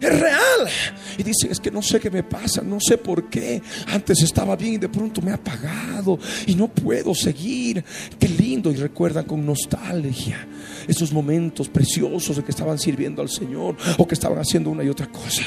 Es 0.01 0.19
real. 0.19 0.69
Y 1.17 1.23
dicen, 1.23 1.51
es 1.51 1.59
que 1.59 1.71
no 1.71 1.81
sé 1.81 1.99
qué 1.99 2.09
me 2.09 2.23
pasa, 2.23 2.61
no 2.61 2.79
sé 2.79 2.97
por 2.97 3.29
qué. 3.29 3.61
Antes 3.87 4.21
estaba 4.21 4.55
bien 4.55 4.73
y 4.73 4.77
de 4.77 4.89
pronto 4.89 5.21
me 5.21 5.31
ha 5.31 5.35
apagado 5.35 6.19
y 6.45 6.55
no 6.55 6.67
puedo 6.67 7.15
seguir. 7.15 7.83
Qué 8.19 8.27
lindo. 8.27 8.71
Y 8.71 8.75
recuerdan 8.75 9.25
con 9.25 9.45
nostalgia 9.45 10.47
esos 10.87 11.11
momentos 11.11 11.69
preciosos 11.69 12.35
de 12.35 12.43
que 12.43 12.51
estaban 12.51 12.77
sirviendo 12.77 13.21
al 13.21 13.29
Señor 13.29 13.75
o 13.97 14.07
que 14.07 14.15
estaban 14.15 14.39
haciendo 14.39 14.69
una 14.69 14.83
y 14.83 14.89
otra 14.89 15.07
cosa. 15.07 15.43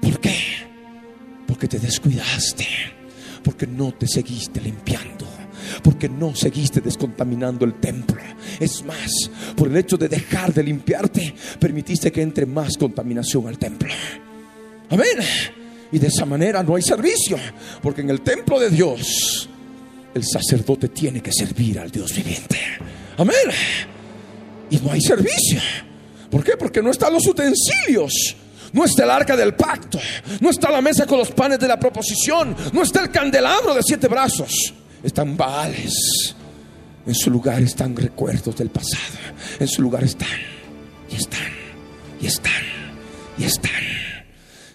¿Por 0.00 0.18
qué? 0.18 0.36
Porque 1.46 1.68
te 1.68 1.78
descuidaste, 1.78 2.66
porque 3.44 3.66
no 3.66 3.92
te 3.92 4.08
seguiste 4.08 4.60
limpiando 4.60 5.41
porque 5.82 6.08
no 6.08 6.34
seguiste 6.34 6.80
descontaminando 6.80 7.64
el 7.64 7.74
templo. 7.74 8.20
Es 8.58 8.84
más, 8.84 9.30
por 9.56 9.68
el 9.68 9.76
hecho 9.76 9.96
de 9.96 10.08
dejar 10.08 10.52
de 10.52 10.62
limpiarte, 10.62 11.34
permitiste 11.58 12.10
que 12.10 12.22
entre 12.22 12.46
más 12.46 12.76
contaminación 12.76 13.48
al 13.48 13.58
templo. 13.58 13.90
Amén. 14.90 15.18
Y 15.90 15.98
de 15.98 16.06
esa 16.06 16.24
manera 16.24 16.62
no 16.62 16.76
hay 16.76 16.82
servicio, 16.82 17.38
porque 17.82 18.00
en 18.00 18.10
el 18.10 18.22
templo 18.22 18.58
de 18.58 18.70
Dios 18.70 19.48
el 20.14 20.24
sacerdote 20.24 20.88
tiene 20.88 21.20
que 21.22 21.32
servir 21.32 21.78
al 21.78 21.90
Dios 21.90 22.14
viviente. 22.14 22.58
Amén. 23.16 23.36
Y 24.70 24.78
no 24.78 24.92
hay 24.92 25.00
servicio. 25.00 25.60
¿Por 26.30 26.42
qué? 26.42 26.56
Porque 26.56 26.82
no 26.82 26.90
están 26.90 27.12
los 27.12 27.26
utensilios. 27.26 28.36
No 28.72 28.84
está 28.84 29.04
el 29.04 29.10
arca 29.10 29.36
del 29.36 29.54
pacto. 29.54 30.00
No 30.40 30.48
está 30.48 30.70
la 30.70 30.80
mesa 30.80 31.06
con 31.06 31.18
los 31.18 31.30
panes 31.30 31.58
de 31.58 31.68
la 31.68 31.78
proposición. 31.78 32.56
No 32.72 32.82
está 32.82 33.02
el 33.02 33.10
candelabro 33.10 33.74
de 33.74 33.82
siete 33.82 34.08
brazos 34.08 34.72
están 35.02 35.36
Baales. 35.36 36.36
En 37.04 37.14
su 37.14 37.30
lugar 37.30 37.60
están 37.62 37.96
recuerdos 37.96 38.56
del 38.56 38.70
pasado. 38.70 39.18
En 39.58 39.66
su 39.66 39.82
lugar 39.82 40.04
están. 40.04 40.28
Y 41.10 41.16
están. 41.16 41.52
Y 42.20 42.26
están. 42.26 42.62
Y 43.38 43.44
están. 43.44 43.72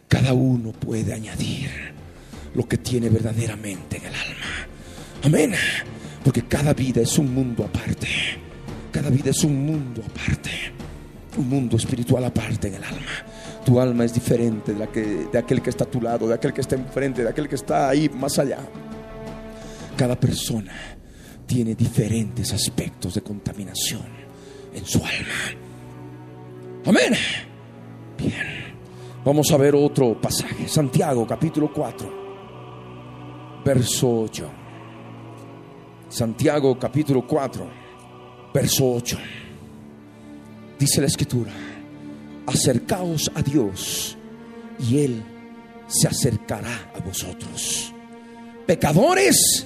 Cada 0.08 0.34
uno 0.34 0.72
puede 0.72 1.14
añadir 1.14 1.70
lo 2.54 2.68
que 2.68 2.78
tiene 2.78 3.10
verdaderamente 3.10 3.98
en 3.98 4.06
el 4.06 4.14
alma. 4.14 4.68
Amén. 5.24 5.54
Porque 6.24 6.44
cada 6.44 6.74
vida 6.74 7.02
es 7.02 7.18
un 7.18 7.34
mundo 7.34 7.64
aparte. 7.64 8.08
Cada 8.92 9.10
vida 9.10 9.30
es 9.30 9.44
un 9.44 9.66
mundo 9.66 10.04
aparte. 10.06 10.52
Un 11.38 11.50
mundo 11.50 11.78
espiritual 11.78 12.26
aparte 12.26 12.68
en 12.68 12.76
el 12.76 12.84
alma. 12.84 13.26
Tu 13.66 13.80
alma 13.80 14.06
es 14.06 14.14
diferente 14.14 14.74
de, 14.74 14.80
la 14.80 14.88
que, 14.88 15.28
de 15.32 15.38
aquel 15.38 15.62
que 15.62 15.70
está 15.70 15.84
a 15.84 15.88
tu 15.88 16.02
lado, 16.02 16.28
de 16.28 16.34
aquel 16.34 16.54
que 16.54 16.62
está 16.62 16.76
enfrente, 16.76 17.24
de 17.24 17.30
aquel 17.30 17.48
que 17.48 17.56
está 17.56 17.90
ahí 17.90 18.10
más 18.10 18.40
allá. 18.40 18.60
Cada 19.98 20.20
persona 20.20 20.72
tiene 21.48 21.74
diferentes 21.74 22.54
aspectos 22.54 23.16
de 23.16 23.22
contaminación 23.22 24.06
en 24.72 24.86
su 24.86 25.00
alma. 25.00 25.60
Amén. 26.86 27.14
Bien. 28.16 28.76
Vamos 29.26 29.52
a 29.52 29.58
ver 29.58 29.74
otro 29.74 30.22
pasaje. 30.22 30.68
Santiago 30.68 31.26
capítulo 31.26 31.74
4, 31.74 33.62
verso 33.66 34.22
8. 34.22 34.52
Santiago 36.10 36.78
capítulo 36.78 37.26
4, 37.26 37.68
verso 38.54 38.94
8. 38.94 39.18
Dice 40.78 41.02
la 41.02 41.08
escritura, 41.08 41.52
acercaos 42.46 43.32
a 43.34 43.42
Dios 43.42 44.16
y 44.80 45.00
Él 45.00 45.24
se 45.88 46.08
acercará 46.08 46.92
a 46.96 47.00
vosotros. 47.00 47.92
Pecadores, 48.68 49.66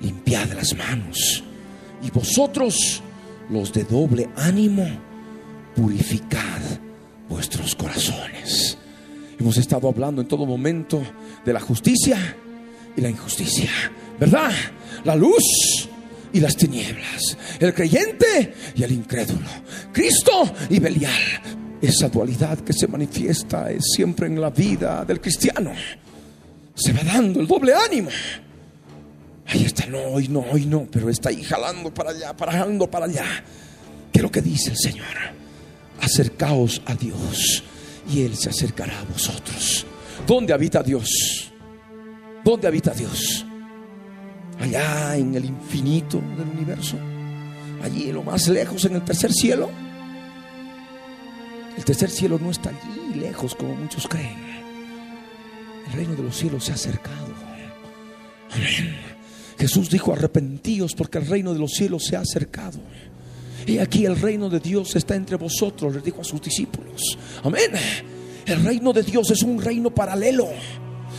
limpiad 0.00 0.52
las 0.52 0.74
manos. 0.74 1.42
Y 2.02 2.10
vosotros, 2.10 3.02
los 3.50 3.72
de 3.72 3.84
doble 3.84 4.28
ánimo, 4.36 4.86
purificad 5.74 6.60
vuestros 7.28 7.74
corazones. 7.74 8.78
Hemos 9.38 9.56
estado 9.56 9.88
hablando 9.88 10.22
en 10.22 10.28
todo 10.28 10.46
momento 10.46 11.02
de 11.44 11.52
la 11.52 11.60
justicia 11.60 12.36
y 12.96 13.00
la 13.00 13.10
injusticia, 13.10 13.70
¿verdad? 14.18 14.52
La 15.04 15.16
luz 15.16 15.88
y 16.32 16.40
las 16.40 16.56
tinieblas, 16.56 17.36
el 17.58 17.74
creyente 17.74 18.54
y 18.74 18.82
el 18.82 18.92
incrédulo, 18.92 19.48
Cristo 19.92 20.52
y 20.70 20.78
Belial. 20.78 21.22
Esa 21.80 22.08
dualidad 22.08 22.58
que 22.60 22.72
se 22.72 22.88
manifiesta 22.88 23.70
es 23.70 23.84
siempre 23.94 24.26
en 24.26 24.40
la 24.40 24.50
vida 24.50 25.04
del 25.04 25.20
cristiano. 25.20 25.72
se 26.74 26.92
va 26.92 27.04
dando 27.04 27.40
el 27.40 27.46
doble 27.46 27.74
ánimo. 27.74 28.10
Ahí 29.46 29.64
está, 29.64 29.86
no, 29.86 29.98
hoy 29.98 30.28
no, 30.28 30.40
hoy 30.40 30.66
no, 30.66 30.86
pero 30.90 31.10
está 31.10 31.28
ahí 31.28 31.42
jalando 31.42 31.92
para 31.92 32.10
allá, 32.10 32.34
jalando 32.38 32.90
para 32.90 33.06
allá. 33.06 33.44
¿Qué 34.12 34.18
es 34.18 34.22
lo 34.22 34.30
que 34.30 34.40
dice 34.40 34.70
el 34.70 34.78
Señor? 34.78 35.06
Acercaos 36.00 36.80
a 36.86 36.94
Dios 36.94 37.62
y 38.08 38.22
Él 38.22 38.36
se 38.36 38.50
acercará 38.50 39.00
a 39.00 39.04
vosotros. 39.04 39.86
¿Dónde 40.26 40.52
habita 40.52 40.82
Dios? 40.82 41.52
¿Dónde 42.44 42.68
habita 42.68 42.92
Dios? 42.92 43.44
Allá 44.60 45.16
en 45.16 45.34
el 45.34 45.44
infinito 45.44 46.22
del 46.36 46.48
universo. 46.48 46.96
Allí 47.82 48.12
lo 48.12 48.22
más 48.22 48.48
lejos, 48.48 48.84
en 48.84 48.96
el 48.96 49.04
tercer 49.04 49.32
cielo. 49.32 49.70
El 51.76 51.84
tercer 51.84 52.10
cielo 52.10 52.38
no 52.40 52.50
está 52.50 52.70
allí 52.70 53.18
lejos 53.18 53.54
como 53.54 53.74
muchos 53.74 54.06
creen. 54.06 54.36
El 55.86 55.92
reino 55.92 56.14
de 56.14 56.22
los 56.22 56.36
cielos 56.36 56.64
se 56.64 56.72
ha 56.72 56.76
acercado. 56.76 57.34
Amén. 58.52 59.03
Jesús 59.58 59.88
dijo, 59.90 60.12
arrepentíos 60.12 60.94
porque 60.94 61.18
el 61.18 61.26
reino 61.26 61.52
de 61.52 61.60
los 61.60 61.72
cielos 61.72 62.04
se 62.04 62.16
ha 62.16 62.20
acercado. 62.20 62.78
Y 63.66 63.78
aquí 63.78 64.04
el 64.04 64.20
reino 64.20 64.50
de 64.50 64.60
Dios 64.60 64.94
está 64.96 65.14
entre 65.14 65.36
vosotros, 65.36 65.94
les 65.94 66.04
dijo 66.04 66.20
a 66.20 66.24
sus 66.24 66.40
discípulos. 66.40 67.18
Amén. 67.42 67.72
El 68.46 68.62
reino 68.62 68.92
de 68.92 69.02
Dios 69.02 69.30
es 69.30 69.42
un 69.42 69.60
reino 69.60 69.90
paralelo. 69.94 70.48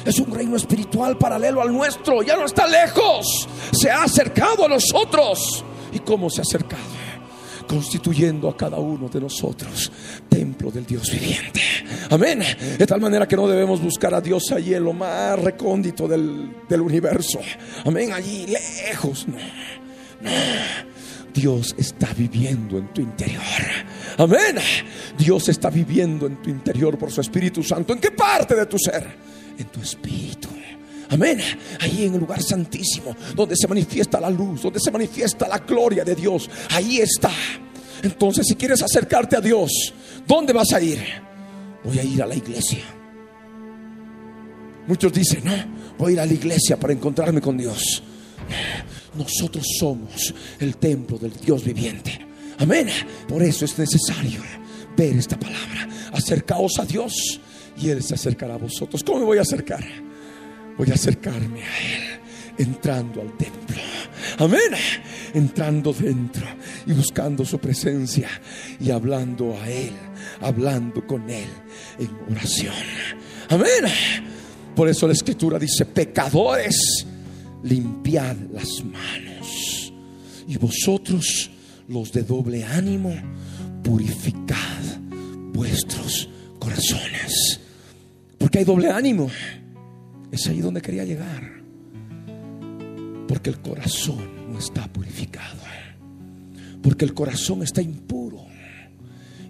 Es 0.05 0.19
un 0.19 0.31
reino 0.31 0.55
espiritual 0.55 1.17
paralelo 1.17 1.61
al 1.61 1.71
nuestro. 1.71 2.21
Ya 2.21 2.35
no 2.35 2.45
está 2.45 2.67
lejos. 2.67 3.47
Se 3.71 3.89
ha 3.89 4.03
acercado 4.03 4.65
a 4.65 4.67
nosotros. 4.67 5.63
¿Y 5.91 5.99
cómo 5.99 6.29
se 6.29 6.41
ha 6.41 6.43
acercado? 6.43 6.94
Constituyendo 7.75 8.47
a 8.47 8.55
cada 8.55 8.77
uno 8.77 9.09
de 9.09 9.19
nosotros 9.19 9.91
templo 10.29 10.71
del 10.71 10.85
Dios 10.85 11.11
viviente. 11.11 11.61
Amén. 12.09 12.41
De 12.77 12.87
tal 12.87 13.01
manera 13.01 13.27
que 13.27 13.35
no 13.35 13.49
debemos 13.49 13.81
buscar 13.81 14.13
a 14.13 14.21
Dios 14.21 14.49
allí 14.53 14.73
en 14.73 14.85
lo 14.85 14.93
más 14.93 15.37
recóndito 15.37 16.07
del, 16.07 16.55
del 16.69 16.79
universo. 16.79 17.41
Amén. 17.83 18.13
Allí 18.13 18.47
lejos. 18.47 19.27
No. 19.27 19.35
No. 20.21 20.31
Dios 21.33 21.75
está 21.77 22.13
viviendo 22.13 22.77
en 22.77 22.93
tu 22.93 23.01
interior. 23.01 23.41
Amén. 24.19 24.55
Dios 25.17 25.49
está 25.49 25.69
viviendo 25.69 26.27
en 26.27 26.41
tu 26.41 26.49
interior 26.49 26.97
por 26.97 27.11
su 27.11 27.19
Espíritu 27.19 27.61
Santo. 27.61 27.91
¿En 27.91 27.99
qué 27.99 28.11
parte 28.11 28.55
de 28.55 28.67
tu 28.67 28.77
ser? 28.79 29.05
En 29.57 29.65
tu 29.65 29.81
espíritu. 29.81 30.47
Amén. 31.09 31.41
Ahí 31.81 32.05
en 32.05 32.13
el 32.13 32.21
lugar 32.21 32.41
santísimo, 32.41 33.13
donde 33.35 33.57
se 33.57 33.67
manifiesta 33.67 34.21
la 34.21 34.29
luz, 34.29 34.61
donde 34.61 34.79
se 34.79 34.91
manifiesta 34.91 35.45
la 35.45 35.57
gloria 35.59 36.05
de 36.05 36.15
Dios. 36.15 36.49
Ahí 36.69 36.99
está. 36.99 37.31
Entonces, 38.05 38.45
si 38.45 38.55
quieres 38.55 38.83
acercarte 38.83 39.35
a 39.35 39.41
Dios, 39.41 39.71
¿dónde 40.27 40.53
vas 40.53 40.71
a 40.73 40.79
ir? 40.79 40.99
Voy 41.83 41.97
a 41.97 42.03
ir 42.03 42.21
a 42.21 42.27
la 42.27 42.35
iglesia. 42.35 42.83
Muchos 44.85 45.11
dicen, 45.11 45.43
no, 45.43 45.53
voy 45.97 46.11
a 46.11 46.13
ir 46.13 46.19
a 46.19 46.25
la 46.27 46.33
iglesia 46.33 46.77
para 46.77 46.93
encontrarme 46.93 47.41
con 47.41 47.57
Dios. 47.57 48.03
Nosotros 49.17 49.65
somos 49.79 50.33
el 50.59 50.77
templo 50.77 51.17
del 51.17 51.33
Dios 51.33 51.63
viviente. 51.63 52.23
Amén. 52.59 52.89
Por 53.27 53.41
eso 53.41 53.65
es 53.65 53.77
necesario 53.79 54.41
ver 54.95 55.17
esta 55.17 55.39
palabra. 55.39 55.89
Acercaos 56.13 56.77
a 56.77 56.85
Dios 56.85 57.41
y 57.75 57.89
Él 57.89 58.03
se 58.03 58.13
acercará 58.13 58.53
a 58.53 58.57
vosotros. 58.57 59.03
¿Cómo 59.03 59.19
me 59.19 59.25
voy 59.25 59.39
a 59.39 59.41
acercar? 59.41 59.83
Voy 60.77 60.91
a 60.91 60.93
acercarme 60.93 61.63
a 61.63 61.79
Él 61.79 62.19
entrando 62.59 63.21
al 63.21 63.35
templo. 63.35 63.81
Amén. 64.37 64.71
Entrando 65.33 65.93
dentro 65.93 66.45
y 66.85 66.93
buscando 66.93 67.45
su 67.45 67.59
presencia 67.59 68.29
y 68.79 68.91
hablando 68.91 69.57
a 69.57 69.69
Él, 69.69 69.93
hablando 70.41 71.05
con 71.05 71.29
Él 71.29 71.47
en 71.99 72.09
oración. 72.31 72.73
Amén. 73.49 73.85
Por 74.75 74.89
eso 74.89 75.07
la 75.07 75.13
escritura 75.13 75.57
dice, 75.57 75.85
pecadores, 75.85 77.05
limpiad 77.63 78.35
las 78.51 78.83
manos. 78.83 79.93
Y 80.47 80.57
vosotros, 80.57 81.49
los 81.87 82.11
de 82.11 82.23
doble 82.23 82.63
ánimo, 82.63 83.15
purificad 83.83 84.57
vuestros 85.53 86.29
corazones. 86.59 87.61
Porque 88.37 88.59
hay 88.59 88.65
doble 88.65 88.89
ánimo. 88.91 89.29
Es 90.31 90.47
ahí 90.47 90.59
donde 90.59 90.81
quería 90.81 91.05
llegar. 91.05 91.64
Porque 93.27 93.49
el 93.49 93.59
corazón 93.59 94.51
no 94.51 94.59
está 94.59 94.87
purificado. 94.87 95.61
Porque 96.81 97.05
el 97.05 97.13
corazón 97.13 97.63
está 97.63 97.81
impuro. 97.81 98.45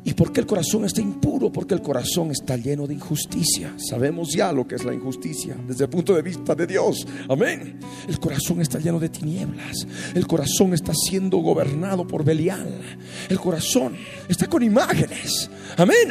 ¿Y 0.05 0.13
por 0.13 0.31
qué 0.31 0.39
el 0.39 0.45
corazón 0.45 0.85
está 0.85 1.01
impuro? 1.01 1.51
Porque 1.51 1.73
el 1.73 1.81
corazón 1.81 2.29
está 2.29 2.55
lleno 2.55 2.85
de 2.85 2.93
injusticia. 2.93 3.73
Sabemos 3.77 4.31
ya 4.31 4.53
lo 4.53 4.67
que 4.67 4.75
es 4.75 4.85
la 4.85 4.93
injusticia 4.93 5.57
desde 5.67 5.85
el 5.85 5.89
punto 5.89 6.13
de 6.13 6.21
vista 6.21 6.53
de 6.53 6.67
Dios. 6.67 7.07
Amén. 7.27 7.79
El 8.07 8.19
corazón 8.19 8.61
está 8.61 8.77
lleno 8.77 8.99
de 8.99 9.09
tinieblas. 9.09 9.87
El 10.13 10.27
corazón 10.27 10.75
está 10.75 10.93
siendo 10.93 11.39
gobernado 11.39 12.07
por 12.07 12.23
Belial. 12.23 12.81
El 13.27 13.39
corazón 13.39 13.97
está 14.29 14.45
con 14.45 14.61
imágenes. 14.61 15.49
Amén. 15.75 16.09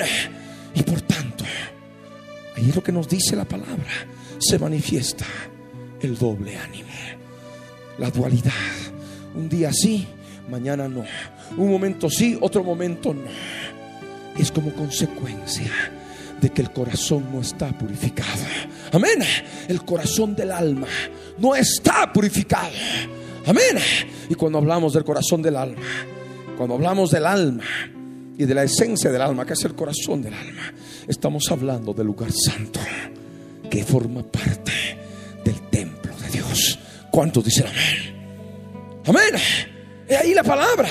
Y 0.74 0.82
por 0.82 1.00
tanto, 1.02 1.44
ahí 2.56 2.68
es 2.68 2.74
lo 2.74 2.82
que 2.82 2.90
nos 2.90 3.08
dice 3.08 3.36
la 3.36 3.44
palabra. 3.44 4.08
Se 4.40 4.58
manifiesta 4.58 5.24
el 6.00 6.18
doble 6.18 6.58
ánimo. 6.58 6.93
La 7.99 8.11
dualidad. 8.11 8.53
Un 9.34 9.49
día 9.49 9.72
sí, 9.72 10.07
mañana 10.49 10.88
no. 10.88 11.05
Un 11.57 11.70
momento 11.70 12.11
sí, 12.11 12.36
otro 12.40 12.62
momento 12.64 13.14
no 13.14 13.28
es 14.38 14.51
como 14.51 14.72
consecuencia 14.72 15.70
de 16.40 16.51
que 16.51 16.62
el 16.62 16.72
corazón 16.72 17.26
no 17.32 17.40
está 17.40 17.76
purificado. 17.76 18.42
Amén. 18.92 19.20
El 19.68 19.84
corazón 19.84 20.34
del 20.34 20.53
alma 20.53 20.86
no 21.38 21.55
está 21.55 22.12
purificado. 22.12 22.72
Amén. 23.47 23.78
Y 24.28 24.34
cuando 24.34 24.59
hablamos 24.59 24.92
del 24.95 25.05
corazón 25.05 25.42
del 25.42 25.57
alma, 25.57 25.82
cuando 26.57 26.74
hablamos 26.74 27.11
del 27.11 27.26
alma 27.26 27.64
y 28.36 28.45
de 28.45 28.55
la 28.55 28.64
esencia 28.64 29.11
del 29.11 29.22
alma, 29.22 29.45
que 29.45 29.53
es 29.53 29.64
el 29.64 29.74
corazón 29.74 30.22
del 30.22 30.34
alma, 30.34 30.72
estamos 31.07 31.51
hablando 31.51 31.92
del 31.92 32.07
lugar 32.07 32.30
santo 32.32 32.80
que 33.70 33.84
forma 33.84 34.22
parte 34.22 34.72
¿Cuántos 37.14 37.44
dicen 37.44 37.66
amén? 37.66 39.02
Amén. 39.06 39.42
Y 40.10 40.14
ahí 40.14 40.34
la 40.34 40.42
palabra. 40.42 40.88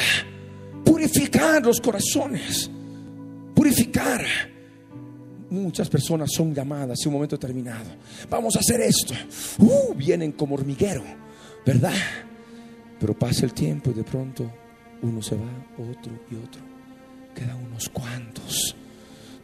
Purificar 0.86 1.62
los 1.66 1.82
corazones 1.82 2.70
purificar. 3.64 4.26
Muchas 5.50 5.88
personas 5.88 6.30
son 6.36 6.54
llamadas 6.54 7.00
en 7.02 7.08
un 7.08 7.14
momento 7.14 7.38
determinado. 7.38 7.92
Vamos 8.30 8.56
a 8.58 8.60
hacer 8.60 8.82
esto. 8.82 9.14
Uh, 9.60 9.94
vienen 9.94 10.34
como 10.34 10.56
hormiguero, 10.56 11.04
¿verdad? 11.66 11.94
Pero 13.00 13.18
pasa 13.18 13.46
el 13.46 13.54
tiempo 13.54 13.92
y 13.92 13.94
de 13.94 14.04
pronto 14.04 14.52
uno 15.02 15.22
se 15.22 15.36
va, 15.36 15.48
otro 15.78 16.12
y 16.30 16.36
otro. 16.36 16.62
Quedan 17.34 17.64
unos 17.64 17.88
cuantos. 17.88 18.76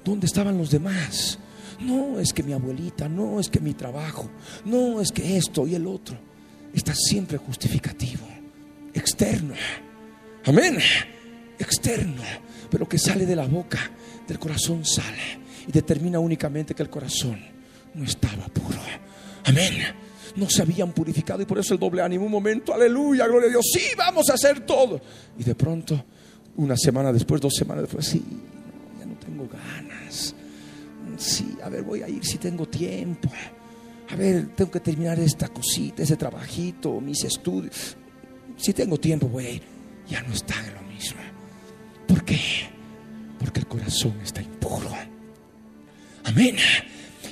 ¿Dónde 0.04 0.26
estaban 0.26 0.58
los 0.58 0.72
demás? 0.72 1.40
No 1.80 2.20
es 2.20 2.34
que 2.34 2.44
mi 2.44 2.52
abuelita, 2.52 3.08
no 3.08 3.40
es 3.40 3.50
que 3.50 3.62
mi 3.62 3.74
trabajo, 3.74 4.30
no 4.66 5.00
es 5.00 5.14
que 5.14 5.38
esto 5.38 5.66
y 5.66 5.76
el 5.76 5.88
otro. 5.88 6.18
Está 6.74 6.94
siempre 6.94 7.38
justificativo, 7.38 8.28
externo. 8.94 9.54
Amén. 10.46 10.78
Externo 11.58 12.24
pero 12.70 12.88
que 12.88 12.98
sale 12.98 13.26
de 13.26 13.36
la 13.36 13.46
boca, 13.46 13.80
del 14.28 14.40
corazón 14.40 14.86
sale 14.86 15.40
y 15.68 15.72
determina 15.72 16.20
únicamente 16.20 16.74
que 16.74 16.84
el 16.84 16.90
corazón 16.90 17.40
no 17.96 18.04
estaba 18.04 18.46
puro. 18.48 18.80
Amén. 19.46 19.74
No 20.36 20.48
se 20.50 20.62
habían 20.62 20.92
purificado 20.92 21.42
y 21.42 21.46
por 21.46 21.58
eso 21.58 21.74
el 21.74 21.80
doble 21.80 22.02
ánimo. 22.02 22.26
Un 22.26 22.32
momento, 22.32 22.74
aleluya, 22.74 23.26
gloria 23.28 23.48
a 23.48 23.52
Dios. 23.52 23.66
Sí, 23.74 23.82
vamos 23.98 24.30
a 24.30 24.36
hacer 24.36 24.62
todo. 24.62 25.02
Y 25.38 25.44
de 25.44 25.56
pronto, 25.56 26.06
una 26.58 26.78
semana 26.78 27.12
después, 27.12 27.42
dos 27.42 27.54
semanas 27.56 27.84
después, 27.84 28.06
sí, 28.06 28.24
ya 29.00 29.06
no 29.06 29.16
tengo 29.16 29.48
ganas. 29.48 30.36
Sí, 31.18 31.58
a 31.64 31.70
ver, 31.70 31.84
voy 31.84 32.04
a 32.04 32.08
ir 32.08 32.24
si 32.24 32.38
tengo 32.38 32.68
tiempo. 32.68 33.30
A 34.10 34.16
ver, 34.16 34.48
tengo 34.56 34.72
que 34.72 34.80
terminar 34.80 35.20
esta 35.20 35.48
cosita, 35.50 36.04
ese 36.04 36.16
trabajito, 36.16 37.00
mis 37.00 37.24
estudios. 37.24 37.96
Si 38.58 38.74
tengo 38.74 39.00
tiempo, 39.00 39.28
voy. 39.28 39.62
Ya 40.08 40.22
no 40.24 40.34
está 40.34 40.56
en 40.66 40.74
lo 40.74 40.82
mismo. 40.82 41.20
¿Por 42.08 42.26
qué? 42.26 42.40
Porque 43.38 43.60
el 43.60 43.68
corazón 43.68 44.20
está 44.24 44.42
impuro. 44.42 44.90
Amén. 46.24 46.56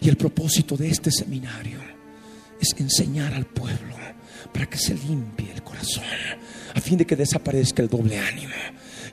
Y 0.01 0.09
el 0.09 0.17
propósito 0.17 0.77
de 0.77 0.89
este 0.89 1.11
seminario 1.11 1.79
es 2.61 2.75
enseñar 2.79 3.33
al 3.33 3.45
pueblo 3.45 3.95
para 4.53 4.67
que 4.67 4.77
se 4.77 4.93
limpie 4.93 5.51
el 5.51 5.63
corazón, 5.63 6.03
a 6.73 6.79
fin 6.79 6.97
de 6.97 7.05
que 7.05 7.15
desaparezca 7.15 7.81
el 7.81 7.89
doble 7.89 8.17
ánimo 8.19 8.53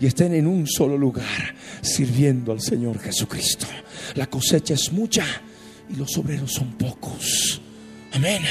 y 0.00 0.06
estén 0.06 0.34
en 0.34 0.46
un 0.46 0.66
solo 0.66 0.96
lugar 0.96 1.54
sirviendo 1.80 2.52
al 2.52 2.60
Señor 2.60 2.98
Jesucristo. 2.98 3.66
La 4.14 4.26
cosecha 4.26 4.74
es 4.74 4.92
mucha 4.92 5.24
y 5.88 5.96
los 5.96 6.16
obreros 6.16 6.52
son 6.52 6.72
pocos. 6.72 7.60
Amén. 8.12 8.42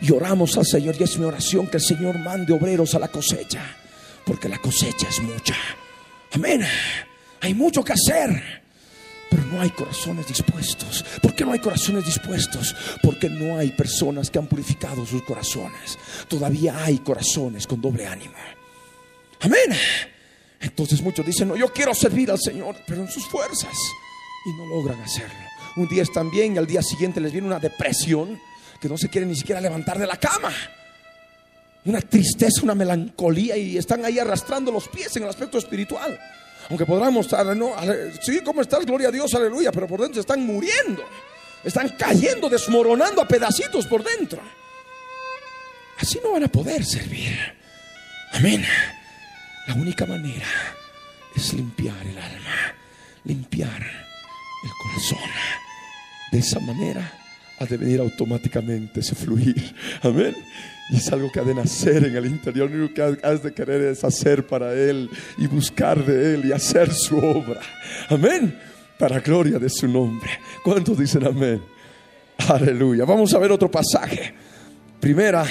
Y 0.00 0.10
oramos 0.12 0.56
al 0.56 0.66
Señor 0.66 0.96
y 0.98 1.04
es 1.04 1.16
mi 1.18 1.24
oración 1.24 1.68
que 1.68 1.76
el 1.76 1.82
Señor 1.82 2.18
mande 2.18 2.52
obreros 2.52 2.94
a 2.94 2.98
la 2.98 3.08
cosecha, 3.08 3.62
porque 4.26 4.48
la 4.48 4.58
cosecha 4.58 5.08
es 5.08 5.20
mucha. 5.20 5.56
Amén. 6.32 6.62
Hay 7.40 7.54
mucho 7.54 7.84
que 7.84 7.92
hacer. 7.92 8.62
Pero 9.30 9.44
no 9.46 9.62
hay 9.62 9.70
corazones 9.70 10.26
dispuestos. 10.26 11.04
¿Por 11.22 11.34
qué 11.34 11.44
no 11.44 11.52
hay 11.52 11.58
corazones 11.58 12.04
dispuestos? 12.04 12.76
Porque 13.02 13.30
no 13.30 13.56
hay 13.56 13.70
personas 13.70 14.28
que 14.28 14.38
han 14.38 14.46
purificado 14.46 15.06
sus 15.06 15.22
corazones. 15.22 15.98
Todavía 16.28 16.84
hay 16.84 16.98
corazones 16.98 17.66
con 17.66 17.80
doble 17.80 18.06
ánimo. 18.06 18.34
Amén. 19.40 19.74
Entonces 20.60 21.00
muchos 21.00 21.24
dicen, 21.24 21.48
no, 21.48 21.56
yo 21.56 21.72
quiero 21.72 21.94
servir 21.94 22.30
al 22.30 22.38
Señor, 22.38 22.76
pero 22.86 23.00
en 23.00 23.10
sus 23.10 23.26
fuerzas. 23.26 23.74
Y 24.44 24.52
no 24.52 24.66
logran 24.66 25.00
hacerlo. 25.00 25.51
Un 25.76 25.88
día 25.88 26.02
están 26.02 26.30
bien 26.30 26.54
y 26.54 26.58
al 26.58 26.66
día 26.66 26.82
siguiente 26.82 27.20
les 27.20 27.32
viene 27.32 27.46
una 27.46 27.58
depresión 27.58 28.40
que 28.80 28.88
no 28.88 28.98
se 28.98 29.08
quieren 29.08 29.30
ni 29.30 29.36
siquiera 29.36 29.60
levantar 29.60 29.98
de 29.98 30.06
la 30.06 30.16
cama. 30.16 30.52
Una 31.84 32.00
tristeza, 32.00 32.62
una 32.62 32.74
melancolía 32.74 33.56
y 33.56 33.78
están 33.78 34.04
ahí 34.04 34.18
arrastrando 34.18 34.70
los 34.70 34.88
pies 34.88 35.16
en 35.16 35.22
el 35.22 35.28
aspecto 35.28 35.58
espiritual. 35.58 36.18
Aunque 36.68 36.86
podrán 36.86 37.12
mostrar, 37.12 37.56
no, 37.56 37.72
sí, 38.22 38.40
¿cómo 38.44 38.60
estás? 38.60 38.84
Gloria 38.84 39.08
a 39.08 39.12
Dios, 39.12 39.32
aleluya, 39.34 39.72
pero 39.72 39.86
por 39.86 40.00
dentro 40.00 40.20
están 40.20 40.44
muriendo. 40.44 41.04
Están 41.64 41.88
cayendo, 41.90 42.48
desmoronando 42.48 43.22
a 43.22 43.28
pedacitos 43.28 43.86
por 43.86 44.02
dentro. 44.02 44.40
Así 45.98 46.20
no 46.22 46.32
van 46.32 46.44
a 46.44 46.48
poder 46.48 46.84
servir. 46.84 47.38
Amén. 48.32 48.64
La 49.68 49.74
única 49.74 50.06
manera 50.06 50.46
es 51.36 51.52
limpiar 51.52 52.04
el 52.04 52.18
alma, 52.18 52.74
limpiar 53.24 53.80
el 53.80 54.70
corazón. 54.82 55.30
De 56.32 56.38
esa 56.38 56.58
manera 56.58 57.12
ha 57.60 57.64
de 57.64 57.76
venir 57.76 58.00
automáticamente 58.00 58.98
ese 59.00 59.14
fluir. 59.14 59.74
Amén. 60.02 60.34
Y 60.90 60.96
es 60.96 61.12
algo 61.12 61.30
que 61.30 61.38
ha 61.38 61.44
de 61.44 61.54
nacer 61.54 62.04
en 62.04 62.16
el 62.16 62.26
interior. 62.26 62.68
Lo 62.68 62.92
que 62.92 63.02
has 63.22 63.42
de 63.42 63.54
querer 63.54 63.82
es 63.82 64.02
hacer 64.02 64.44
para 64.44 64.74
Él 64.74 65.08
y 65.38 65.46
buscar 65.46 66.04
de 66.04 66.34
Él 66.34 66.46
y 66.46 66.52
hacer 66.52 66.92
su 66.92 67.18
obra. 67.18 67.60
Amén. 68.08 68.58
Para 68.98 69.20
gloria 69.20 69.60
de 69.60 69.70
su 69.70 69.86
nombre. 69.86 70.30
¿Cuántos 70.64 70.98
dicen 70.98 71.24
amén? 71.24 71.62
Aleluya. 72.48 73.04
Vamos 73.04 73.32
a 73.32 73.38
ver 73.38 73.52
otro 73.52 73.70
pasaje. 73.70 74.34
Primera 74.98 75.44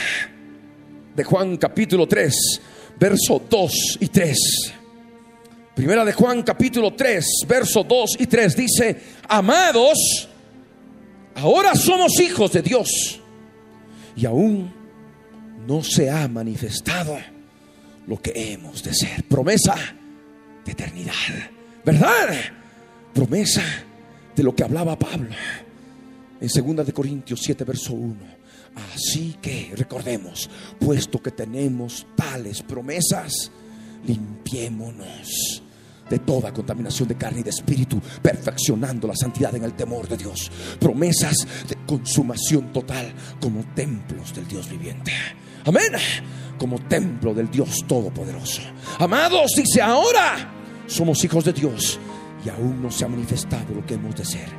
de 1.16 1.24
Juan 1.24 1.56
capítulo 1.56 2.08
3 2.08 2.34
verso 3.02 3.42
2 3.50 3.98
y 4.00 4.08
3. 4.08 4.38
Primera 5.74 6.06
de 6.06 6.14
Juan 6.14 6.44
capítulo 6.44 6.94
3, 6.94 7.26
verso 7.48 7.84
2 7.84 8.18
y 8.20 8.28
3 8.28 8.56
dice, 8.56 9.02
amados, 9.28 10.30
ahora 11.42 11.76
somos 11.76 12.20
hijos 12.20 12.52
de 12.52 12.62
Dios 12.62 13.20
y 14.16 14.26
aún 14.26 14.72
no 15.68 15.84
se 15.84 16.10
ha 16.10 16.28
manifestado 16.28 17.18
lo 18.08 18.22
que 18.22 18.54
hemos 18.54 18.84
de 18.84 18.94
ser. 18.94 19.24
Promesa 19.24 19.76
de 20.64 20.72
eternidad, 20.72 21.14
¿verdad? 21.84 22.36
Promesa 23.14 23.64
de 24.36 24.44
lo 24.44 24.56
que 24.56 24.64
hablaba 24.64 24.98
Pablo 24.98 25.36
en 26.40 26.76
2 26.76 26.86
de 26.86 26.94
Corintios 26.94 27.42
7, 27.44 27.64
verso 27.64 27.94
1 27.94 28.42
Así 28.94 29.36
que 29.42 29.74
recordemos, 29.76 30.50
puesto 30.80 31.22
que 31.22 31.32
tenemos 31.32 32.08
tales 32.16 32.62
promesas, 32.62 33.52
limpiémonos 34.06 35.62
de 36.12 36.20
toda 36.20 36.54
contaminación 36.54 37.08
de 37.08 37.16
carne 37.16 37.40
y 37.40 37.44
de 37.44 37.50
espíritu, 37.50 38.00
perfeccionando 38.22 39.08
la 39.08 39.16
santidad 39.16 39.56
en 39.56 39.64
el 39.64 39.74
temor 39.74 40.08
de 40.08 40.18
Dios. 40.18 40.52
Promesas 40.80 41.48
de 41.68 41.78
consumación 41.88 42.72
total 42.72 43.14
como 43.40 43.64
templos 43.74 44.36
del 44.36 44.48
Dios 44.48 44.70
viviente. 44.70 45.14
Amén. 45.66 45.94
Como 46.60 46.80
templo 46.80 47.34
del 47.34 47.50
Dios 47.50 47.86
Todopoderoso. 47.88 48.62
Amados, 49.00 49.52
dice 49.56 49.82
ahora, 49.82 50.54
somos 50.86 51.24
hijos 51.24 51.46
de 51.46 51.54
Dios 51.54 51.98
y 52.46 52.50
aún 52.50 52.82
no 52.84 52.92
se 52.92 53.06
ha 53.06 53.08
manifestado 53.08 53.74
lo 53.74 53.86
que 53.86 53.94
hemos 53.94 54.16
de 54.16 54.26
ser. 54.26 54.50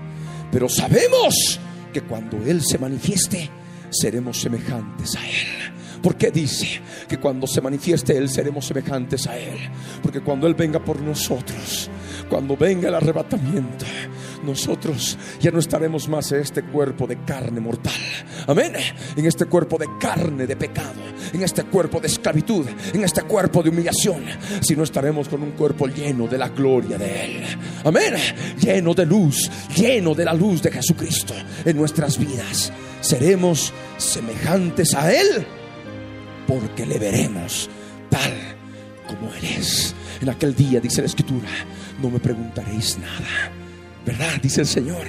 Pero 0.50 0.68
sabemos 0.68 1.60
que 1.92 2.00
cuando 2.00 2.38
Él 2.44 2.62
se 2.62 2.78
manifieste, 2.78 3.50
seremos 3.90 4.40
semejantes 4.40 5.14
a 5.16 5.28
Él. 5.28 5.72
Porque 6.02 6.30
dice 6.30 6.80
que 7.08 7.18
cuando 7.18 7.46
se 7.46 7.60
manifieste 7.60 8.16
Él 8.16 8.28
seremos 8.28 8.66
semejantes 8.66 9.26
a 9.26 9.38
Él. 9.38 9.56
Porque 10.02 10.20
cuando 10.20 10.46
Él 10.46 10.54
venga 10.54 10.84
por 10.84 11.00
nosotros, 11.00 11.88
cuando 12.28 12.56
venga 12.56 12.88
el 12.88 12.94
arrebatamiento, 12.94 13.84
nosotros 14.42 15.16
ya 15.40 15.52
no 15.52 15.60
estaremos 15.60 16.08
más 16.08 16.32
en 16.32 16.40
este 16.40 16.64
cuerpo 16.64 17.06
de 17.06 17.18
carne 17.24 17.60
mortal. 17.60 17.92
Amén. 18.48 18.72
En 19.16 19.26
este 19.26 19.46
cuerpo 19.46 19.78
de 19.78 19.86
carne 20.00 20.46
de 20.46 20.56
pecado, 20.56 21.00
en 21.32 21.42
este 21.42 21.62
cuerpo 21.64 22.00
de 22.00 22.08
esclavitud, 22.08 22.66
en 22.92 23.04
este 23.04 23.22
cuerpo 23.22 23.62
de 23.62 23.70
humillación, 23.70 24.24
sino 24.60 24.82
estaremos 24.82 25.28
con 25.28 25.42
un 25.42 25.52
cuerpo 25.52 25.86
lleno 25.86 26.26
de 26.26 26.38
la 26.38 26.48
gloria 26.48 26.98
de 26.98 27.24
Él. 27.24 27.42
Amén. 27.84 28.14
Lleno 28.60 28.94
de 28.94 29.06
luz, 29.06 29.48
lleno 29.76 30.14
de 30.14 30.24
la 30.24 30.34
luz 30.34 30.62
de 30.62 30.72
Jesucristo 30.72 31.34
en 31.64 31.76
nuestras 31.76 32.18
vidas 32.18 32.72
seremos 33.02 33.72
semejantes 33.98 34.94
a 34.94 35.12
Él 35.12 35.46
porque 36.60 36.86
le 36.86 36.98
veremos 36.98 37.68
tal 38.10 38.32
como 39.06 39.32
Él 39.34 39.44
es. 39.58 39.94
En 40.20 40.28
aquel 40.28 40.54
día, 40.54 40.80
dice 40.80 41.00
la 41.00 41.06
Escritura, 41.06 41.48
no 42.00 42.10
me 42.10 42.20
preguntaréis 42.20 42.98
nada, 42.98 43.50
¿verdad? 44.06 44.40
Dice 44.40 44.60
el 44.60 44.66
Señor, 44.66 45.06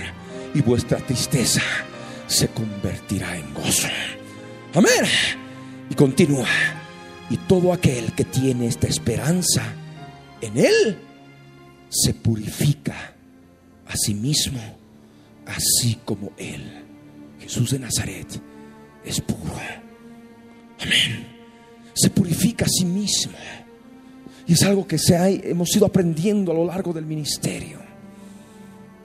y 0.54 0.62
vuestra 0.62 0.98
tristeza 0.98 1.62
se 2.28 2.48
convertirá 2.50 3.38
en 3.38 3.54
gozo. 3.54 3.88
Amén. 4.74 5.06
Y 5.90 5.96
continúa. 5.96 6.48
Y 7.30 7.38
todo 7.38 7.74
aquel 7.74 8.14
que 8.14 8.26
tiene 8.26 8.68
esta 8.68 8.88
esperanza 8.88 9.64
en 10.42 10.58
Él 10.58 10.98
se 11.90 12.14
purifica 12.14 13.14
a 13.88 13.96
sí 13.96 14.14
mismo, 14.14 14.60
así 15.46 16.00
como 16.06 16.32
Él 16.38 16.84
Jesús 17.44 17.72
de 17.72 17.80
Nazaret 17.80 18.42
es 19.04 19.20
puro. 19.20 19.54
Amén. 20.80 21.33
Se 21.94 22.10
purifica 22.10 22.66
a 22.66 22.70
sí 22.70 22.86
mismo. 22.86 23.34
Y 24.48 24.54
es 24.54 24.64
algo 24.64 24.86
que 24.86 24.98
se 24.98 25.16
ha, 25.16 25.30
hemos 25.30 25.76
ido 25.76 25.86
aprendiendo 25.86 26.52
a 26.52 26.56
lo 26.56 26.66
largo 26.66 26.92
del 26.92 27.06
ministerio. 27.06 27.80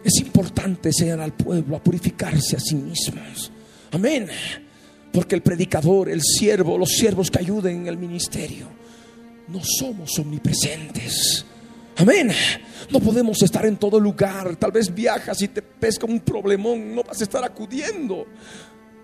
Es 0.03 0.17
importante 0.21 0.89
enseñar 0.89 1.21
al 1.21 1.33
pueblo 1.33 1.77
a 1.77 1.83
purificarse 1.83 2.57
a 2.57 2.61
sí 2.61 2.75
mismos. 2.75 3.51
Amén. 3.93 4.29
Porque 5.13 5.35
el 5.35 5.43
predicador, 5.43 6.09
el 6.09 6.23
siervo, 6.23 6.79
los 6.79 6.91
siervos 6.91 7.31
que 7.31 7.39
ayuden 7.39 7.83
en 7.83 7.87
el 7.89 7.97
ministerio, 7.97 8.67
no 9.49 9.61
somos 9.63 10.19
omnipresentes. 10.19 11.45
Amén. 11.97 12.31
No 12.91 13.01
podemos 13.01 13.43
estar 13.43 13.67
en 13.67 13.77
todo 13.77 13.99
lugar. 13.99 14.57
Tal 14.57 14.71
vez 14.71 14.95
viajas 14.95 15.43
y 15.43 15.49
te 15.49 15.63
pesca 15.63 16.07
un 16.07 16.21
problemón. 16.21 16.95
No 16.95 17.03
vas 17.03 17.21
a 17.21 17.25
estar 17.25 17.45
acudiendo 17.45 18.27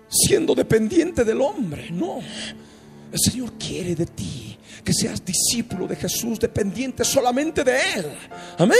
siendo 0.07 0.55
dependiente 0.55 1.23
del 1.23 1.41
hombre. 1.41 1.89
No. 1.91 2.19
El 3.11 3.19
Señor 3.19 3.53
quiere 3.53 3.95
de 3.95 4.05
ti 4.05 4.57
que 4.85 4.93
seas 4.93 5.25
discípulo 5.25 5.87
de 5.87 5.95
Jesús, 5.95 6.39
dependiente 6.39 7.03
solamente 7.03 7.63
de 7.63 7.75
Él. 7.95 8.05
Amén. 8.59 8.77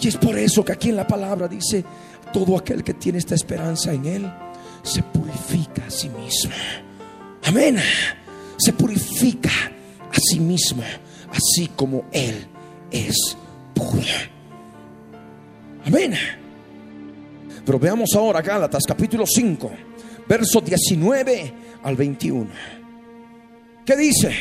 Y 0.00 0.08
es 0.08 0.16
por 0.16 0.38
eso 0.38 0.64
que 0.64 0.72
aquí 0.72 0.88
en 0.88 0.96
la 0.96 1.06
palabra 1.06 1.46
dice, 1.46 1.84
todo 2.32 2.56
aquel 2.56 2.82
que 2.82 2.94
tiene 2.94 3.18
esta 3.18 3.34
esperanza 3.34 3.92
en 3.92 4.06
Él, 4.06 4.32
se 4.82 5.02
purifica 5.02 5.84
a 5.86 5.90
sí 5.90 6.08
mismo. 6.08 6.52
Amén. 7.44 7.78
Se 8.56 8.72
purifica 8.72 9.50
a 10.10 10.18
sí 10.18 10.40
mismo, 10.40 10.82
así 11.30 11.68
como 11.76 12.06
Él 12.10 12.46
es 12.90 13.36
puro. 13.74 14.02
Amén. 15.84 16.14
Pero 17.64 17.78
veamos 17.78 18.10
ahora 18.14 18.40
Gálatas 18.40 18.84
capítulo 18.86 19.24
5, 19.26 19.70
verso 20.26 20.60
19 20.60 21.52
al 21.82 21.96
21. 21.96 22.75
¿Qué 23.86 23.96
dice? 23.96 24.32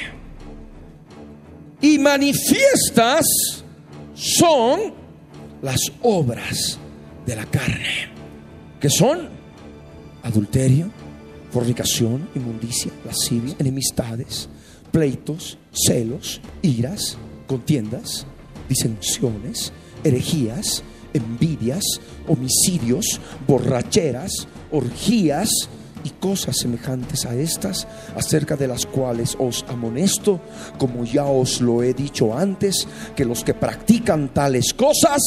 Y 1.79 1.99
manifiestas 1.99 3.25
son 4.15 4.93
las 5.61 5.79
obras 6.01 6.79
de 7.25 7.35
la 7.35 7.45
carne, 7.45 8.09
que 8.79 8.89
son 8.89 9.29
adulterio, 10.23 10.89
fornicación, 11.51 12.27
inmundicia, 12.35 12.91
lascivia, 13.05 13.55
enemistades, 13.59 14.49
pleitos, 14.91 15.57
celos, 15.71 16.41
iras, 16.61 17.17
contiendas 17.47 18.25
disensiones, 18.67 19.71
herejías, 20.03 20.83
envidias, 21.13 21.83
homicidios, 22.27 23.19
borracheras, 23.47 24.47
orgías 24.71 25.49
y 26.06 26.12
cosas 26.12 26.56
semejantes 26.58 27.26
a 27.26 27.36
estas, 27.36 27.88
acerca 28.16 28.56
de 28.56 28.68
las 28.68 28.86
cuales 28.86 29.36
os 29.39 29.66
amonesto, 29.68 30.39
como 30.78 31.03
ya 31.03 31.26
os 31.26 31.60
lo 31.60 31.84
he 31.84 31.93
dicho 31.93 32.38
antes, 32.38 32.88
que 33.16 33.26
los 33.26 33.43
que 33.43 33.56
practican 33.56 34.34
tales 34.34 34.74
cosas 34.74 35.20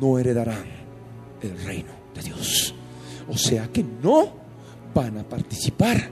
no 0.00 0.18
heredarán 0.18 0.64
el 1.42 1.64
reino 1.64 1.92
de 2.14 2.22
Dios. 2.22 2.74
O 3.28 3.36
sea 3.36 3.66
que 3.68 3.82
no 3.82 4.32
van 4.94 5.18
a 5.18 5.28
participar 5.28 6.08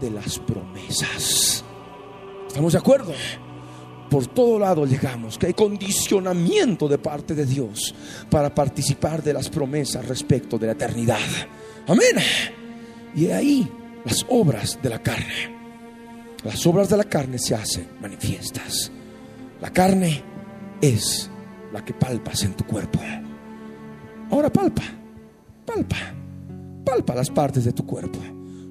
de 0.00 0.10
las 0.10 0.38
promesas. 0.38 1.64
¿Estamos 2.46 2.72
de 2.72 2.78
acuerdo? 2.78 3.12
por 4.12 4.26
todo 4.26 4.58
lado 4.58 4.84
llegamos, 4.84 5.38
que 5.38 5.46
hay 5.46 5.54
condicionamiento 5.54 6.86
de 6.86 6.98
parte 6.98 7.34
de 7.34 7.46
Dios 7.46 7.94
para 8.28 8.54
participar 8.54 9.22
de 9.22 9.32
las 9.32 9.48
promesas 9.48 10.06
respecto 10.06 10.58
de 10.58 10.66
la 10.66 10.72
eternidad. 10.72 11.16
Amén. 11.86 12.16
Y 13.14 13.26
ahí 13.26 13.68
las 14.04 14.24
obras 14.28 14.78
de 14.82 14.88
la 14.88 15.02
carne. 15.02 15.62
Las 16.44 16.66
obras 16.66 16.88
de 16.88 16.96
la 16.96 17.04
carne 17.04 17.38
se 17.38 17.54
hacen 17.54 17.86
manifiestas. 18.00 18.90
La 19.60 19.70
carne 19.70 20.22
es 20.80 21.30
la 21.72 21.84
que 21.84 21.94
palpas 21.94 22.42
en 22.44 22.54
tu 22.54 22.64
cuerpo. 22.64 22.98
Ahora 24.30 24.50
palpa, 24.50 24.82
palpa, 25.64 25.96
palpa 26.84 27.14
las 27.14 27.30
partes 27.30 27.64
de 27.64 27.72
tu 27.72 27.86
cuerpo. 27.86 28.18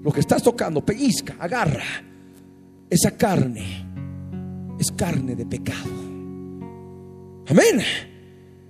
Lo 0.03 0.11
que 0.11 0.19
estás 0.19 0.43
tocando, 0.43 0.83
pellizca, 0.83 1.35
agarra. 1.39 1.83
Esa 2.89 3.15
carne 3.15 3.87
es 4.77 4.91
carne 4.91 5.35
de 5.35 5.45
pecado. 5.45 5.91
Amén. 7.47 7.79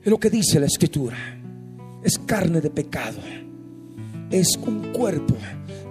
Es 0.04 0.12
lo 0.12 0.20
que 0.20 0.30
dice 0.30 0.60
la 0.60 0.66
escritura. 0.66 1.18
Es 2.04 2.20
carne 2.20 2.62
de 2.62 2.70
pecado. 2.70 3.20
Es 4.32 4.58
un 4.66 4.92
cuerpo 4.94 5.36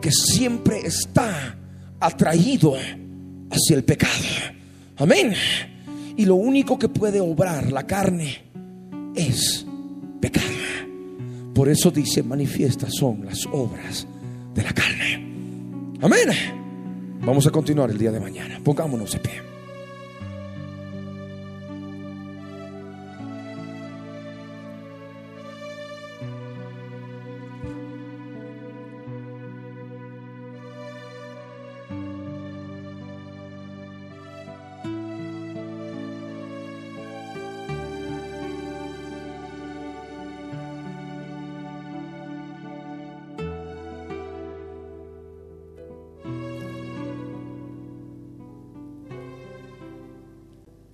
que 0.00 0.10
siempre 0.10 0.78
está 0.78 1.56
atraído 2.00 2.74
hacia 3.50 3.76
el 3.76 3.84
pecado. 3.84 4.24
Amén. 4.96 5.34
Y 6.16 6.24
lo 6.24 6.34
único 6.36 6.78
que 6.78 6.88
puede 6.88 7.20
obrar 7.20 7.70
la 7.70 7.86
carne 7.86 8.42
es 9.14 9.66
pecado. 10.20 10.46
Por 11.54 11.68
eso 11.68 11.90
dice, 11.90 12.22
manifiestas 12.22 12.94
son 12.94 13.24
las 13.26 13.46
obras 13.46 14.06
de 14.54 14.62
la 14.62 14.72
carne. 14.72 15.26
Amén. 16.00 16.28
Vamos 17.20 17.46
a 17.46 17.50
continuar 17.50 17.90
el 17.90 17.98
día 17.98 18.10
de 18.10 18.20
mañana. 18.20 18.60
Pongámonos 18.64 19.12
de 19.12 19.18
pie. 19.18 19.42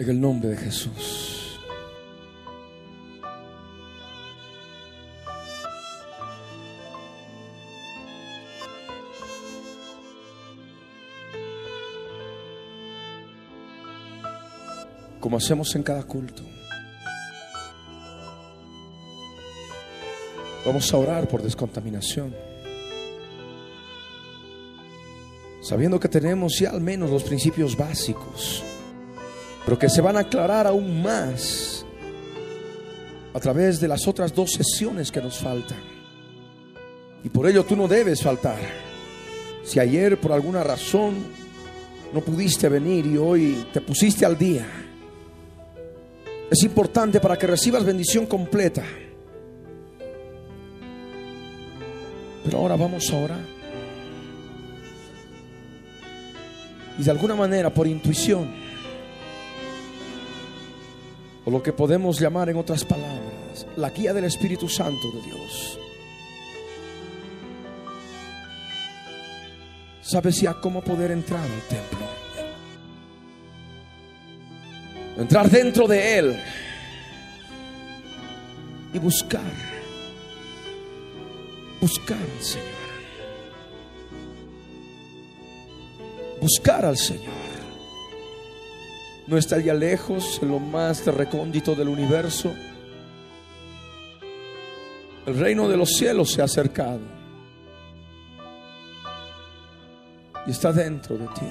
En 0.06 0.12
el 0.12 0.20
nombre 0.20 0.50
de 0.50 0.56
Jesús. 0.56 1.58
Como 15.18 15.38
hacemos 15.38 15.74
en 15.74 15.82
cada 15.82 16.04
culto. 16.04 16.44
Vamos 20.64 20.94
a 20.94 20.98
orar 20.98 21.26
por 21.26 21.42
descontaminación. 21.42 22.32
Sabiendo 25.62 25.98
que 25.98 26.08
tenemos 26.08 26.60
ya 26.60 26.70
al 26.70 26.80
menos 26.80 27.10
los 27.10 27.24
principios 27.24 27.76
básicos 27.76 28.62
pero 29.66 29.78
que 29.80 29.90
se 29.90 30.00
van 30.00 30.16
a 30.16 30.20
aclarar 30.20 30.68
aún 30.68 31.02
más 31.02 31.84
a 33.34 33.40
través 33.40 33.80
de 33.80 33.88
las 33.88 34.06
otras 34.06 34.32
dos 34.32 34.52
sesiones 34.52 35.10
que 35.10 35.20
nos 35.20 35.38
faltan. 35.38 35.80
Y 37.24 37.28
por 37.28 37.48
ello 37.48 37.64
tú 37.64 37.74
no 37.74 37.88
debes 37.88 38.22
faltar. 38.22 38.60
Si 39.64 39.80
ayer 39.80 40.20
por 40.20 40.30
alguna 40.30 40.62
razón 40.62 41.16
no 42.14 42.20
pudiste 42.20 42.68
venir 42.68 43.06
y 43.06 43.16
hoy 43.16 43.66
te 43.72 43.80
pusiste 43.80 44.24
al 44.24 44.38
día, 44.38 44.66
es 46.48 46.62
importante 46.62 47.18
para 47.18 47.36
que 47.36 47.48
recibas 47.48 47.84
bendición 47.84 48.26
completa. 48.26 48.84
Pero 52.44 52.58
ahora 52.58 52.76
vamos 52.76 53.12
a 53.12 53.16
orar. 53.16 53.56
Y 57.00 57.02
de 57.02 57.10
alguna 57.10 57.34
manera, 57.34 57.74
por 57.74 57.88
intuición, 57.88 58.65
o 61.46 61.50
lo 61.50 61.62
que 61.62 61.72
podemos 61.72 62.18
llamar 62.18 62.48
en 62.48 62.56
otras 62.56 62.84
palabras, 62.84 63.66
la 63.76 63.90
guía 63.90 64.12
del 64.12 64.24
Espíritu 64.24 64.68
Santo 64.68 65.12
de 65.12 65.22
Dios. 65.22 65.78
¿Sabes 70.02 70.40
ya 70.40 70.54
cómo 70.54 70.82
poder 70.82 71.12
entrar 71.12 71.40
al 71.40 71.60
templo? 71.68 72.06
Entrar 75.18 75.48
dentro 75.48 75.86
de 75.86 76.18
Él 76.18 76.42
y 78.92 78.98
buscar, 78.98 79.40
buscar 81.80 82.18
al 82.18 82.42
Señor. 82.44 82.76
Buscar 86.40 86.84
al 86.84 86.96
Señor 86.96 87.35
no 89.26 89.36
está 89.36 89.58
ya 89.58 89.74
lejos, 89.74 90.38
en 90.42 90.50
lo 90.50 90.58
más 90.58 91.04
recóndito 91.06 91.74
del 91.74 91.88
universo. 91.88 92.54
El 95.26 95.38
reino 95.38 95.68
de 95.68 95.76
los 95.76 95.90
cielos 95.90 96.32
se 96.32 96.40
ha 96.40 96.44
acercado 96.44 97.00
y 100.46 100.50
está 100.52 100.72
dentro 100.72 101.18
de 101.18 101.26
ti. 101.26 101.46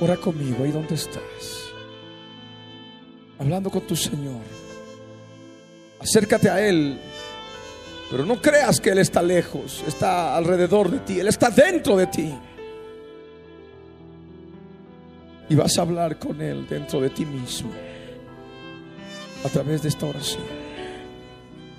Ora 0.00 0.16
conmigo 0.16 0.64
ahí 0.64 0.70
donde 0.70 0.96
estás, 0.96 1.70
hablando 3.38 3.70
con 3.70 3.82
tu 3.82 3.96
Señor. 3.96 4.42
Acércate 5.98 6.50
a 6.50 6.60
Él, 6.60 6.98
pero 8.10 8.26
no 8.26 8.42
creas 8.42 8.80
que 8.80 8.90
Él 8.90 8.98
está 8.98 9.22
lejos, 9.22 9.82
está 9.88 10.36
alrededor 10.36 10.90
de 10.90 10.98
ti, 10.98 11.20
Él 11.20 11.28
está 11.28 11.48
dentro 11.48 11.96
de 11.96 12.06
ti. 12.08 12.34
Y 15.48 15.54
vas 15.54 15.76
a 15.78 15.82
hablar 15.82 16.18
con 16.18 16.40
Él 16.40 16.66
dentro 16.68 17.00
de 17.00 17.10
ti 17.10 17.24
mismo 17.24 17.70
a 19.44 19.48
través 19.48 19.82
de 19.82 19.90
esta 19.90 20.06
oración. 20.06 20.42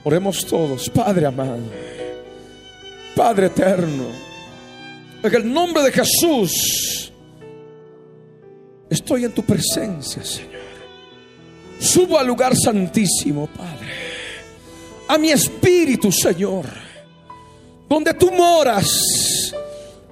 Oremos 0.03 0.45
todos, 0.45 0.89
Padre 0.89 1.25
amado, 1.25 1.63
Padre 3.15 3.47
eterno, 3.47 4.05
en 5.23 5.33
el 5.33 5.51
nombre 5.51 5.81
de 5.81 5.91
Jesús, 5.91 7.11
estoy 8.87 9.25
en 9.25 9.31
tu 9.31 9.41
presencia, 9.41 10.23
Señor. 10.23 10.51
Subo 11.79 12.19
al 12.19 12.27
lugar 12.27 12.55
santísimo, 12.55 13.47
Padre, 13.47 13.93
a 15.07 15.17
mi 15.17 15.31
espíritu, 15.31 16.11
Señor, 16.11 16.65
donde 17.89 18.13
tú 18.13 18.31
moras 18.31 19.51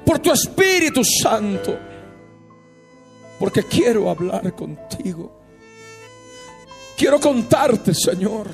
por 0.03 0.17
tu 0.19 0.31
Espíritu 0.31 1.03
Santo 1.03 1.92
porque 3.39 3.63
quiero 3.63 4.09
hablar 4.09 4.55
contigo. 4.55 5.43
Quiero 6.95 7.19
contarte, 7.19 7.93
Señor. 7.93 8.47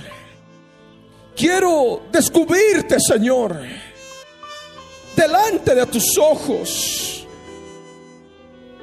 Quiero 1.36 2.04
descubrirte, 2.12 2.98
Señor, 3.00 3.62
delante 5.16 5.74
de 5.74 5.86
tus 5.86 6.18
ojos 6.18 7.28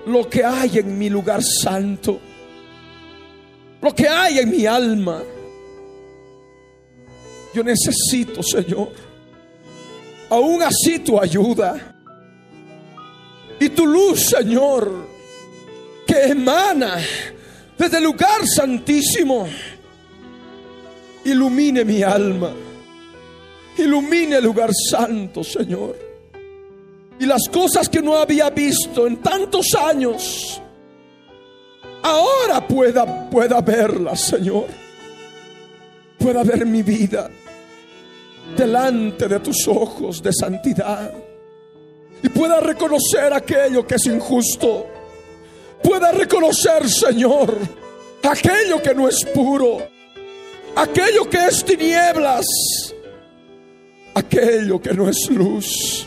lo 0.06 0.28
que 0.30 0.44
hay 0.44 0.78
en 0.78 0.96
mi 0.96 1.10
lugar 1.10 1.42
santo, 1.42 2.18
lo 3.82 3.94
que 3.94 4.08
hay 4.08 4.38
en 4.38 4.50
mi 4.50 4.64
alma. 4.64 5.22
Yo 7.52 7.62
necesito, 7.62 8.42
Señor, 8.42 8.92
aún 10.30 10.62
así 10.62 10.98
tu 11.00 11.20
ayuda 11.20 11.96
y 13.58 13.68
tu 13.70 13.86
luz, 13.86 14.26
Señor 14.26 15.15
emana 16.24 16.98
desde 17.76 17.98
el 17.98 18.04
lugar 18.04 18.46
santísimo. 18.46 19.48
Ilumine 21.24 21.84
mi 21.84 22.02
alma. 22.02 22.52
Ilumine 23.78 24.36
el 24.36 24.44
lugar 24.44 24.70
santo, 24.72 25.44
Señor. 25.44 25.96
Y 27.18 27.26
las 27.26 27.48
cosas 27.48 27.88
que 27.88 28.00
no 28.00 28.16
había 28.16 28.50
visto 28.50 29.06
en 29.06 29.16
tantos 29.18 29.74
años, 29.74 30.60
ahora 32.02 32.66
pueda, 32.66 33.28
pueda 33.30 33.60
verlas, 33.60 34.20
Señor. 34.20 34.66
Pueda 36.18 36.42
ver 36.42 36.64
mi 36.64 36.82
vida 36.82 37.30
delante 38.56 39.28
de 39.28 39.40
tus 39.40 39.66
ojos 39.66 40.22
de 40.22 40.32
santidad. 40.32 41.12
Y 42.22 42.28
pueda 42.28 42.60
reconocer 42.60 43.32
aquello 43.32 43.86
que 43.86 43.96
es 43.96 44.06
injusto 44.06 44.95
pueda 45.86 46.10
reconocer, 46.10 46.90
Señor, 46.90 47.56
aquello 48.28 48.82
que 48.82 48.92
no 48.92 49.06
es 49.06 49.24
puro, 49.32 49.78
aquello 50.74 51.30
que 51.30 51.46
es 51.46 51.64
tinieblas, 51.64 52.44
aquello 54.12 54.82
que 54.82 54.92
no 54.92 55.08
es 55.08 55.30
luz, 55.30 56.04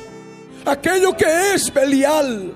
aquello 0.65 1.15
que 1.15 1.53
es 1.53 1.73
Belial, 1.73 2.53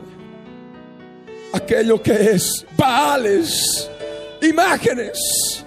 aquello 1.54 2.04
que 2.04 2.32
es 2.32 2.66
Baales, 2.76 3.90
imágenes, 4.42 5.64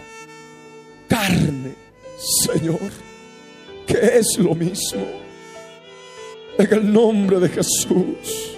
carne, 1.09 1.75
Señor, 2.45 2.91
que 3.87 4.19
es 4.19 4.37
lo 4.37 4.55
mismo. 4.55 5.07
En 6.59 6.73
el 6.73 6.93
nombre 6.93 7.39
de 7.41 7.49
Jesús, 7.49 8.56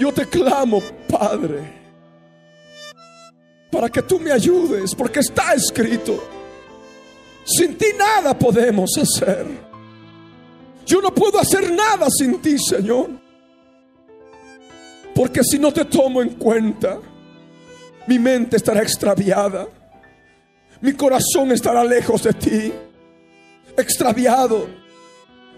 yo 0.00 0.12
te 0.12 0.26
clamo, 0.26 0.82
Padre 1.08 1.80
para 3.70 3.88
que 3.88 4.02
tú 4.02 4.18
me 4.18 4.32
ayudes, 4.32 4.94
porque 4.94 5.20
está 5.20 5.54
escrito, 5.54 6.22
sin 7.44 7.78
ti 7.78 7.86
nada 7.96 8.36
podemos 8.36 8.90
hacer. 8.98 9.46
Yo 10.84 11.00
no 11.00 11.14
puedo 11.14 11.38
hacer 11.38 11.72
nada 11.72 12.08
sin 12.10 12.42
ti, 12.42 12.58
Señor. 12.58 13.10
Porque 15.14 15.42
si 15.44 15.58
no 15.58 15.72
te 15.72 15.84
tomo 15.84 16.20
en 16.20 16.30
cuenta, 16.30 16.98
mi 18.08 18.18
mente 18.18 18.56
estará 18.56 18.82
extraviada. 18.82 19.68
Mi 20.80 20.92
corazón 20.94 21.52
estará 21.52 21.84
lejos 21.84 22.24
de 22.24 22.32
ti, 22.32 22.72
extraviado. 23.76 24.66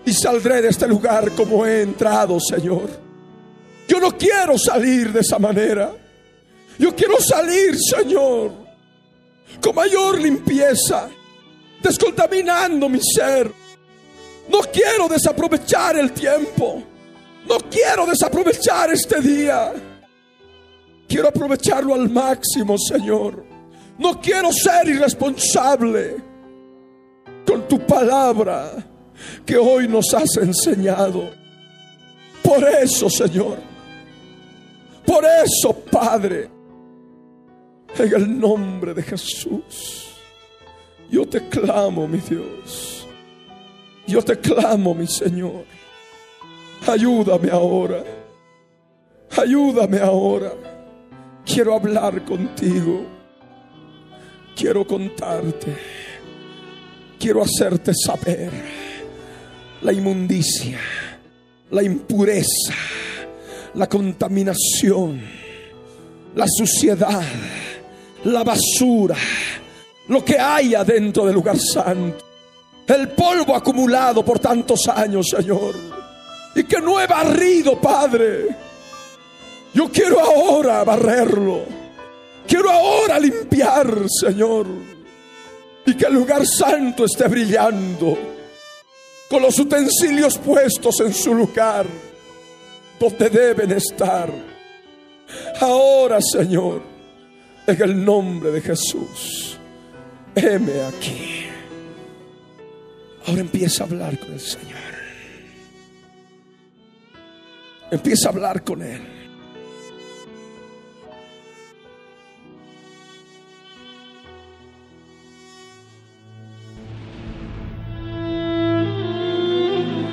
Y 0.04 0.12
saldré 0.12 0.60
de 0.60 0.68
este 0.68 0.86
lugar 0.86 1.30
como 1.32 1.64
he 1.64 1.82
entrado, 1.82 2.38
Señor. 2.40 3.01
Yo 3.88 4.00
no 4.00 4.16
quiero 4.16 4.58
salir 4.58 5.12
de 5.12 5.20
esa 5.20 5.38
manera. 5.38 5.92
Yo 6.78 6.94
quiero 6.94 7.20
salir, 7.20 7.76
Señor, 7.78 8.52
con 9.60 9.74
mayor 9.74 10.20
limpieza, 10.20 11.08
descontaminando 11.82 12.88
mi 12.88 13.00
ser. 13.00 13.52
No 14.48 14.60
quiero 14.72 15.08
desaprovechar 15.08 15.96
el 15.96 16.12
tiempo. 16.12 16.82
No 17.48 17.58
quiero 17.70 18.06
desaprovechar 18.06 18.90
este 18.92 19.20
día. 19.20 19.72
Quiero 21.08 21.28
aprovecharlo 21.28 21.94
al 21.94 22.08
máximo, 22.08 22.76
Señor. 22.78 23.44
No 23.98 24.20
quiero 24.20 24.50
ser 24.52 24.88
irresponsable 24.88 26.16
con 27.46 27.68
tu 27.68 27.78
palabra 27.86 28.72
que 29.44 29.56
hoy 29.56 29.86
nos 29.86 30.12
has 30.14 30.36
enseñado. 30.38 31.30
Por 32.42 32.64
eso, 32.68 33.10
Señor. 33.10 33.71
Por 35.06 35.24
eso, 35.24 35.74
Padre. 35.90 36.50
En 37.98 38.14
el 38.14 38.40
nombre 38.40 38.94
de 38.94 39.02
Jesús. 39.02 40.08
Yo 41.10 41.26
te 41.26 41.48
clamo, 41.48 42.08
mi 42.08 42.18
Dios. 42.18 43.06
Yo 44.06 44.22
te 44.22 44.38
clamo, 44.38 44.94
mi 44.94 45.06
Señor. 45.06 45.64
Ayúdame 46.86 47.50
ahora. 47.50 48.02
Ayúdame 49.36 49.98
ahora. 49.98 50.52
Quiero 51.44 51.74
hablar 51.74 52.24
contigo. 52.24 53.04
Quiero 54.56 54.86
contarte. 54.86 55.76
Quiero 57.18 57.42
hacerte 57.42 57.92
saber 57.94 58.50
la 59.82 59.92
inmundicia, 59.92 60.78
la 61.70 61.82
impureza, 61.82 62.74
la 63.74 63.88
contaminación, 63.88 65.20
la 66.34 66.46
suciedad 66.48 67.22
la 68.24 68.44
basura, 68.44 69.16
lo 70.08 70.24
que 70.24 70.38
haya 70.38 70.84
dentro 70.84 71.24
del 71.24 71.34
lugar 71.34 71.58
santo, 71.58 72.24
el 72.86 73.08
polvo 73.08 73.54
acumulado 73.54 74.24
por 74.24 74.38
tantos 74.38 74.88
años, 74.88 75.26
Señor, 75.28 75.74
y 76.54 76.64
que 76.64 76.80
no 76.80 77.00
he 77.00 77.06
barrido, 77.06 77.80
Padre. 77.80 78.48
Yo 79.74 79.90
quiero 79.90 80.20
ahora 80.20 80.84
barrerlo, 80.84 81.62
quiero 82.46 82.70
ahora 82.70 83.18
limpiar, 83.18 83.88
Señor, 84.08 84.66
y 85.86 85.94
que 85.94 86.06
el 86.06 86.14
lugar 86.14 86.46
santo 86.46 87.06
esté 87.06 87.26
brillando, 87.26 88.18
con 89.30 89.42
los 89.42 89.58
utensilios 89.58 90.36
puestos 90.38 91.00
en 91.00 91.14
su 91.14 91.34
lugar, 91.34 91.86
donde 93.02 93.28
deben 93.30 93.72
estar. 93.72 94.30
Ahora, 95.60 96.20
Señor, 96.20 96.82
en 97.66 97.82
el 97.82 98.04
nombre 98.04 98.52
de 98.52 98.60
Jesús. 98.60 99.58
Heme 100.36 100.82
aquí. 100.82 101.46
Ahora 103.26 103.40
empieza 103.40 103.82
a 103.82 103.86
hablar 103.86 104.18
con 104.20 104.32
el 104.32 104.40
Señor. 104.40 104.78
Empieza 107.90 108.28
a 108.28 108.32
hablar 108.32 108.62
con 108.62 108.82
Él. 108.82 109.00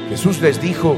Jesús 0.10 0.42
les 0.42 0.60
dijo, 0.60 0.98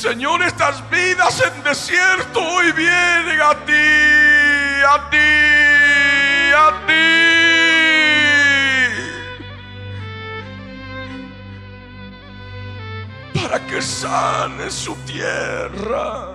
Señor, 0.00 0.42
estas 0.44 0.88
vidas 0.90 1.42
en 1.44 1.64
desierto 1.64 2.40
hoy 2.40 2.70
vienen 2.70 3.40
a 3.40 3.52
ti, 3.66 3.72
a 4.86 5.10
ti, 5.10 5.18
a 6.54 6.86
ti. 6.86 6.94
para 13.34 13.58
que 13.66 13.82
sane 13.82 14.70
su 14.70 14.94
tierra. 15.04 16.28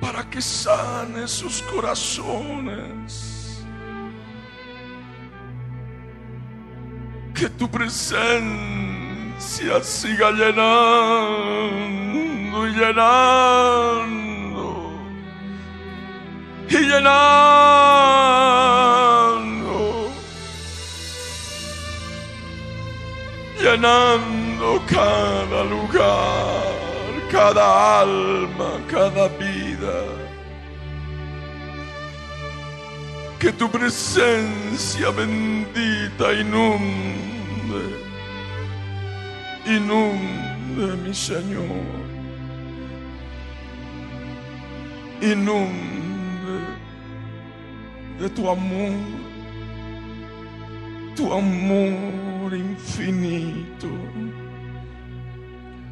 Para 0.00 0.28
que 0.28 0.42
sane 0.42 1.28
sus 1.28 1.62
corazones. 1.62 3.64
Que 7.32 7.48
tu 7.50 7.70
siga 9.82 10.30
llenando 10.32 10.66
y 12.66 12.70
llenando. 12.72 14.24
Y 16.68 16.76
llenando. 16.76 18.24
Llenando 23.60 24.82
cada 24.86 25.64
lugar, 25.64 26.64
cada 27.30 28.00
alma, 28.00 28.80
cada 28.90 29.28
vida. 29.28 30.04
Que 33.38 33.52
tu 33.52 33.70
presencia 33.70 35.10
bendita 35.10 36.32
inunde, 36.32 37.82
inunde 39.66 40.96
mi 41.02 41.14
Señor, 41.14 42.04
inunde 45.20 46.60
de 48.18 48.28
tu 48.30 48.48
amor 48.48 49.24
tu 51.14 51.32
amor 51.32 52.52
infinito, 52.52 53.88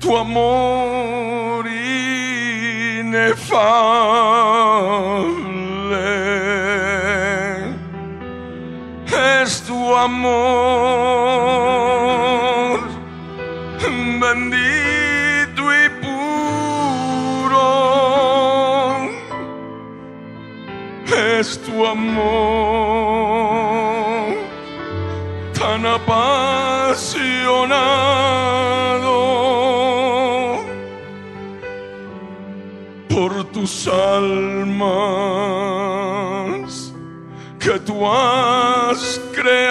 tu 0.01 0.16
amor 0.16 1.66
inefable, 2.99 3.23
es 9.43 9.62
tu 9.62 9.95
amor 9.95 11.02
amor 21.93 23.12
tan 25.53 25.84
apasionado 25.86 27.12
por 33.09 33.45
tus 33.53 33.86
almas 33.88 34.82
que 37.59 37.78
tú 37.80 38.07
has 38.07 39.20
creado. 39.34 39.62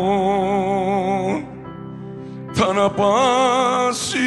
tan 2.56 2.80
apasionado 2.80 4.22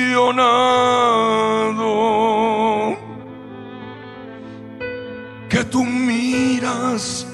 que 5.49 5.65
tú 5.65 5.85
miras 5.85 7.27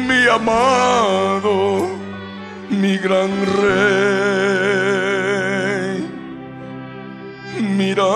mi 0.08 0.22
amado, 0.28 1.88
mi 2.70 2.96
gran 2.96 3.30
rey. 3.60 4.80
Mira 7.60 8.14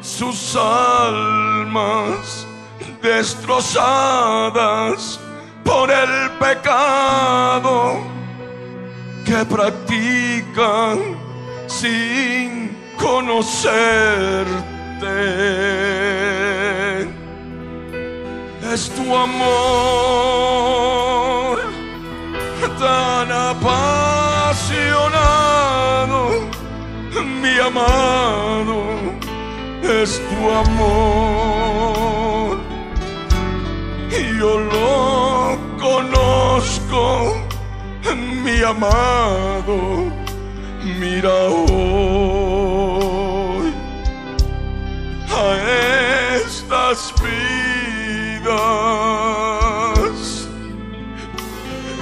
sus 0.00 0.56
almas 0.56 2.46
destrozadas 3.02 5.00
por 5.62 5.90
el 5.90 6.30
pecado 6.40 8.07
que 9.28 9.44
practican 9.44 10.98
sin 11.66 12.74
conocerte. 12.96 13.58
Es 18.72 18.90
tu 18.96 19.04
amor 19.14 19.58
tan 22.78 23.30
apasionado, 23.30 23.78
mi 27.42 27.58
amado, 27.58 28.78
es 29.82 30.10
tu 30.28 30.38
amor. 30.64 32.56
Y 34.10 34.22
yo 34.38 34.52
lo 34.58 35.58
conozco, 35.78 37.04
amado, 38.62 40.10
mira 40.82 41.28
hoy 41.28 41.68
a 45.30 45.56
estas 46.36 47.14
vidas 47.22 48.48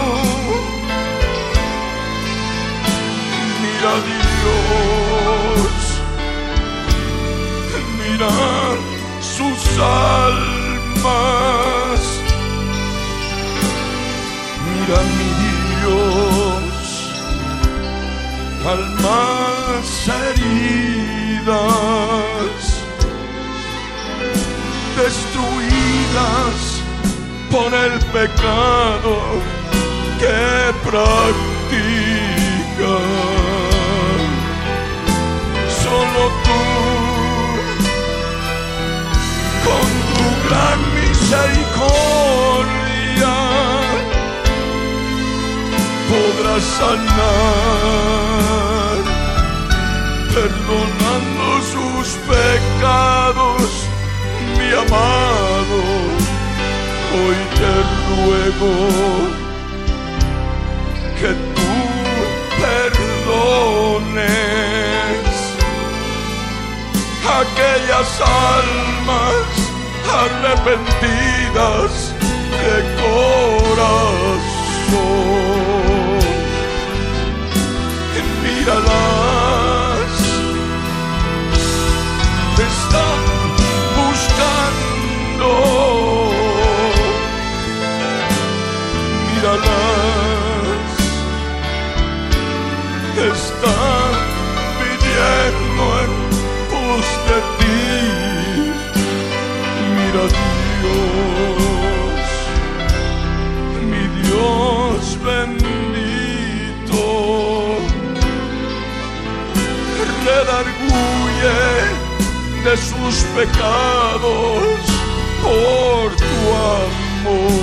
Mira 3.61 3.93
Dios, 4.11 5.73
mira 7.99 8.31
sus 9.21 9.61
almas. 9.79 10.99
Mira 14.67 14.97
mi 15.15 15.29
Dios, 15.79 16.83
almas 18.67 19.89
heridas, 20.19 21.61
destruidas 24.95 26.81
por 27.49 27.73
el 27.73 27.99
pecado 28.11 29.41
que 30.19 30.73
practican. 30.83 31.41
Solo 35.83 36.21
tú, 36.45 36.63
con 39.65 39.87
tu 40.15 40.27
gran 40.47 40.79
misericordia, 40.99 43.35
podrás 46.09 46.63
sanar, 46.79 48.15
perdonando 50.33 51.10
amado. 54.81 55.77
Hoy 57.13 57.39
te 57.57 57.73
ruego 58.09 58.73
que 61.19 61.31
tú 61.55 61.71
perdones 62.61 63.61
aquellas 67.41 68.09
almas 68.21 69.45
arrepentidas 70.23 71.91
que 72.59 72.75
corazón. 73.01 74.01
Míralas, 78.43 79.30
redarguye 110.41 111.57
de 112.63 112.77
sus 112.77 113.15
pecados 113.35 114.79
por 115.43 116.15
tu 116.15 116.35
amor. 117.25 117.57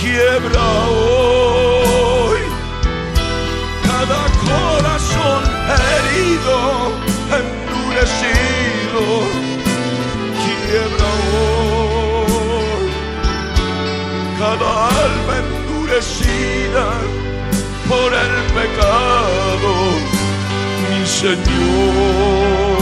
Quiebra 0.00 0.66
hoy 0.88 2.40
cada 3.86 4.22
corazón 4.46 5.42
herido, 5.78 6.58
endurecido. 7.40 9.02
Quiebra 10.42 11.10
hoy 11.34 12.84
cada 14.38 14.68
alma 14.88 15.32
endurecida 15.42 16.84
por 17.92 18.10
el 18.24 18.34
pecado, 18.58 19.72
mi 20.82 21.00
Señor. 21.06 22.80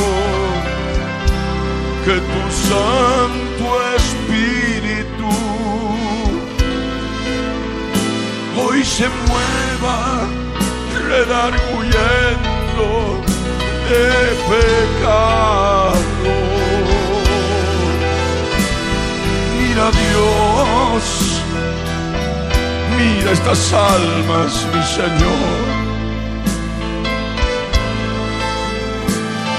Que 2.04 2.16
tu 2.32 2.42
Santo 2.68 3.66
Espíritu 3.98 5.32
hoy 8.58 8.80
se 8.84 9.06
mueva 9.28 9.98
redarguyendo 11.08 12.86
de 13.88 14.06
pecado. 14.50 16.32
Mira 19.58 19.86
Dios, 20.02 21.04
mira 23.00 23.32
estas 23.32 23.72
almas, 23.72 24.66
mi 24.72 24.82
Señor. 24.82 25.66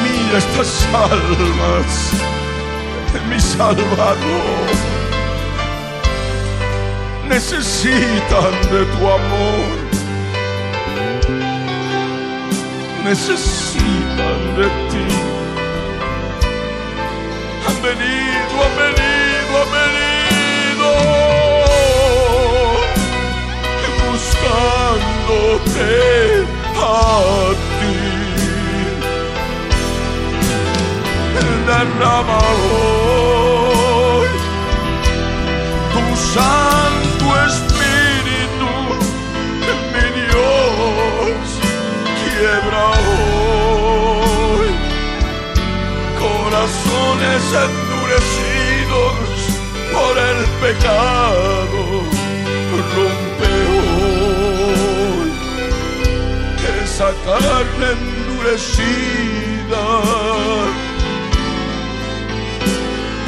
Mira 0.03 0.37
estas 0.37 0.87
almas, 0.93 1.91
mi 3.29 3.39
Salvador. 3.39 4.67
Necesitan 7.29 8.53
de 8.71 8.81
tu 8.93 9.01
amor. 9.19 9.69
Necesitan 13.03 14.39
de 14.57 14.67
ti. 14.89 15.07
Han 17.65 17.77
venido, 17.81 19.00
Buscándote 24.41 25.93
a 26.75 27.53
ti. 27.79 27.97
derrama 31.67 32.39
hoy 32.97 34.29
tu 35.93 36.03
Santo 36.33 37.25
Espíritu, 37.47 38.71
mi 39.93 40.05
Dios, 40.19 41.45
quiebra 42.19 42.85
hoy 42.97 44.69
corazones 46.19 47.43
endurecidos 47.67 49.15
por 49.93 50.13
el 50.17 50.39
pecado, 50.61 51.79
esa 57.01 57.13
carne 57.25 57.87
endurecida 57.93 59.85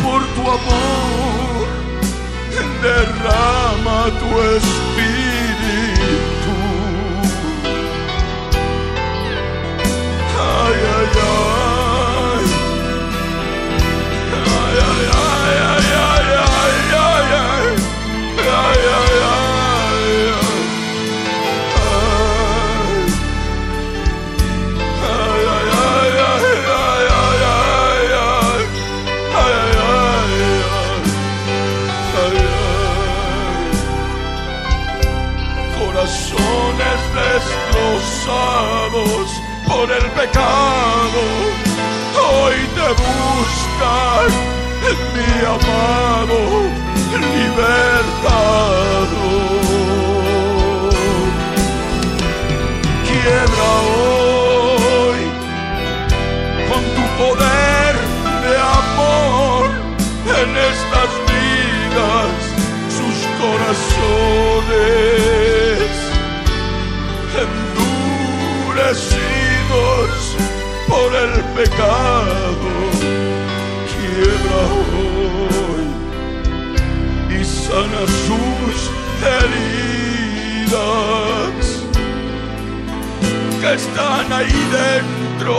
por 0.04 0.22
tu 0.36 0.42
amor, 0.42 1.68
derrama 2.84 4.12
tu 4.20 4.30
espíritu. 4.58 5.74
Ay, 10.40 10.80
ay, 10.98 11.08
ay. 11.16 11.43
Por 39.68 39.92
el 39.92 40.12
pecado, 40.12 41.22
hoy 42.16 42.56
te 42.74 42.88
buscan, 43.02 44.30
mi 45.14 45.32
amado 45.46 46.38
libertador. 47.34 47.84
Quiebra 53.04 53.72
hoy 53.98 55.22
con 56.70 56.84
tu 56.96 57.04
poder 57.22 57.94
de 58.44 58.54
amor 58.84 59.64
en 60.40 60.50
estas 60.72 61.10
vidas 61.28 62.34
sus 62.90 63.18
corazones 63.42 65.23
por 70.88 71.16
el 71.16 71.34
pecado. 71.56 72.70
Quiebra 73.92 74.62
hoy 74.94 75.86
y 77.36 77.44
sana 77.44 78.04
sus 78.28 78.78
heridas 79.34 80.76
que 83.62 83.70
están 83.74 84.28
ahí 84.32 84.60
dentro, 84.72 85.56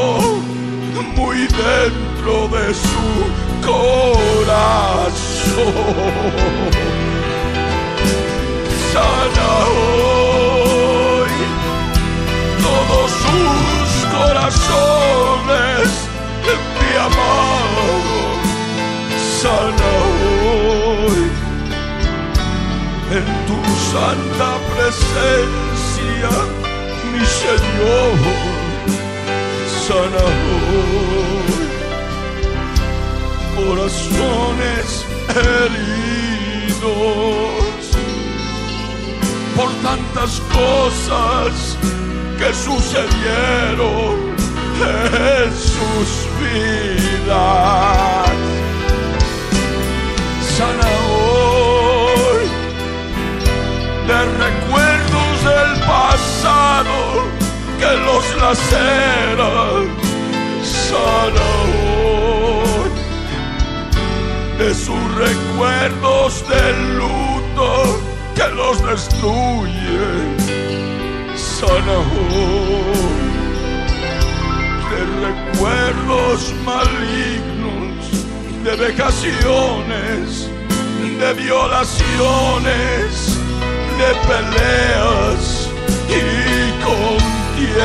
muy 1.16 1.38
dentro 1.38 2.34
de 2.56 2.64
su 2.72 3.08
corazón. 3.66 4.44
Sana 8.92 9.48
hoy 9.66 10.23
sus 13.34 14.04
corazones, 14.16 15.88
mi 16.78 16.90
amado. 17.08 17.88
Sana 19.40 19.92
hoy 20.34 21.22
en 23.18 23.26
tu 23.46 23.58
santa 23.92 24.50
presencia 24.74 26.32
mi 27.12 27.24
Señor, 27.42 28.16
sana 29.86 30.24
hoy 30.24 31.64
corazones 33.56 34.88
heridos 35.30 36.84
por 39.56 39.70
tantas 39.82 40.32
cosas 40.52 41.52
que 42.44 42.52
sucedieron 42.52 44.34
en 44.78 45.50
sus 45.54 46.08
vidas. 46.40 48.28
Sana 50.56 50.90
hoy 51.10 52.46
de 54.08 54.18
recuerdos 54.44 55.34
del 55.50 55.72
pasado 55.86 56.96
que 57.78 57.92
los 58.06 58.24
laceran. 58.42 59.84
Sana 60.62 61.48
hoy 61.72 62.90
de 64.58 64.74
sus 64.74 65.02
recuerdos 65.14 66.44
del 66.48 66.98
luto 66.98 68.00
que 68.34 68.48
los 68.54 68.84
destruye 68.86 70.43
Sana 71.66 71.96
hoy 71.96 73.08
de 74.90 75.00
recuerdos 75.26 76.40
malignos, 76.62 78.00
de 78.62 78.72
vejaciones, 78.76 80.50
de 81.18 81.30
violaciones, 81.42 83.08
de 83.98 84.10
peleas 84.28 85.42
y 86.06 86.20
contiendas. 86.84 87.80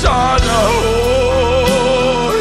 Sana 0.00 0.58
hoy, 0.80 2.40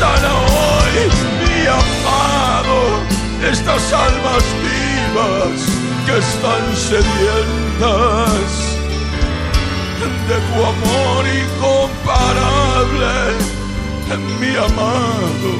sana 0.00 0.30
hoy, 0.34 0.96
mi 1.38 1.56
amado, 1.68 2.78
estas 3.48 3.84
almas 3.92 4.44
vivas 4.64 5.73
que 6.06 6.18
están 6.18 6.76
sedientas 6.76 8.50
de 10.28 10.36
tu 10.48 10.56
amor 10.64 11.22
incomparable, 11.44 13.14
mi 14.40 14.52
amado, 14.56 15.52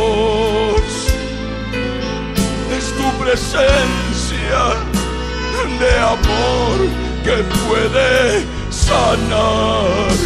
Es 2.78 2.86
tu 2.98 3.08
presencia 3.24 4.62
de 5.80 5.94
amor 6.00 6.78
que 7.24 7.38
puede 7.68 8.12
sanarlos. 8.70 10.18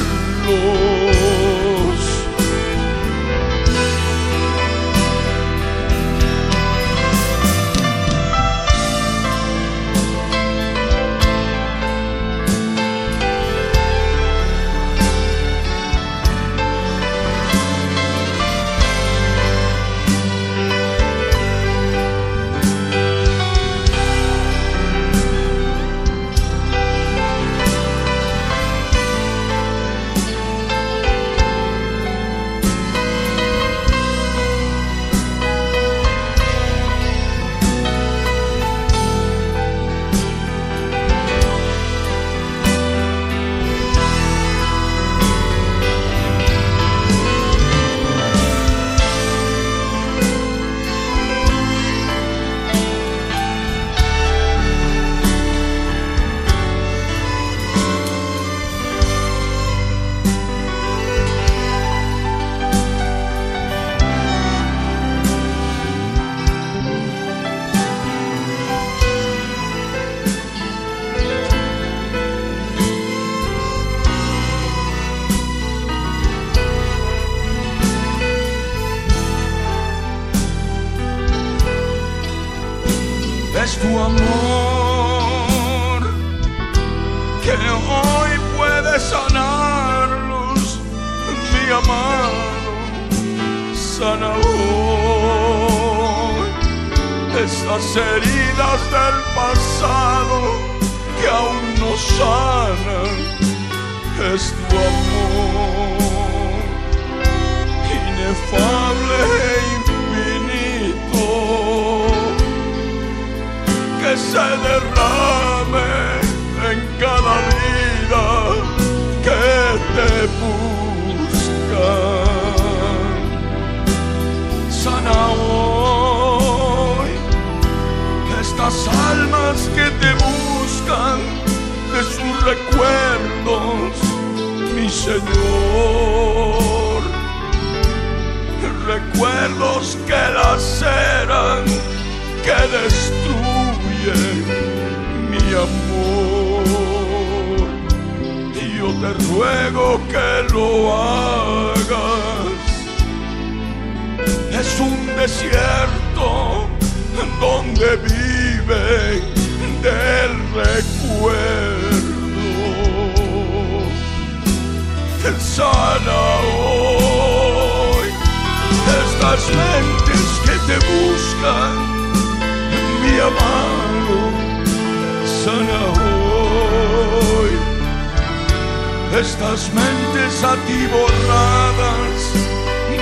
Estas 179.20 179.72
mentes 179.74 180.44
atiborradas 180.44 182.22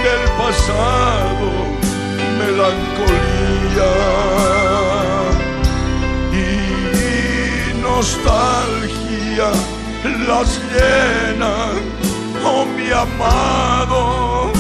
del 0.03 0.23
pasado, 0.38 1.49
melancolía 2.40 3.94
y 6.31 7.81
nostalgia 7.81 9.52
las 10.27 10.60
llenan, 10.72 11.77
oh 12.45 12.65
mi 12.65 12.90
amado, 12.91 14.52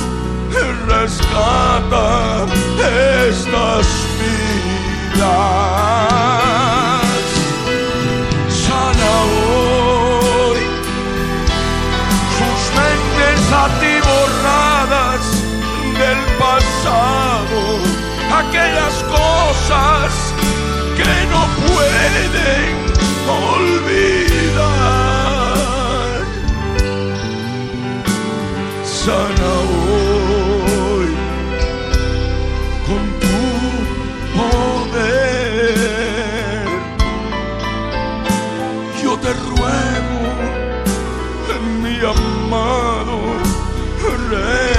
rescata 0.87 2.45
estas 2.79 3.87
vidas. 5.15 6.48
atiborradas 13.51 15.23
del 15.99 16.19
pasado, 16.37 17.59
aquellas 18.41 18.95
cosas 19.03 20.11
que 20.97 21.11
no 21.31 21.41
pueden 21.67 22.89
olvidar. 23.27 24.69
Sana 28.83 29.51
hoy 29.71 31.11
con 32.87 33.03
tu 33.23 33.39
poder. 34.37 35.49
Yo 39.01 39.11
te 39.17 39.31
ruego, 39.33 40.21
en 41.55 41.63
mi 41.83 41.95
amor. 41.99 42.88
Bleu. 44.29 44.78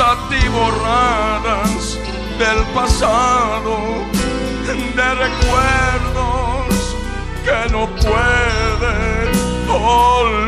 Atiborradas 0.00 1.98
del 2.38 2.64
pasado, 2.74 3.78
de 4.96 5.14
recuerdos 5.14 6.96
que 7.44 7.60
no 7.70 7.86
pueden 7.96 9.28
olvidar. 9.68 10.40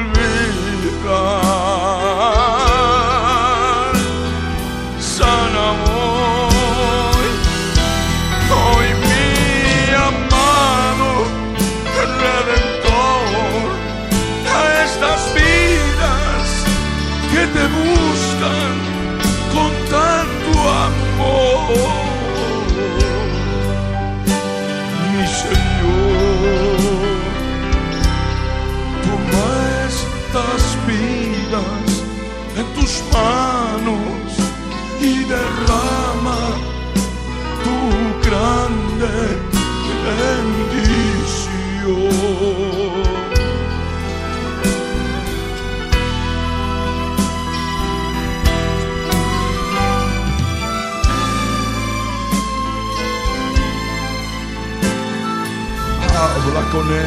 Habla 56.44 56.62
con 56.72 56.92
él, 56.92 57.06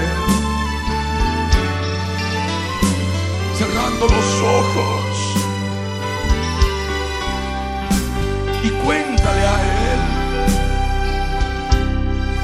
cerrando 3.57 4.07
los 4.07 4.41
ojos 4.41 5.35
y 8.63 8.69
cuéntale 8.69 9.41
a 9.41 9.55
él 9.91 9.99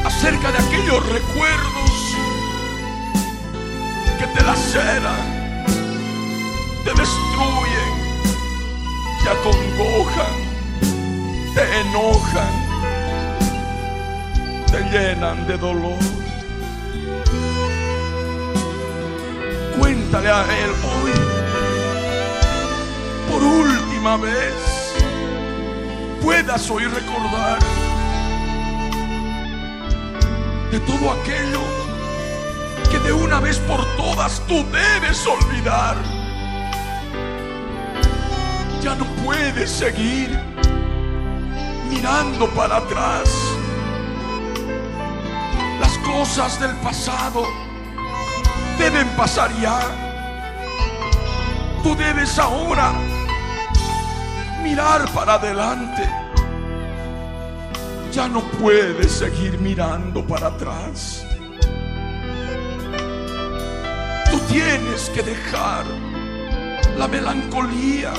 acerca 0.06 0.52
de 0.52 0.58
aquellos 0.58 1.10
recuerdos 1.10 2.16
que 4.20 4.28
te 4.28 4.44
laceran, 4.44 5.64
te 6.84 6.90
destruyen, 6.90 7.94
te 9.24 9.30
acongojan, 9.30 10.36
te 11.56 11.64
enojan, 11.82 12.54
te 14.70 14.80
llenan 14.92 15.48
de 15.48 15.58
dolor. 15.58 16.21
Cuéntale 19.82 20.30
a 20.30 20.44
él 20.44 20.72
hoy, 20.84 21.12
por 23.32 23.42
última 23.44 24.16
vez, 24.18 24.94
puedas 26.22 26.70
hoy 26.70 26.84
recordar 26.84 27.58
de 30.70 30.80
todo 30.82 31.12
aquello 31.12 31.62
que 32.92 33.00
de 33.00 33.12
una 33.12 33.40
vez 33.40 33.58
por 33.58 33.84
todas 33.98 34.40
tú 34.46 34.64
debes 34.72 35.26
olvidar. 35.26 35.96
Ya 38.84 38.94
no 38.94 39.06
puedes 39.26 39.72
seguir 39.72 40.30
mirando 41.90 42.48
para 42.52 42.78
atrás. 42.78 43.34
Las 45.80 45.98
cosas 45.98 46.60
del 46.60 46.76
pasado 46.82 47.71
deben 48.82 49.08
pasar 49.10 49.52
ya. 49.62 49.80
Tú 51.84 51.96
debes 51.96 52.40
ahora 52.40 52.94
mirar 54.64 55.08
para 55.14 55.36
adelante. 55.36 56.10
Ya 58.12 58.28
no 58.28 58.42
puedes 58.60 59.12
seguir 59.12 59.60
mirando 59.60 60.26
para 60.26 60.48
atrás. 60.48 61.24
Tú 64.32 64.40
tienes 64.50 65.12
que 65.14 65.22
dejar 65.22 65.86
la 66.98 67.08
melancolía, 67.08 68.14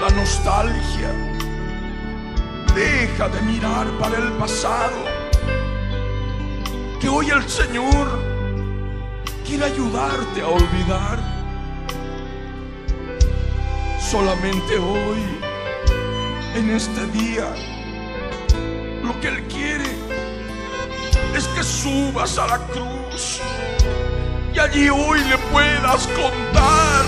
la 0.00 0.08
nostalgia. 0.10 1.10
Deja 2.76 3.28
de 3.28 3.42
mirar 3.42 3.86
para 3.98 4.18
el 4.18 4.30
pasado. 4.34 5.00
Que 7.00 7.08
hoy 7.08 7.28
el 7.30 7.42
Señor 7.48 8.31
quiere 9.52 9.66
ayudarte 9.66 10.40
a 10.40 10.48
olvidar. 10.48 11.18
Solamente 14.00 14.78
hoy, 14.78 15.22
en 16.54 16.70
este 16.70 17.06
día, 17.08 17.52
lo 19.02 19.20
que 19.20 19.28
Él 19.28 19.42
quiere 19.48 19.84
es 21.36 21.46
que 21.48 21.62
subas 21.62 22.38
a 22.38 22.46
la 22.46 22.58
cruz 22.68 23.42
y 24.54 24.58
allí 24.58 24.88
hoy 24.88 25.20
le 25.20 25.36
puedas 25.52 26.06
contar 26.06 27.04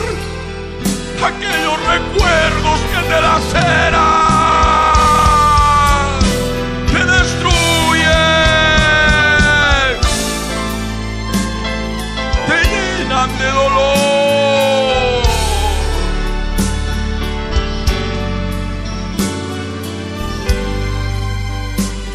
aquellos 1.24 1.78
recuerdos 1.86 2.80
que 2.92 3.08
te 3.08 3.20
laceran, 3.22 4.33
te 4.33 4.33
dolor. 13.52 15.22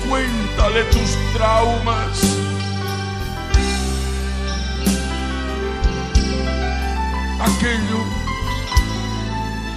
Cuéntale 0.10 0.84
tus 0.86 1.18
traumas. 1.34 2.22
Aquello 7.40 8.02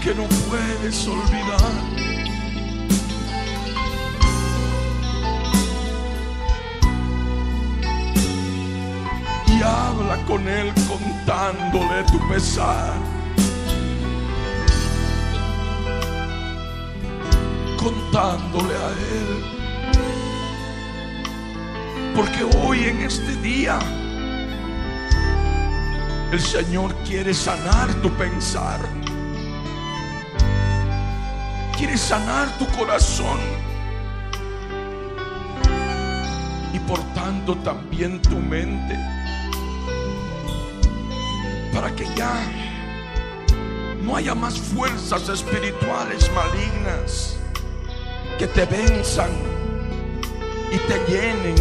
que 0.02 0.14
no 0.14 0.24
puedes 0.48 1.06
olvidar. 1.06 1.72
Y 9.46 9.62
habla 9.62 10.16
con 10.26 10.48
él 10.48 10.72
contándole 11.24 12.02
tu 12.04 12.28
pesar. 12.28 12.94
Contándole 17.76 18.74
a 18.74 18.88
él. 19.14 19.44
Porque 22.14 22.44
hoy 22.58 22.84
en 22.84 23.02
este 23.02 23.36
día 23.36 23.78
el 26.32 26.40
Señor 26.40 26.94
quiere 27.04 27.32
sanar 27.32 27.92
tu 28.02 28.10
pensar. 28.10 28.80
Quiere 31.76 31.96
sanar 31.96 32.48
tu 32.58 32.66
corazón. 32.76 33.38
Y 36.72 36.78
por 36.80 37.00
tanto 37.14 37.56
también 37.58 38.20
tu 38.22 38.38
mente. 38.38 39.21
Para 41.82 41.96
que 41.96 42.06
ya 42.14 42.32
no 44.04 44.14
haya 44.14 44.36
más 44.36 44.56
fuerzas 44.56 45.28
espirituales 45.28 46.30
malignas 46.32 47.36
que 48.38 48.46
te 48.46 48.64
venzan 48.66 49.30
y 50.70 50.78
te 50.78 51.12
llenen 51.12 51.56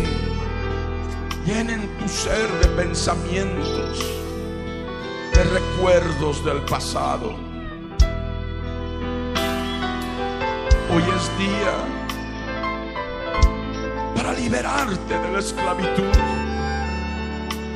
llenen 1.43 1.89
tu 1.98 2.07
ser 2.07 2.48
de 2.61 2.68
pensamientos, 2.84 3.99
de 5.34 5.43
recuerdos 5.43 6.45
del 6.45 6.61
pasado. 6.65 7.35
Hoy 10.93 11.03
es 11.18 11.38
día 11.39 11.73
para 14.15 14.34
liberarte 14.34 15.18
de 15.18 15.31
la 15.31 15.39
esclavitud, 15.39 16.14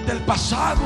del 0.06 0.20
pasado, 0.28 0.84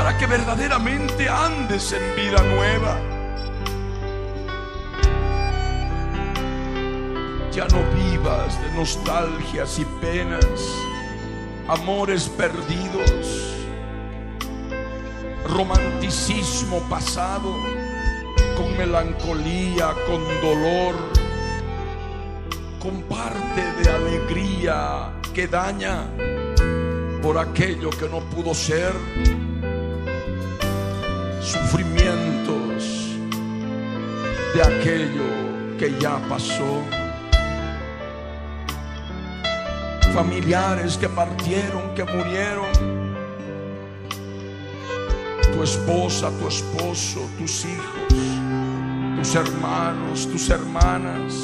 para 0.00 0.16
que 0.16 0.26
verdaderamente 0.26 1.28
andes 1.28 1.92
en 1.92 2.16
vida 2.16 2.42
nueva. 2.42 2.98
Ya 7.52 7.66
no 7.68 7.82
vivas 7.94 8.58
de 8.62 8.72
nostalgias 8.78 9.78
y 9.78 9.84
penas, 10.00 10.58
amores 11.68 12.30
perdidos, 12.30 13.58
romanticismo 15.46 16.78
pasado, 16.88 17.54
con 18.56 18.74
melancolía, 18.78 19.94
con 20.06 20.22
dolor, 20.40 20.94
con 22.78 23.02
parte 23.02 23.70
de 23.82 23.90
alegría 23.90 25.12
que 25.34 25.46
daña 25.46 26.06
por 27.22 27.36
aquello 27.36 27.90
que 27.90 28.08
no 28.08 28.20
pudo 28.20 28.54
ser, 28.54 28.94
sufrimientos 31.40 33.16
de 34.54 34.62
aquello 34.62 35.76
que 35.78 35.94
ya 36.00 36.18
pasó. 36.28 36.82
familiares 40.12 40.96
que 40.96 41.08
partieron, 41.08 41.94
que 41.94 42.04
murieron, 42.04 42.66
tu 45.52 45.62
esposa, 45.62 46.30
tu 46.38 46.48
esposo, 46.48 47.28
tus 47.38 47.64
hijos, 47.64 48.14
tus 49.16 49.34
hermanos, 49.34 50.28
tus 50.30 50.50
hermanas, 50.50 51.34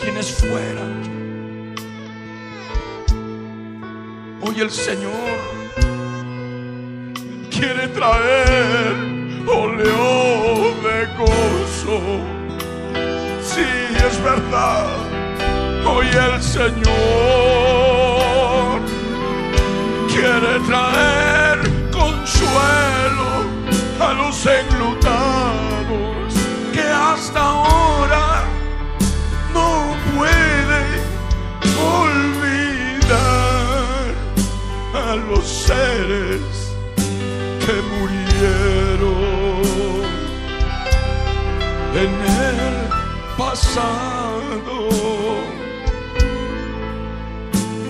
quienes 0.00 0.30
fueran. 0.32 1.04
Hoy 4.42 4.60
el 4.60 4.70
Señor 4.70 5.63
quiere 7.64 7.88
traer 7.88 8.94
oleo 9.46 10.74
de 10.86 10.98
gozo. 11.16 11.98
Sí, 13.40 13.68
es 14.06 14.22
verdad 14.22 14.86
Hoy 15.86 16.06
el 16.06 16.42
Señor 16.42 16.74
quiere 20.12 20.60
traer 20.68 21.58
consuelo 21.90 23.30
a 24.00 24.12
los 24.12 24.46
enlutados 24.46 26.34
que 26.72 26.82
hasta 26.82 27.40
ahora 27.40 28.44
no 29.54 29.94
puede 30.14 30.82
olvidar 32.00 33.24
a 34.94 35.16
los 35.16 35.44
seres 35.46 36.63
que 37.66 37.76
murieron 37.92 39.24
en 41.94 42.12
el 42.50 42.58
pasado 43.38 44.04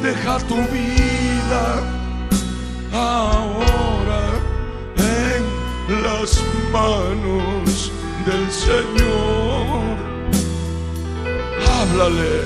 deja 0.02 0.38
tu 0.46 0.56
vida 0.68 1.64
ahora 2.92 4.24
en 4.96 6.02
las 6.02 6.42
manos 6.72 7.90
del 8.26 8.50
Señor. 8.50 9.96
Háblale, 11.76 12.36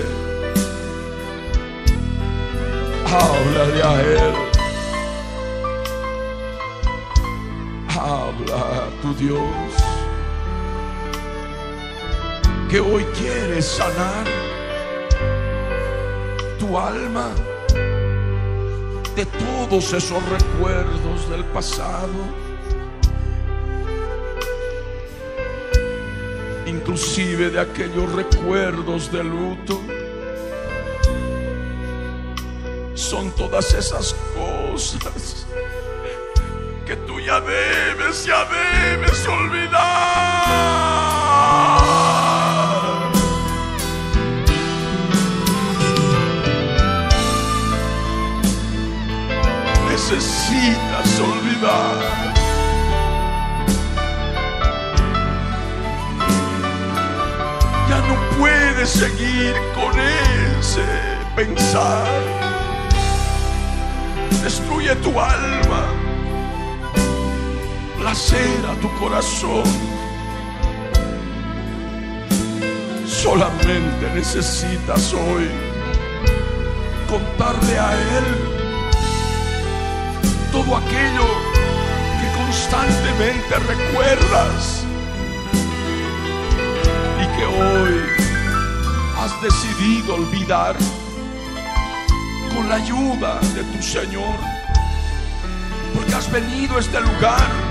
háblale 3.07 3.83
a 3.83 4.01
Él. 4.01 4.48
Habla 8.39 8.89
tu 9.03 9.15
Dios 9.15 9.75
que 12.71 12.81
hoy 12.81 13.05
quiere 13.17 13.61
sanar 13.63 14.27
alma 16.77 17.31
de 19.17 19.25
todos 19.25 19.93
esos 19.93 20.23
recuerdos 20.29 21.31
del 21.31 21.45
pasado. 21.47 22.09
Inclusive 26.67 27.51
de 27.51 27.61
aquellos 27.61 28.13
recuerdos 28.13 29.11
de 29.11 29.25
luto. 29.25 29.81
Son 32.95 33.31
todas 33.33 33.73
esas 33.73 34.15
cosas 34.35 35.47
que 36.89 36.97
tú 36.97 37.21
ya 37.21 37.39
debes, 37.39 38.25
ya 38.25 38.47
debes 38.47 39.29
olvidar. 39.29 40.49
necesitas 49.91 51.21
olvidar. 51.21 52.35
Ya 57.91 57.99
no 58.09 58.17
puedes 58.39 58.89
seguir 58.89 59.55
con 59.75 59.93
ese 60.01 60.87
pensar. 61.37 62.09
Destruye 64.43 64.95
tu 64.97 65.21
alma, 65.21 65.83
lacera 68.09 68.75
tu 68.81 68.89
corazón. 68.99 69.65
Solamente 73.07 74.05
necesitas 74.15 75.13
hoy 75.13 75.47
contarle 77.07 77.79
a 77.79 77.91
Él 78.17 78.27
todo 80.53 80.71
aquello 80.77 81.27
que 82.19 82.29
constantemente 82.41 83.55
recuerdas 83.75 84.85
y 87.23 87.25
que 87.37 87.45
hoy 87.45 87.95
has 89.21 89.43
decidido 89.43 90.15
olvidar 90.15 90.77
con 92.55 92.71
la 92.71 92.77
ayuda 92.77 93.39
de 93.55 93.63
tu 93.65 93.83
Señor, 93.83 94.39
porque 95.95 96.15
has 96.15 96.33
venido 96.33 96.77
a 96.77 96.81
este 96.81 97.01
lugar 97.03 97.68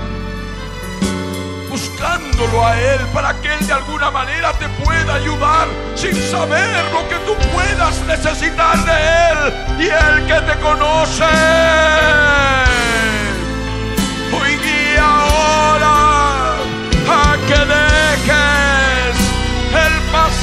buscándolo 1.68 2.66
a 2.66 2.78
Él 2.78 3.00
para 3.12 3.34
que 3.40 3.52
Él 3.52 3.66
de 3.66 3.72
alguna 3.72 4.10
manera 4.10 4.52
te 4.54 4.68
pueda 4.84 5.14
ayudar 5.14 5.68
sin 5.94 6.14
saber 6.30 6.84
lo 6.92 7.08
que 7.08 7.16
tú 7.26 7.34
puedas 7.52 8.00
necesitar 8.06 8.76
de 8.84 8.92
Él 9.30 9.54
y 9.78 9.84
Él 9.84 10.26
que 10.26 10.40
te 10.52 10.58
conoce. 10.60 11.24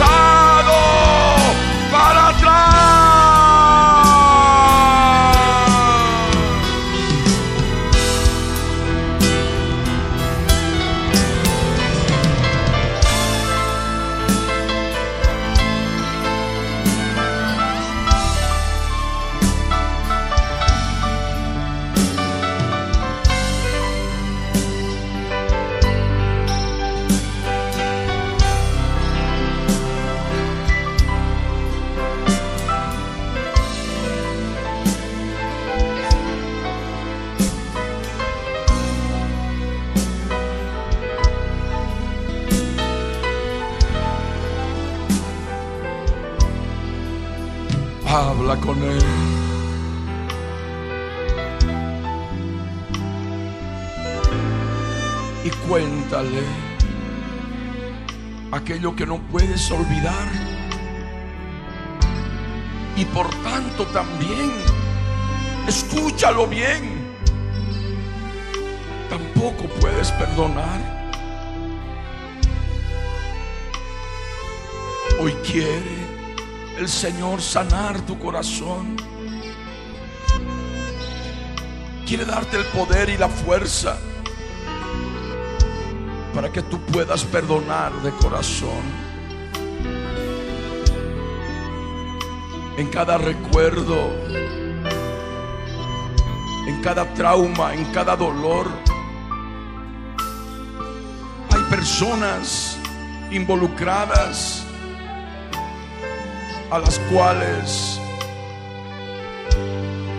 habla 0.01 0.64
aquello 58.51 58.95
que 58.95 59.05
no 59.05 59.19
puedes 59.31 59.69
olvidar. 59.71 60.27
Y 62.95 63.05
por 63.05 63.29
tanto 63.43 63.85
también, 63.87 64.51
escúchalo 65.67 66.47
bien, 66.47 67.17
tampoco 69.09 69.65
puedes 69.81 70.11
perdonar. 70.11 70.95
Hoy 75.19 75.33
quiere 75.49 76.05
el 76.77 76.87
Señor 76.87 77.41
sanar 77.41 78.01
tu 78.01 78.19
corazón 78.19 78.97
quiere 82.05 82.25
darte 82.25 82.57
el 82.57 82.65
poder 82.65 83.09
y 83.09 83.17
la 83.17 83.27
fuerza 83.27 83.97
para 86.35 86.51
que 86.51 86.61
tú 86.61 86.77
puedas 86.81 87.23
perdonar 87.23 87.93
de 88.01 88.11
corazón. 88.11 88.83
En 92.77 92.87
cada 92.89 93.17
recuerdo, 93.17 94.11
en 96.67 96.81
cada 96.83 97.05
trauma, 97.13 97.73
en 97.73 97.85
cada 97.85 98.17
dolor. 98.17 98.67
Hay 101.51 101.61
personas 101.69 102.77
involucradas 103.31 104.65
a 106.69 106.79
las 106.79 106.99
cuales 107.11 107.97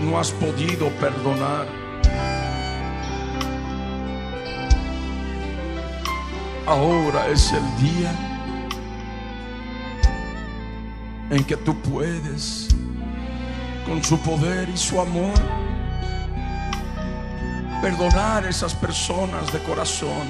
no 0.02 0.18
has 0.18 0.30
podido 0.30 0.88
perdonar. 0.98 1.85
Ahora 6.66 7.28
es 7.28 7.52
el 7.52 7.76
día 7.80 8.12
en 11.30 11.44
que 11.44 11.56
tú 11.56 11.80
puedes, 11.80 12.74
con 13.86 14.02
su 14.02 14.18
poder 14.18 14.68
y 14.68 14.76
su 14.76 15.00
amor, 15.00 15.34
perdonar 17.80 18.44
a 18.44 18.48
esas 18.48 18.74
personas 18.74 19.52
de 19.52 19.62
corazón. 19.62 20.26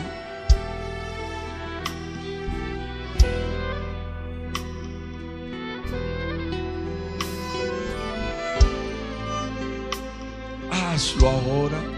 Hazlo 10.71 11.31
ahora. 11.31 11.96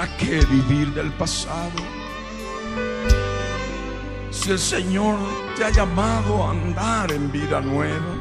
¿Para 0.00 0.16
qué 0.16 0.40
vivir 0.46 0.94
del 0.94 1.12
pasado? 1.12 1.78
Si 4.30 4.50
el 4.50 4.58
Señor 4.58 5.18
te 5.54 5.66
ha 5.66 5.68
llamado 5.68 6.42
a 6.42 6.52
andar 6.52 7.12
en 7.12 7.30
vida 7.30 7.60
nueva, 7.60 8.14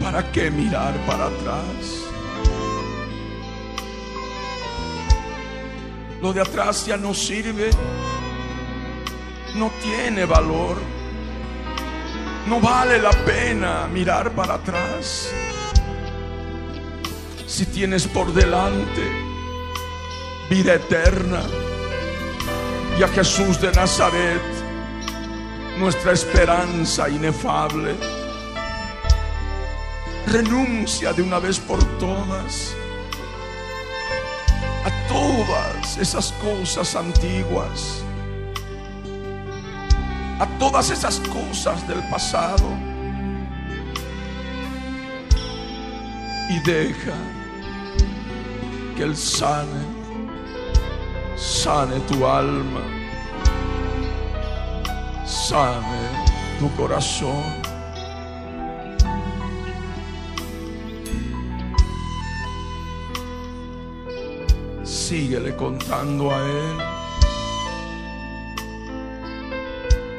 ¿para 0.00 0.32
qué 0.32 0.50
mirar 0.50 0.94
para 1.06 1.26
atrás? 1.26 2.06
Lo 6.22 6.32
de 6.32 6.40
atrás 6.40 6.86
ya 6.86 6.96
no 6.96 7.12
sirve, 7.12 7.68
no 9.56 9.70
tiene 9.82 10.24
valor, 10.24 10.78
no 12.48 12.60
vale 12.60 12.98
la 12.98 13.10
pena 13.10 13.86
mirar 13.92 14.30
para 14.30 14.54
atrás. 14.54 15.43
Si 17.54 17.66
tienes 17.66 18.08
por 18.08 18.34
delante 18.34 19.00
vida 20.50 20.74
eterna. 20.74 21.40
Y 22.98 23.02
a 23.04 23.06
Jesús 23.06 23.60
de 23.60 23.70
Nazaret, 23.70 24.42
nuestra 25.78 26.10
esperanza 26.10 27.08
inefable, 27.08 27.94
renuncia 30.26 31.12
de 31.12 31.22
una 31.22 31.38
vez 31.38 31.60
por 31.60 31.78
todas 32.00 32.74
a 34.84 35.06
todas 35.06 35.96
esas 35.98 36.32
cosas 36.32 36.96
antiguas, 36.96 38.02
a 40.40 40.46
todas 40.58 40.90
esas 40.90 41.20
cosas 41.20 41.86
del 41.86 42.02
pasado. 42.08 42.68
Y 46.50 46.58
deja 46.58 47.14
que 48.96 49.02
Él 49.02 49.16
sane, 49.16 49.84
sane 51.36 51.98
tu 52.00 52.26
alma, 52.26 52.80
sane 55.24 56.02
tu 56.58 56.70
corazón. 56.76 57.42
Síguele 64.84 65.54
contando 65.56 66.30
a 66.30 66.38
Él 66.38 66.94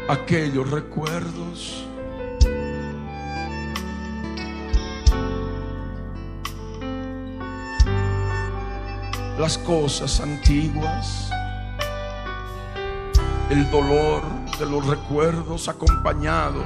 aquellos 0.09 0.69
recuerdos. 0.69 1.84
Las 9.37 9.57
cosas 9.57 10.21
antiguas, 10.21 11.29
el 13.49 13.69
dolor 13.69 14.23
de 14.57 14.65
los 14.65 14.87
recuerdos 14.87 15.67
acompañado 15.67 16.63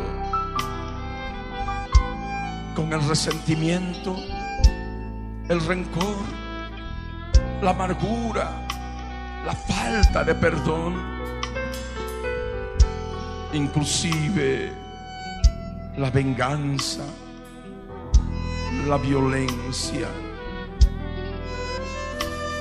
con 2.75 2.93
el 2.93 3.01
resentimiento, 3.07 4.15
el 5.49 5.65
rencor, 5.65 6.15
la 7.63 7.71
amargura, 7.71 8.67
la 9.47 9.53
falta 9.55 10.23
de 10.23 10.35
perdón, 10.35 10.93
inclusive 13.51 14.71
la 15.97 16.11
venganza, 16.11 17.03
la 18.87 18.97
violencia, 18.97 20.07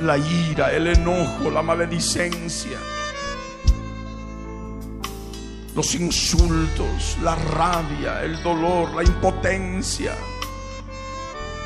la 0.00 0.16
ira, 0.16 0.72
el 0.72 0.86
enojo, 0.86 1.50
la 1.50 1.62
maledicencia, 1.62 2.78
los 5.74 5.94
insultos, 5.94 7.16
la 7.22 7.34
rabia, 7.34 8.22
el 8.22 8.42
dolor, 8.42 8.94
la 8.94 9.02
impotencia, 9.02 10.14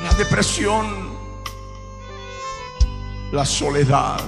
la 0.03 0.15
depresión, 0.15 1.13
la 3.33 3.45
soledad, 3.45 4.21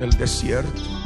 el 0.00 0.10
desierto. 0.10 1.05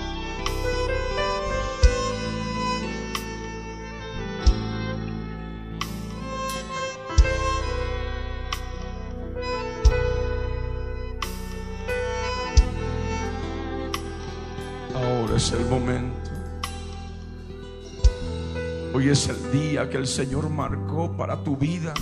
Es 19.11 19.28
el 19.28 19.51
día 19.51 19.91
que 19.91 19.97
el 19.97 20.07
Señor 20.07 20.49
marcó 20.49 21.11
para 21.16 21.43
tu 21.43 21.57
vida. 21.57 21.93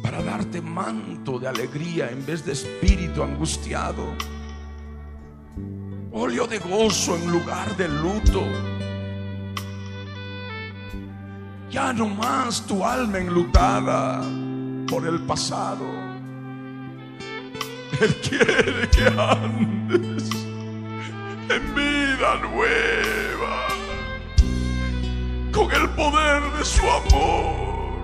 Para 0.00 0.22
darte 0.22 0.62
manto 0.62 1.40
de 1.40 1.48
alegría 1.48 2.08
en 2.08 2.24
vez 2.24 2.46
de 2.46 2.52
espíritu 2.52 3.24
angustiado. 3.24 4.14
Óleo 6.12 6.46
de 6.46 6.60
gozo 6.60 7.16
en 7.16 7.28
lugar 7.32 7.76
de 7.76 7.88
luto. 7.88 8.44
Ya 11.68 11.92
no 11.92 12.06
más 12.06 12.64
tu 12.64 12.84
alma 12.84 13.18
enlutada 13.18 14.22
por 14.88 15.04
el 15.04 15.18
pasado. 15.22 15.84
Él 18.00 18.14
quiere 18.22 18.88
que 18.88 19.20
andes 19.20 20.30
en 21.48 21.74
vida 21.74 22.36
nueva, 22.42 23.05
con 25.56 25.72
el 25.72 25.88
poder 25.90 26.42
de 26.58 26.64
su 26.64 26.82
amor. 26.82 27.96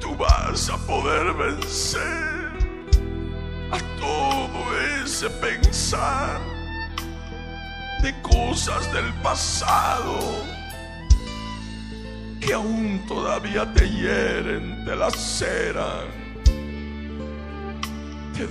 Tú 0.00 0.14
vas 0.16 0.68
a 0.68 0.76
poder 0.86 1.32
vencer 1.32 2.52
a 3.72 3.78
todo 3.98 4.78
ese 5.02 5.30
pensar 5.30 6.40
de 8.02 8.14
cosas 8.20 8.92
del 8.92 9.10
pasado 9.22 10.18
que 12.38 12.52
aún 12.52 13.02
todavía 13.08 13.72
te 13.72 13.88
hieren, 13.88 14.84
te 14.84 14.94
laceran 14.94 16.24
te 18.36 18.46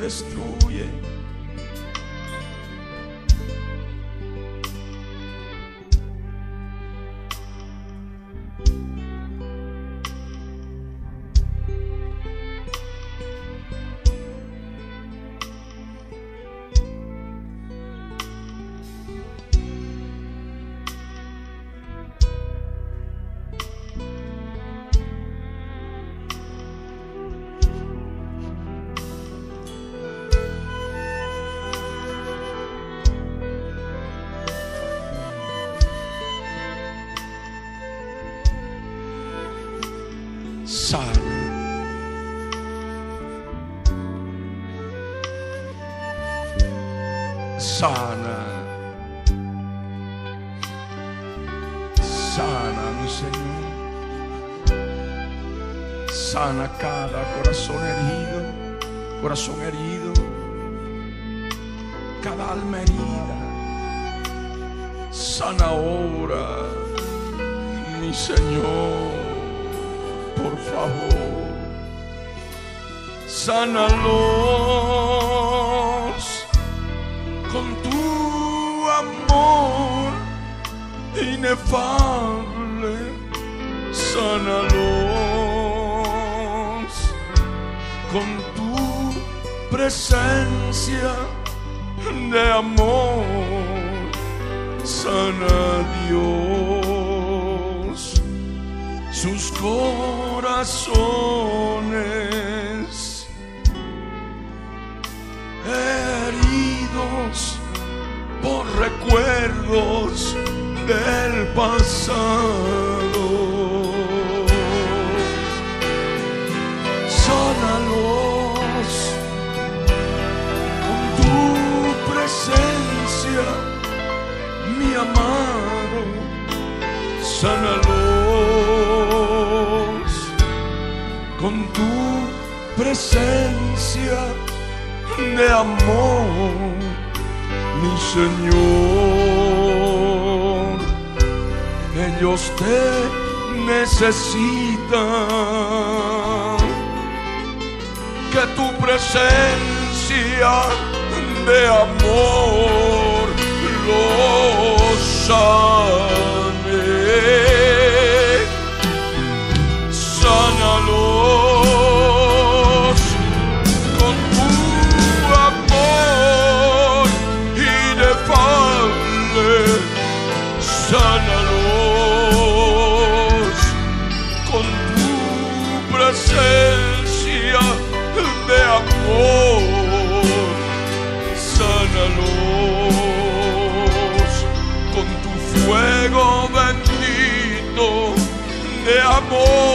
more. 189.34 189.73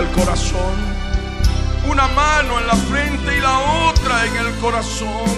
el 0.00 0.08
corazón, 0.12 0.76
una 1.86 2.08
mano 2.08 2.58
en 2.58 2.66
la 2.66 2.74
frente 2.74 3.36
y 3.36 3.40
la 3.40 3.58
otra 3.90 4.24
en 4.24 4.36
el 4.46 4.54
corazón. 4.60 5.36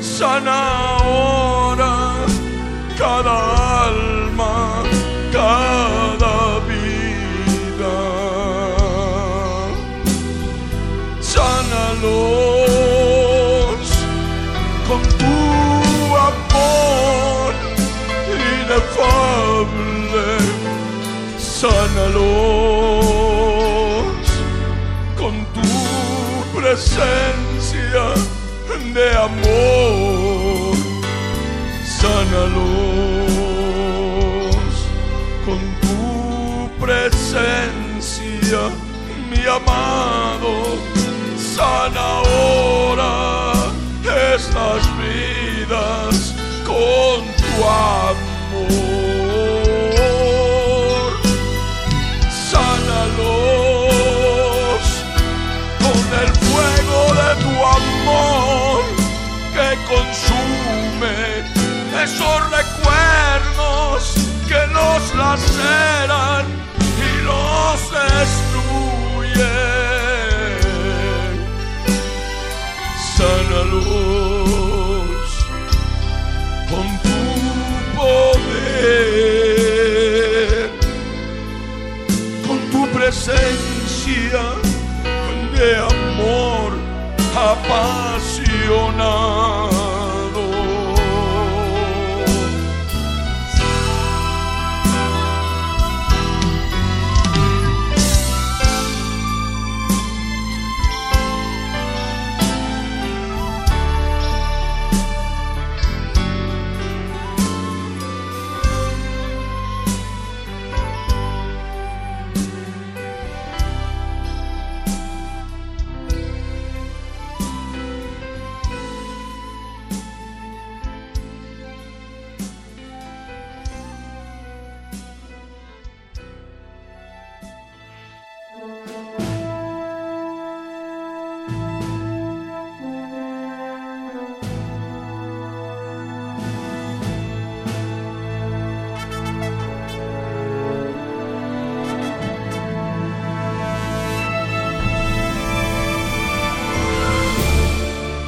Sana 0.00 0.96
ahora 0.98 2.14
cada 2.98 3.84
alma, 3.86 4.82
cada 5.32 6.58
vida. 6.70 7.96
Sánalos 11.20 12.14
con 14.88 15.00
tu 15.20 15.36
amor 16.30 17.54
inefable 18.26 19.93
sánalos 21.64 22.24
con 25.16 25.34
tu 25.54 25.68
presencia 26.58 28.04
de 28.92 29.06
amor. 29.28 30.76
Sánalos 32.00 33.34
con 35.46 35.60
tu 35.80 35.98
presencia, 36.84 38.62
mi 39.30 39.42
amor. 39.46 40.03